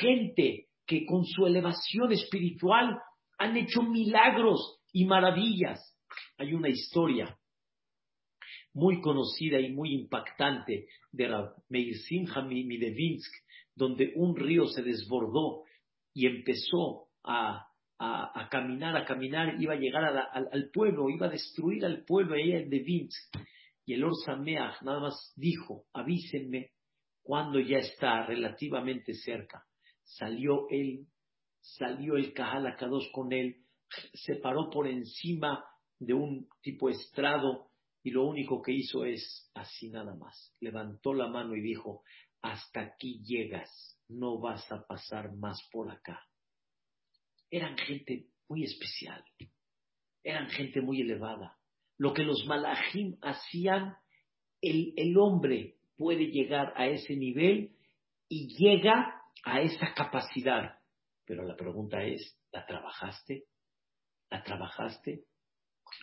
gente 0.00 0.66
que 0.86 1.04
con 1.06 1.24
su 1.24 1.46
elevación 1.46 2.12
espiritual 2.12 2.98
han 3.38 3.56
hecho 3.56 3.82
milagros 3.82 4.78
y 4.92 5.04
maravillas. 5.04 5.80
Hay 6.38 6.54
una 6.54 6.68
historia 6.68 7.38
muy 8.72 9.00
conocida 9.00 9.58
y 9.58 9.72
muy 9.72 9.94
impactante 9.94 10.86
de 11.10 11.28
Meir 11.68 11.96
Simcha 11.96 12.42
Midevinsk, 12.42 13.32
donde 13.74 14.12
un 14.16 14.36
río 14.36 14.66
se 14.66 14.82
desbordó 14.82 15.62
y 16.12 16.26
empezó 16.26 17.08
a 17.24 17.66
a, 17.98 18.48
caminar, 18.50 18.96
a 18.96 19.04
caminar, 19.04 19.60
iba 19.60 19.74
a 19.74 19.78
llegar 19.78 20.04
al, 20.04 20.70
pueblo, 20.70 21.08
iba 21.08 21.26
a 21.26 21.30
destruir 21.30 21.84
al 21.84 22.04
pueblo 22.04 22.34
allá 22.34 22.64
Vinsk. 22.68 23.36
Y 23.86 23.94
el 23.94 24.04
Orsameach 24.04 24.82
nada 24.82 25.00
más 25.00 25.32
dijo, 25.36 25.86
avísenme 25.92 26.72
cuando 27.22 27.60
ya 27.60 27.78
está 27.78 28.26
relativamente 28.26 29.14
cerca. 29.14 29.64
Salió 30.02 30.66
él, 30.70 31.06
salió 31.60 32.16
el 32.16 32.32
Kahal 32.32 32.66
Akadosh 32.66 33.10
con 33.12 33.32
él, 33.32 33.56
se 34.12 34.36
paró 34.36 34.68
por 34.70 34.86
encima 34.86 35.64
de 35.98 36.14
un 36.14 36.48
tipo 36.60 36.90
estrado 36.90 37.70
y 38.02 38.10
lo 38.10 38.24
único 38.26 38.60
que 38.60 38.72
hizo 38.72 39.04
es 39.04 39.50
así 39.54 39.88
nada 39.88 40.14
más. 40.14 40.54
Levantó 40.60 41.14
la 41.14 41.28
mano 41.28 41.56
y 41.56 41.62
dijo, 41.62 42.02
hasta 42.42 42.80
aquí 42.80 43.22
llegas, 43.24 43.98
no 44.08 44.38
vas 44.38 44.70
a 44.70 44.84
pasar 44.86 45.34
más 45.34 45.60
por 45.72 45.90
acá 45.90 46.20
eran 47.50 47.76
gente 47.76 48.26
muy 48.48 48.64
especial, 48.64 49.24
eran 50.22 50.48
gente 50.50 50.80
muy 50.80 51.00
elevada. 51.00 51.56
Lo 51.98 52.12
que 52.12 52.22
los 52.22 52.44
malajim 52.46 53.16
hacían, 53.22 53.96
el, 54.60 54.92
el 54.96 55.16
hombre 55.16 55.76
puede 55.96 56.26
llegar 56.26 56.72
a 56.76 56.86
ese 56.88 57.16
nivel 57.16 57.76
y 58.28 58.54
llega 58.56 59.22
a 59.44 59.60
esa 59.60 59.94
capacidad. 59.94 60.78
Pero 61.24 61.44
la 61.44 61.56
pregunta 61.56 62.02
es, 62.02 62.38
¿la 62.52 62.66
trabajaste? 62.66 63.44
¿La 64.30 64.42
trabajaste? 64.42 65.24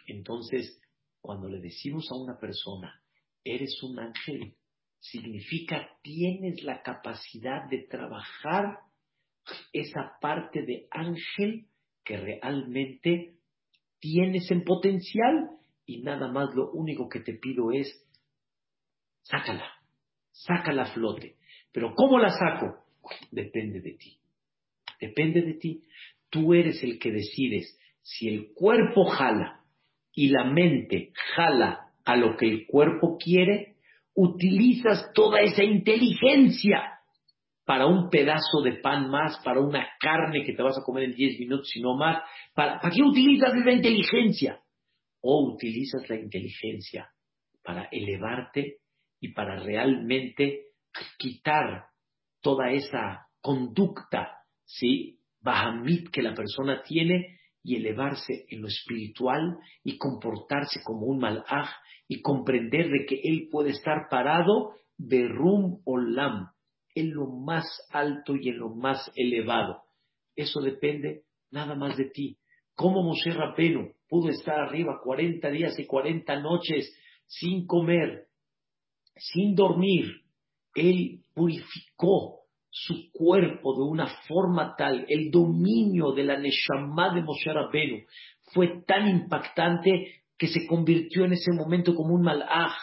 Entonces, 0.08 0.80
cuando 1.22 1.48
le 1.48 1.60
decimos 1.60 2.10
a 2.12 2.16
una 2.16 2.38
persona, 2.38 3.02
eres 3.44 3.82
un 3.84 4.00
ángel, 4.00 4.56
significa 5.00 5.90
tienes 6.02 6.64
la 6.64 6.82
capacidad 6.82 7.70
de 7.70 7.88
trabajar 7.90 8.80
esa 9.72 10.14
parte 10.22 10.64
de 10.64 10.88
ángel 10.92 11.68
que 12.04 12.18
realmente 12.18 13.36
tienes 14.00 14.50
en 14.52 14.64
potencial 14.64 15.50
y 15.86 16.02
nada 16.02 16.32
más 16.32 16.54
lo 16.56 16.72
único 16.72 17.10
que 17.10 17.20
te 17.20 17.34
pido 17.34 17.72
es 17.72 17.88
sácala, 19.24 19.66
sácala 20.32 20.84
a 20.84 20.94
flote. 20.94 21.36
Pero 21.72 21.94
¿cómo 21.96 22.20
la 22.20 22.30
saco? 22.30 22.84
Depende 23.32 23.82
de 23.82 23.94
ti. 23.94 24.18
Depende 25.00 25.42
de 25.42 25.54
ti. 25.56 25.84
Tú 26.30 26.54
eres 26.54 26.84
el 26.84 27.00
que 27.00 27.12
decides 27.12 27.78
si 28.02 28.28
el 28.28 28.54
cuerpo 28.54 29.06
jala 29.06 29.62
y 30.14 30.30
la 30.30 30.46
mente 30.46 31.12
jala 31.36 31.94
a 32.06 32.16
lo 32.16 32.38
que 32.38 32.48
el 32.48 32.68
cuerpo 32.68 33.18
quiere, 33.18 33.76
utilizas 34.14 35.12
toda 35.14 35.40
esa 35.42 35.64
inteligencia 35.64 36.93
para 37.66 37.88
un 37.88 38.10
pedazo 38.10 38.62
de 38.64 38.74
pan 38.82 39.10
más, 39.10 39.40
para 39.44 39.60
una 39.60 39.88
carne 40.00 40.44
que 40.44 40.54
te 40.54 40.64
vas 40.64 40.78
a 40.78 40.84
comer 40.84 41.06
en 41.06 41.16
10 41.16 41.40
minutos, 41.40 41.70
sino 41.70 41.96
más. 41.96 42.22
¿Para, 42.54 42.80
¿para 42.80 42.94
qué 42.94 43.02
utilizas 43.02 43.54
la 43.66 43.72
inteligencia? 43.72 44.60
O 45.22 45.54
utilizas 45.54 46.08
la 46.10 46.18
inteligencia 46.18 47.10
para 47.64 47.88
elevarte 47.92 48.80
y 49.20 49.34
para 49.34 49.58
realmente 49.60 50.66
quitar 51.18 51.86
toda 52.42 52.72
esa 52.72 53.28
conducta, 53.42 54.38
¿sí? 54.66 55.20
Bahamit 55.40 56.10
que 56.10 56.22
la 56.22 56.34
persona 56.34 56.84
tiene 56.84 57.40
y 57.64 57.78
elevarse 57.78 58.46
en 58.50 58.62
lo 58.62 58.68
espiritual 58.68 59.58
y 59.84 59.98
comportarse 59.98 60.82
como 60.84 61.06
un 61.06 61.20
malaj 61.20 61.70
y 62.08 62.22
comprender 62.22 62.90
de 62.90 63.06
que 63.06 63.22
él 63.24 63.48
puede 63.50 63.72
estar 63.72 64.08
parado 64.10 64.74
de 64.98 65.28
rum 65.28 65.82
olam, 65.86 66.53
en 66.96 67.14
lo 67.14 67.28
más 67.28 67.66
alto 67.92 68.36
y 68.36 68.50
en 68.50 68.60
lo 68.60 68.70
más 68.70 69.12
elevado. 69.16 69.82
Eso 70.36 70.62
depende 70.62 71.24
nada 71.52 71.76
más 71.76 71.98
de 71.98 72.06
ti. 72.06 72.38
¿Cómo 72.76 73.04
Moshe 73.04 73.32
Rabbeinu 73.32 73.92
pudo 74.10 74.30
estar 74.30 74.60
arriba 74.60 75.00
40 75.04 75.50
días 75.50 75.78
y 75.78 75.86
40 75.86 76.40
noches 76.40 76.96
sin 77.28 77.68
comer, 77.68 78.28
sin 79.16 79.56
dormir? 79.56 80.22
Él 80.74 81.22
purificó 81.34 82.44
su 82.70 83.12
cuerpo 83.12 83.76
de 83.76 83.84
una 83.84 84.08
forma 84.28 84.76
tal, 84.76 85.06
el 85.08 85.30
dominio 85.30 86.12
de 86.14 86.24
la 86.24 86.40
Neshama 86.40 87.14
de 87.14 87.22
Moshe 87.22 87.54
Rabbeinu 87.54 88.00
fue 88.54 88.82
tan 88.88 89.08
impactante 89.08 90.24
que 90.38 90.48
se 90.48 90.66
convirtió 90.66 91.26
en 91.26 91.34
ese 91.34 91.52
momento 91.52 91.94
como 91.94 92.16
un 92.16 92.24
malaj, 92.24 92.74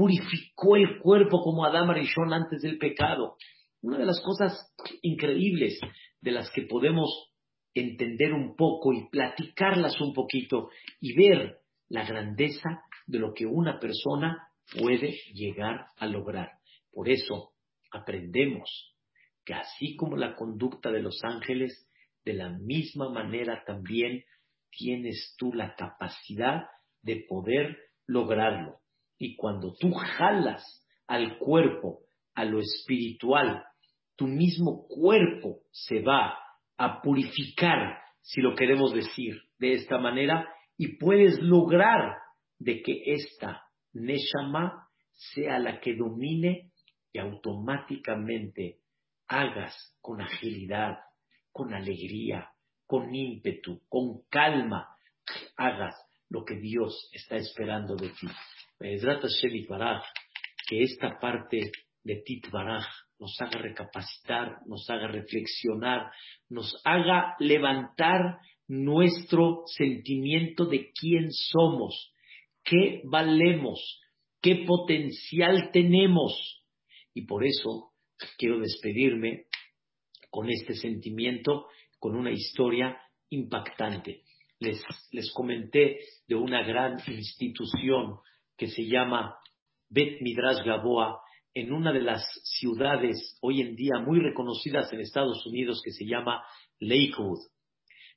purificó 0.00 0.76
el 0.76 0.98
cuerpo 0.98 1.42
como 1.42 1.62
Adam 1.66 1.90
Arishon 1.90 2.32
antes 2.32 2.62
del 2.62 2.78
pecado. 2.78 3.36
Una 3.82 3.98
de 3.98 4.06
las 4.06 4.18
cosas 4.22 4.74
increíbles 5.02 5.78
de 6.22 6.30
las 6.30 6.50
que 6.52 6.62
podemos 6.62 7.34
entender 7.74 8.32
un 8.32 8.56
poco 8.56 8.94
y 8.94 9.10
platicarlas 9.10 10.00
un 10.00 10.14
poquito 10.14 10.70
y 11.02 11.14
ver 11.14 11.58
la 11.90 12.06
grandeza 12.06 12.82
de 13.06 13.18
lo 13.18 13.34
que 13.34 13.44
una 13.44 13.78
persona 13.78 14.48
puede 14.72 15.18
llegar 15.34 15.88
a 15.98 16.06
lograr. 16.06 16.52
Por 16.90 17.10
eso 17.10 17.50
aprendemos 17.92 18.96
que 19.44 19.52
así 19.52 19.96
como 19.96 20.16
la 20.16 20.34
conducta 20.34 20.90
de 20.90 21.02
los 21.02 21.22
ángeles, 21.24 21.86
de 22.24 22.32
la 22.32 22.48
misma 22.48 23.10
manera 23.10 23.64
también 23.66 24.24
tienes 24.70 25.34
tú 25.36 25.52
la 25.52 25.74
capacidad 25.74 26.62
de 27.02 27.22
poder 27.28 27.76
lograrlo. 28.06 28.80
Y 29.20 29.36
cuando 29.36 29.74
tú 29.78 29.92
jalas 29.92 30.64
al 31.06 31.36
cuerpo, 31.36 32.00
a 32.34 32.46
lo 32.46 32.58
espiritual, 32.58 33.62
tu 34.16 34.26
mismo 34.26 34.86
cuerpo 34.88 35.58
se 35.70 36.00
va 36.00 36.38
a 36.78 37.02
purificar, 37.02 37.98
si 38.22 38.40
lo 38.40 38.54
queremos 38.54 38.94
decir 38.94 39.42
de 39.58 39.74
esta 39.74 39.98
manera, 39.98 40.48
y 40.78 40.96
puedes 40.96 41.38
lograr 41.38 42.16
de 42.58 42.80
que 42.80 43.02
esta 43.04 43.62
Neshama 43.92 44.88
sea 45.12 45.58
la 45.58 45.80
que 45.80 45.96
domine 45.96 46.72
y 47.12 47.18
automáticamente 47.18 48.78
hagas 49.28 49.76
con 50.00 50.22
agilidad, 50.22 50.96
con 51.52 51.74
alegría, 51.74 52.48
con 52.86 53.14
ímpetu, 53.14 53.82
con 53.86 54.22
calma, 54.30 54.88
hagas 55.58 55.94
lo 56.30 56.42
que 56.42 56.56
Dios 56.56 57.10
está 57.12 57.36
esperando 57.36 57.96
de 57.96 58.08
ti. 58.08 58.28
Que 60.68 60.82
esta 60.82 61.18
parte 61.20 61.70
de 62.02 62.22
Tit 62.24 62.50
Baraj 62.50 62.86
nos 63.18 63.38
haga 63.40 63.58
recapacitar, 63.60 64.56
nos 64.66 64.88
haga 64.88 65.08
reflexionar, 65.08 66.10
nos 66.48 66.80
haga 66.84 67.36
levantar 67.38 68.38
nuestro 68.68 69.64
sentimiento 69.66 70.64
de 70.64 70.90
quién 70.98 71.30
somos, 71.30 72.14
qué 72.64 73.02
valemos, 73.04 74.00
qué 74.40 74.64
potencial 74.66 75.70
tenemos. 75.72 76.64
Y 77.12 77.26
por 77.26 77.44
eso 77.44 77.92
quiero 78.38 78.60
despedirme 78.60 79.44
con 80.30 80.48
este 80.48 80.74
sentimiento, 80.74 81.66
con 81.98 82.16
una 82.16 82.30
historia 82.30 82.96
impactante. 83.28 84.22
Les, 84.58 84.82
les 85.10 85.30
comenté 85.32 85.98
de 86.26 86.34
una 86.34 86.62
gran 86.62 86.96
institución 87.06 88.20
que 88.60 88.68
se 88.68 88.84
llama 88.84 89.36
Bet 89.88 90.20
Midrash 90.20 90.62
Gaboa, 90.66 91.18
en 91.54 91.72
una 91.72 91.92
de 91.94 92.02
las 92.02 92.22
ciudades 92.44 93.38
hoy 93.40 93.62
en 93.62 93.74
día 93.74 94.00
muy 94.06 94.20
reconocidas 94.20 94.92
en 94.92 95.00
Estados 95.00 95.46
Unidos 95.46 95.80
que 95.82 95.92
se 95.92 96.04
llama 96.04 96.44
Lakewood. 96.78 97.38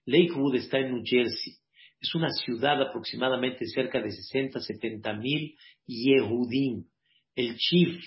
Lakewood 0.06 0.56
está 0.56 0.80
en 0.80 0.96
New 0.96 1.04
Jersey. 1.06 1.54
Es 1.98 2.14
una 2.14 2.28
ciudad 2.30 2.82
aproximadamente 2.82 3.66
cerca 3.68 4.02
de 4.02 4.12
60, 4.12 4.60
70 4.60 5.14
mil 5.14 5.56
Yehudim. 5.88 6.90
El 7.36 7.56
chief 7.56 8.04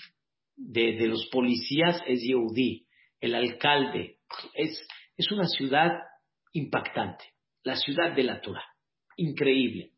de, 0.55 1.07
los 1.07 1.27
policías 1.31 2.03
es 2.05 2.21
Yehudi, 2.21 2.85
el 3.19 3.33
alcalde. 3.33 4.19
Es, 4.53 4.79
es 5.17 5.31
una 5.31 5.47
ciudad 5.47 5.91
impactante, 6.53 7.25
la 7.63 7.75
ciudad 7.75 8.15
de 8.15 8.23
la 8.23 8.39
Torah, 8.41 8.65
increíble. 9.15 9.93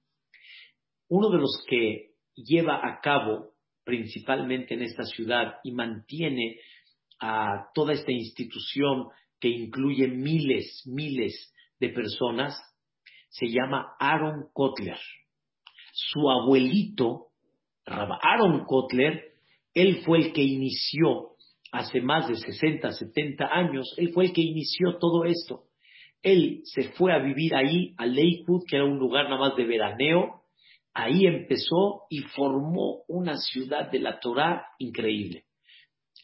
Uno 1.10 1.30
de 1.32 1.38
los 1.40 1.66
que 1.68 2.09
lleva 2.44 2.80
a 2.86 3.00
cabo 3.02 3.52
principalmente 3.84 4.76
en 4.76 4.84
esta 4.84 5.04
ciudad 5.04 5.56
y 5.64 5.72
mantiene 5.72 6.58
a 7.20 7.70
toda 7.74 7.94
esta 7.94 8.12
institución 8.12 9.08
que 9.40 9.50
incluye 9.50 10.08
miles, 10.08 10.84
miles 10.86 11.54
de 11.80 11.90
personas, 11.90 12.58
se 13.30 13.48
llama 13.48 13.94
Aaron 14.00 14.46
Kotler. 14.54 15.00
Su 15.92 16.30
abuelito, 16.30 17.28
Aaron 17.86 18.66
Kotler, 18.66 19.34
él 19.74 20.02
fue 20.06 20.20
el 20.20 20.34
que 20.34 20.44
inició 20.44 21.30
hace 21.72 22.02
más 22.02 22.28
de 22.28 22.36
60, 22.36 22.92
70 22.92 23.46
años, 23.46 23.94
él 23.98 24.12
fue 24.14 24.26
el 24.26 24.34
que 24.34 24.42
inició 24.42 24.98
todo 25.00 25.26
esto. 25.26 25.64
Él 26.22 26.62
se 26.66 26.90
fue 26.90 27.14
a 27.14 27.20
vivir 27.20 27.56
ahí, 27.56 27.94
a 27.98 28.06
Lakewood, 28.06 28.64
que 28.68 28.76
era 28.76 28.86
un 28.86 28.98
lugar 28.98 29.26
nada 29.26 29.40
más 29.40 29.56
de 29.56 29.66
veraneo. 29.66 30.39
Ahí 30.94 31.26
empezó 31.26 32.04
y 32.10 32.20
formó 32.20 33.04
una 33.08 33.38
ciudad 33.38 33.92
de 33.92 34.00
la 34.00 34.20
Torah 34.20 34.66
increíble. 34.80 35.46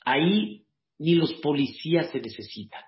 Ahí 0.05 0.65
ni 0.97 1.15
los 1.15 1.33
policías 1.35 2.11
se 2.11 2.19
necesitan. 2.19 2.83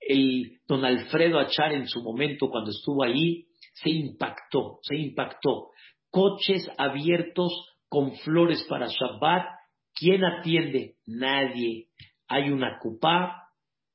El 0.00 0.60
don 0.66 0.84
Alfredo 0.84 1.38
Achar 1.38 1.72
en 1.72 1.86
su 1.86 2.02
momento 2.02 2.50
cuando 2.50 2.70
estuvo 2.70 3.04
ahí 3.04 3.46
se 3.74 3.90
impactó, 3.90 4.78
se 4.82 4.96
impactó. 4.96 5.70
Coches 6.10 6.68
abiertos 6.76 7.52
con 7.88 8.16
flores 8.16 8.64
para 8.68 8.86
Shabbat. 8.86 9.46
¿Quién 9.94 10.24
atiende? 10.24 10.96
Nadie. 11.06 11.88
Hay 12.28 12.50
una 12.50 12.78
cupá, 12.78 13.50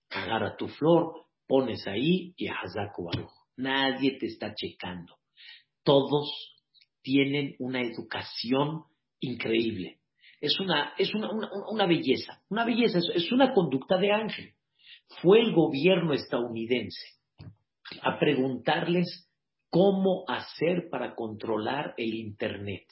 agarra 0.09 0.55
tu 0.55 0.67
flor, 0.67 1.25
pones 1.47 1.85
ahí 1.87 2.33
y 2.37 2.47
Hazaku 2.47 3.09
Nadie 3.57 4.17
te 4.19 4.27
está 4.27 4.53
checando. 4.53 5.16
Todos 5.87 6.57
tienen 7.01 7.55
una 7.59 7.79
educación 7.81 8.83
increíble. 9.21 9.99
Es 10.41 10.59
una, 10.59 10.93
es 10.97 11.15
una, 11.15 11.29
una, 11.71 11.85
belleza, 11.85 12.41
una 12.49 12.65
belleza, 12.65 12.99
es 13.15 13.31
una 13.31 13.53
conducta 13.53 13.97
de 13.97 14.11
ángel. 14.11 14.51
Fue 15.21 15.39
el 15.39 15.53
gobierno 15.53 16.11
estadounidense 16.11 16.99
a 18.01 18.19
preguntarles 18.19 19.31
cómo 19.69 20.25
hacer 20.27 20.89
para 20.91 21.15
controlar 21.15 21.93
el 21.95 22.15
Internet. 22.15 22.83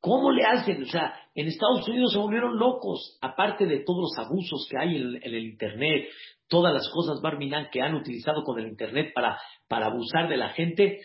¿Cómo 0.00 0.32
le 0.32 0.42
hacen? 0.44 0.82
O 0.82 0.86
sea, 0.86 1.14
en 1.36 1.46
Estados 1.46 1.86
Unidos 1.86 2.12
se 2.12 2.18
volvieron 2.18 2.58
locos, 2.58 3.18
aparte 3.20 3.66
de 3.66 3.84
todos 3.84 4.10
los 4.10 4.26
abusos 4.26 4.66
que 4.68 4.78
hay 4.80 4.96
en, 4.96 5.20
el 5.22 5.44
Internet, 5.44 6.08
todas 6.48 6.74
las 6.74 6.90
cosas 6.90 7.22
Barminan 7.22 7.68
que 7.70 7.82
han 7.82 7.94
utilizado 7.94 8.42
con 8.42 8.58
el 8.58 8.66
Internet 8.66 9.12
para, 9.14 9.38
para 9.68 9.86
abusar 9.86 10.28
de 10.28 10.38
la 10.38 10.48
gente, 10.48 11.02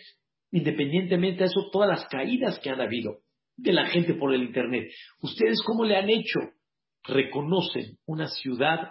independientemente 0.56 1.40
de 1.40 1.46
eso, 1.46 1.68
todas 1.70 1.88
las 1.88 2.08
caídas 2.08 2.58
que 2.58 2.70
han 2.70 2.80
habido 2.80 3.18
de 3.56 3.72
la 3.72 3.86
gente 3.86 4.14
por 4.14 4.34
el 4.34 4.42
Internet. 4.42 4.90
¿Ustedes 5.20 5.62
cómo 5.64 5.84
le 5.84 5.96
han 5.96 6.10
hecho? 6.10 6.40
Reconocen 7.04 7.98
una 8.06 8.26
ciudad 8.28 8.90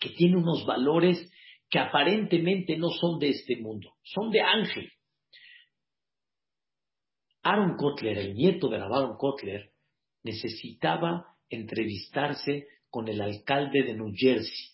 que 0.00 0.10
tiene 0.10 0.36
unos 0.36 0.64
valores 0.64 1.30
que 1.68 1.78
aparentemente 1.78 2.76
no 2.76 2.88
son 2.90 3.18
de 3.18 3.30
este 3.30 3.56
mundo, 3.56 3.92
son 4.02 4.30
de 4.30 4.40
ángel. 4.40 4.90
Aaron 7.42 7.76
Kotler, 7.76 8.18
el 8.18 8.34
nieto 8.34 8.68
de 8.68 8.76
Aaron 8.76 9.16
Kotler, 9.16 9.70
necesitaba 10.22 11.36
entrevistarse 11.48 12.66
con 12.90 13.08
el 13.08 13.20
alcalde 13.20 13.82
de 13.82 13.94
New 13.94 14.12
Jersey 14.14 14.66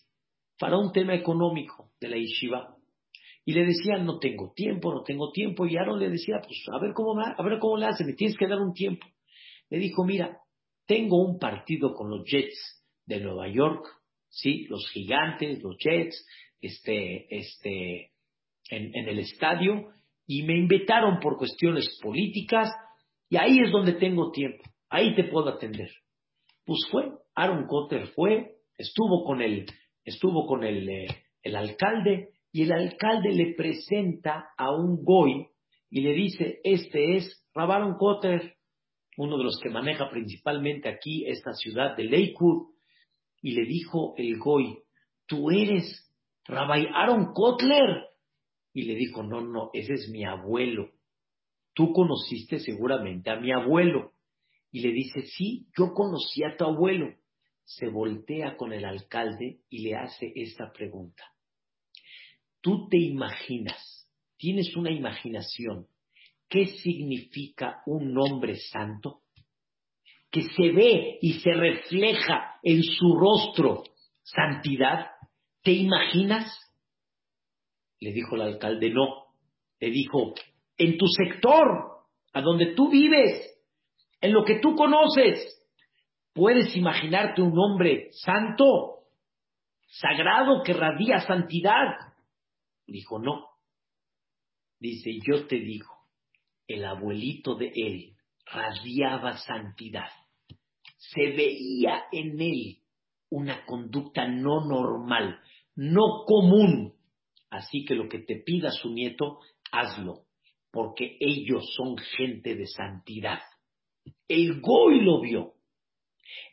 para 0.59 0.77
un 0.77 0.91
tema 0.91 1.15
económico 1.15 1.91
de 1.99 2.09
la 2.09 2.17
yeshiva. 2.17 2.76
Y 3.47 3.53
le 3.53 3.65
decían, 3.65 4.05
no 4.05 4.19
tengo 4.19 4.51
tiempo, 4.53 4.93
no 4.93 5.03
tengo 5.03 5.31
tiempo. 5.31 5.65
Y 5.65 5.77
Aaron 5.77 5.99
le 5.99 6.09
decía, 6.09 6.35
pues 6.43 6.59
a 6.71 6.79
ver 6.79 6.91
cómo, 6.93 7.19
a 7.19 7.43
ver 7.43 7.59
cómo 7.59 7.77
le 7.77 7.85
hace, 7.85 8.03
me 8.03 8.13
tienes 8.13 8.35
que 8.37 8.47
dar 8.47 8.59
un 8.59 8.73
tiempo. 8.73 9.07
Le 9.69 9.79
dijo, 9.79 10.03
mira, 10.03 10.37
tengo 10.85 11.23
un 11.23 11.39
partido 11.39 11.93
con 11.93 12.09
los 12.09 12.25
Jets 12.25 12.83
de 13.05 13.21
Nueva 13.21 13.47
York 13.47 13.87
¿sí? 14.29 14.65
Los 14.69 14.87
gigantes, 14.91 15.61
los 15.61 15.77
jets, 15.77 16.25
este, 16.61 17.27
este, 17.35 18.11
en, 18.69 18.95
en 18.95 19.09
el 19.09 19.19
estadio, 19.19 19.89
y 20.25 20.43
me 20.43 20.57
invitaron 20.57 21.19
por 21.19 21.37
cuestiones 21.37 21.99
políticas, 22.01 22.69
y 23.29 23.37
ahí 23.37 23.59
es 23.59 23.71
donde 23.71 23.93
tengo 23.93 24.31
tiempo, 24.31 24.63
ahí 24.89 25.15
te 25.15 25.25
puedo 25.25 25.49
atender. 25.49 25.89
Pues 26.65 26.79
fue, 26.91 27.09
Aaron 27.35 27.65
Cotter 27.67 28.07
fue, 28.07 28.55
estuvo 28.77 29.23
con 29.25 29.41
el, 29.41 29.65
estuvo 30.03 30.45
con 30.45 30.63
el, 30.63 30.89
eh, 30.89 31.07
el 31.43 31.55
alcalde, 31.55 32.29
y 32.57 32.63
el 32.63 32.71
alcalde 32.71 33.33
le 33.33 33.53
presenta 33.53 34.49
a 34.57 34.71
un 34.71 35.03
goy 35.03 35.45
y 35.91 36.01
le 36.01 36.13
dice, 36.13 36.59
este 36.63 37.15
es 37.15 37.45
Rabaron 37.53 37.99
Cotter, 37.99 38.55
uno 39.15 39.37
de 39.37 39.43
los 39.43 39.59
que 39.61 39.69
maneja 39.69 40.09
principalmente 40.09 40.89
aquí 40.89 41.23
esta 41.27 41.53
ciudad 41.53 41.95
de 41.95 42.05
Lakewood, 42.05 42.73
y 43.43 43.51
le 43.51 43.63
dijo 43.67 44.15
el 44.17 44.39
goy, 44.39 44.75
tú 45.27 45.51
eres 45.51 46.11
Rabbi 46.45 46.87
Aaron 46.95 47.31
Kotler. 47.31 48.07
Y 48.73 48.85
le 48.85 48.95
dijo, 48.95 49.21
no, 49.21 49.41
no, 49.41 49.69
ese 49.71 49.93
es 49.93 50.09
mi 50.09 50.25
abuelo. 50.25 50.89
Tú 51.75 51.93
conociste 51.93 52.57
seguramente 52.57 53.29
a 53.29 53.39
mi 53.39 53.51
abuelo. 53.51 54.13
Y 54.71 54.79
le 54.79 54.93
dice, 54.93 55.21
sí, 55.27 55.67
yo 55.77 55.93
conocí 55.93 56.43
a 56.43 56.57
tu 56.57 56.65
abuelo. 56.65 57.13
Se 57.65 57.87
voltea 57.87 58.57
con 58.57 58.73
el 58.73 58.83
alcalde 58.83 59.59
y 59.69 59.83
le 59.83 59.95
hace 59.95 60.31
esta 60.35 60.71
pregunta. 60.73 61.23
¿Tú 62.61 62.87
te 62.89 62.97
imaginas, 62.97 64.09
tienes 64.37 64.75
una 64.75 64.91
imaginación, 64.91 65.87
qué 66.49 66.65
significa 66.65 67.81
un 67.85 68.17
hombre 68.17 68.55
santo? 68.55 69.21
Que 70.29 70.43
se 70.43 70.71
ve 70.71 71.19
y 71.21 71.39
se 71.39 71.53
refleja 71.53 72.59
en 72.63 72.83
su 72.83 73.15
rostro 73.15 73.83
santidad. 74.23 75.07
¿Te 75.63 75.71
imaginas? 75.71 76.45
Le 77.99 78.11
dijo 78.11 78.35
el 78.35 78.41
alcalde, 78.41 78.89
no. 78.89 79.27
Le 79.79 79.89
dijo, 79.89 80.33
en 80.77 80.97
tu 80.97 81.07
sector, 81.07 82.03
a 82.33 82.41
donde 82.41 82.73
tú 82.75 82.89
vives, 82.89 83.57
en 84.21 84.33
lo 84.33 84.43
que 84.43 84.59
tú 84.59 84.75
conoces, 84.75 85.63
¿puedes 86.33 86.75
imaginarte 86.75 87.41
un 87.41 87.57
hombre 87.57 88.09
santo, 88.11 89.05
sagrado, 89.87 90.61
que 90.63 90.73
radia 90.73 91.19
santidad? 91.19 92.06
Dijo, 92.87 93.19
no. 93.19 93.45
Dice, 94.79 95.11
yo 95.25 95.47
te 95.47 95.59
digo, 95.59 95.91
el 96.67 96.85
abuelito 96.85 97.55
de 97.55 97.71
él 97.75 98.15
radiaba 98.45 99.37
santidad. 99.37 100.09
Se 100.97 101.27
veía 101.31 102.05
en 102.11 102.39
él 102.39 102.79
una 103.29 103.65
conducta 103.65 104.27
no 104.27 104.65
normal, 104.65 105.39
no 105.75 106.23
común. 106.25 106.93
Así 107.49 107.85
que 107.85 107.95
lo 107.95 108.07
que 108.07 108.19
te 108.19 108.37
pida 108.37 108.71
su 108.71 108.89
nieto, 108.91 109.39
hazlo, 109.71 110.25
porque 110.71 111.17
ellos 111.19 111.63
son 111.75 111.97
gente 111.97 112.55
de 112.55 112.67
santidad. 112.67 113.39
El 114.27 114.61
Goy 114.61 115.01
lo 115.01 115.21
vio, 115.21 115.53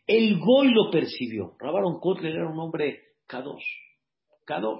el 0.06 0.38
Goy 0.38 0.72
lo 0.72 0.90
percibió. 0.90 1.56
Rabaron 1.58 1.98
Kotler 2.00 2.34
era 2.34 2.50
un 2.50 2.58
hombre 2.58 3.02
K2, 3.28 3.60
K2. 4.46 4.78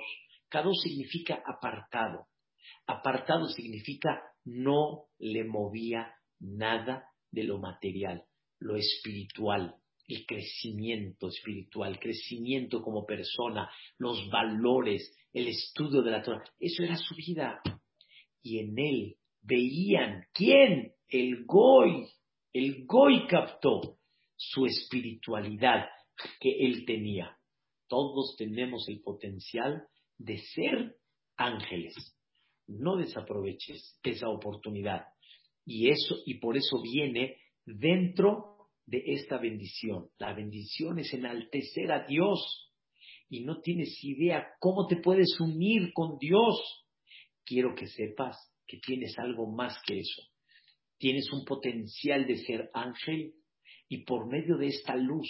K2 0.55 0.72
significa 0.84 1.42
apartado. 1.44 2.28
Apartado 2.86 3.48
significa 3.48 4.22
no 4.44 5.07
le 5.18 5.42
movía 5.42 6.14
nada 6.38 7.09
de 7.32 7.42
lo 7.42 7.59
material, 7.59 8.22
lo 8.61 8.76
espiritual, 8.76 9.74
el 10.07 10.24
crecimiento 10.26 11.26
espiritual, 11.26 11.98
crecimiento 11.98 12.82
como 12.82 13.05
persona, 13.05 13.68
los 13.98 14.30
valores, 14.30 15.12
el 15.32 15.48
estudio 15.48 16.02
de 16.02 16.11
la 16.12 16.22
Torah. 16.22 16.44
Eso 16.61 16.84
era 16.84 16.96
su 16.98 17.16
vida. 17.16 17.61
Y 18.40 18.61
en 18.61 18.78
él 18.78 19.16
veían, 19.42 20.26
¿quién? 20.32 20.92
El 21.09 21.44
Goy. 21.46 22.07
El 22.52 22.86
Goy 22.86 23.26
captó 23.26 23.98
su 24.36 24.66
espiritualidad 24.66 25.86
que 26.38 26.64
él 26.64 26.84
tenía. 26.86 27.36
Todos 27.88 28.36
tenemos 28.38 28.88
el 28.88 29.00
potencial 29.00 29.88
de 30.18 30.38
ser 30.38 30.96
ángeles. 31.36 31.94
No 32.66 32.96
desaproveches 32.96 33.98
esa 34.02 34.28
oportunidad. 34.28 35.04
Y 35.66 35.88
eso, 35.88 36.16
y 36.26 36.38
por 36.38 36.56
eso 36.56 36.80
viene 36.82 37.36
dentro 37.64 38.68
de 38.86 39.02
esta 39.06 39.38
bendición. 39.38 40.08
La 40.18 40.34
bendición 40.34 40.98
es 40.98 41.12
enaltecer 41.12 41.90
a 41.92 42.06
Dios 42.06 42.72
y 43.28 43.44
no 43.44 43.60
tienes 43.60 43.98
idea 44.02 44.46
cómo 44.60 44.86
te 44.86 44.96
puedes 44.96 45.38
unir 45.40 45.92
con 45.92 46.18
Dios. 46.18 46.86
Quiero 47.44 47.74
que 47.74 47.86
sepas 47.86 48.36
que 48.66 48.78
tienes 48.78 49.18
algo 49.18 49.50
más 49.50 49.76
que 49.86 49.98
eso. 49.98 50.22
Tienes 50.98 51.30
un 51.32 51.44
potencial 51.44 52.26
de 52.26 52.36
ser 52.38 52.70
ángel 52.72 53.34
y 53.88 54.04
por 54.04 54.26
medio 54.26 54.56
de 54.56 54.68
esta 54.68 54.96
luz 54.96 55.28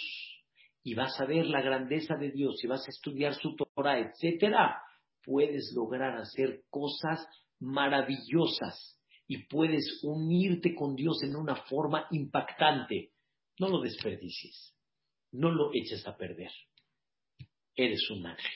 y 0.85 0.93
vas 0.93 1.19
a 1.19 1.25
ver 1.25 1.47
la 1.47 1.61
grandeza 1.61 2.15
de 2.15 2.29
Dios 2.29 2.63
y 2.63 2.67
vas 2.67 2.87
a 2.87 2.91
estudiar 2.91 3.33
su 3.33 3.55
Torah, 3.55 3.97
etcétera, 3.97 4.83
puedes 5.23 5.73
lograr 5.75 6.15
hacer 6.15 6.61
cosas 6.69 7.27
maravillosas 7.59 9.01
y 9.27 9.47
puedes 9.47 9.99
unirte 10.03 10.75
con 10.75 10.95
Dios 10.95 11.23
en 11.23 11.35
una 11.35 11.55
forma 11.55 12.05
impactante. 12.11 13.13
No 13.57 13.69
lo 13.69 13.81
desperdicies. 13.81 14.75
No 15.31 15.49
lo 15.49 15.71
eches 15.73 16.05
a 16.07 16.15
perder. 16.15 16.51
Eres 17.75 18.07
un 18.11 18.27
ángel. 18.27 18.51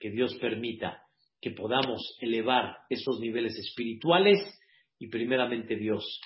Que 0.00 0.10
Dios 0.10 0.34
permita 0.40 1.00
que 1.40 1.52
podamos 1.52 2.18
elevar 2.20 2.76
esos 2.90 3.20
niveles 3.20 3.56
espirituales 3.56 4.40
y 4.98 5.06
primeramente 5.06 5.76
Dios. 5.76 6.20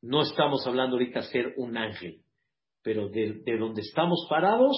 No 0.00 0.22
estamos 0.22 0.64
hablando 0.64 0.94
ahorita 0.94 1.22
de 1.22 1.26
ser 1.26 1.54
un 1.56 1.76
ángel, 1.76 2.22
pero 2.82 3.08
de, 3.08 3.42
de 3.44 3.58
donde 3.58 3.82
estamos 3.82 4.26
parados 4.28 4.76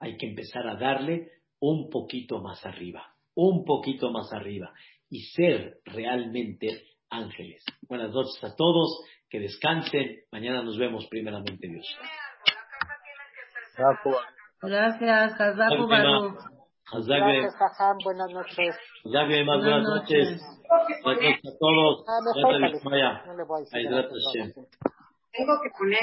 hay 0.00 0.16
que 0.16 0.26
empezar 0.26 0.66
a 0.66 0.76
darle 0.76 1.30
un 1.60 1.88
poquito 1.90 2.40
más 2.40 2.64
arriba, 2.66 3.14
un 3.34 3.64
poquito 3.64 4.10
más 4.10 4.32
arriba 4.32 4.72
y 5.08 5.20
ser 5.26 5.78
realmente 5.84 6.82
ángeles. 7.08 7.64
Buenas 7.88 8.10
noches 8.10 8.42
a 8.42 8.56
todos 8.56 9.04
que 9.28 9.38
descansen. 9.38 10.24
Mañana 10.32 10.62
nos 10.62 10.76
vemos 10.78 11.06
primeramente 11.08 11.68
Dios. 11.68 11.86
Gracias, 14.60 15.40
Hazaku 15.40 15.86
Baruch. 15.86 16.38
Gracias, 16.92 17.56
Jajam. 17.56 17.96
Buenas 18.04 18.30
noches. 18.32 18.76
Buenas 19.04 19.82
noches. 19.82 20.42
Buenas 21.02 21.22
noches 21.22 21.54
a 21.54 21.58
todos. 21.58 22.04
Ah, 22.08 22.20
me 22.20 23.02
no 23.26 23.36
le 23.36 23.44
voy. 23.44 23.64
Tengo 25.32 25.52
que 25.62 25.70
poner 25.78 26.00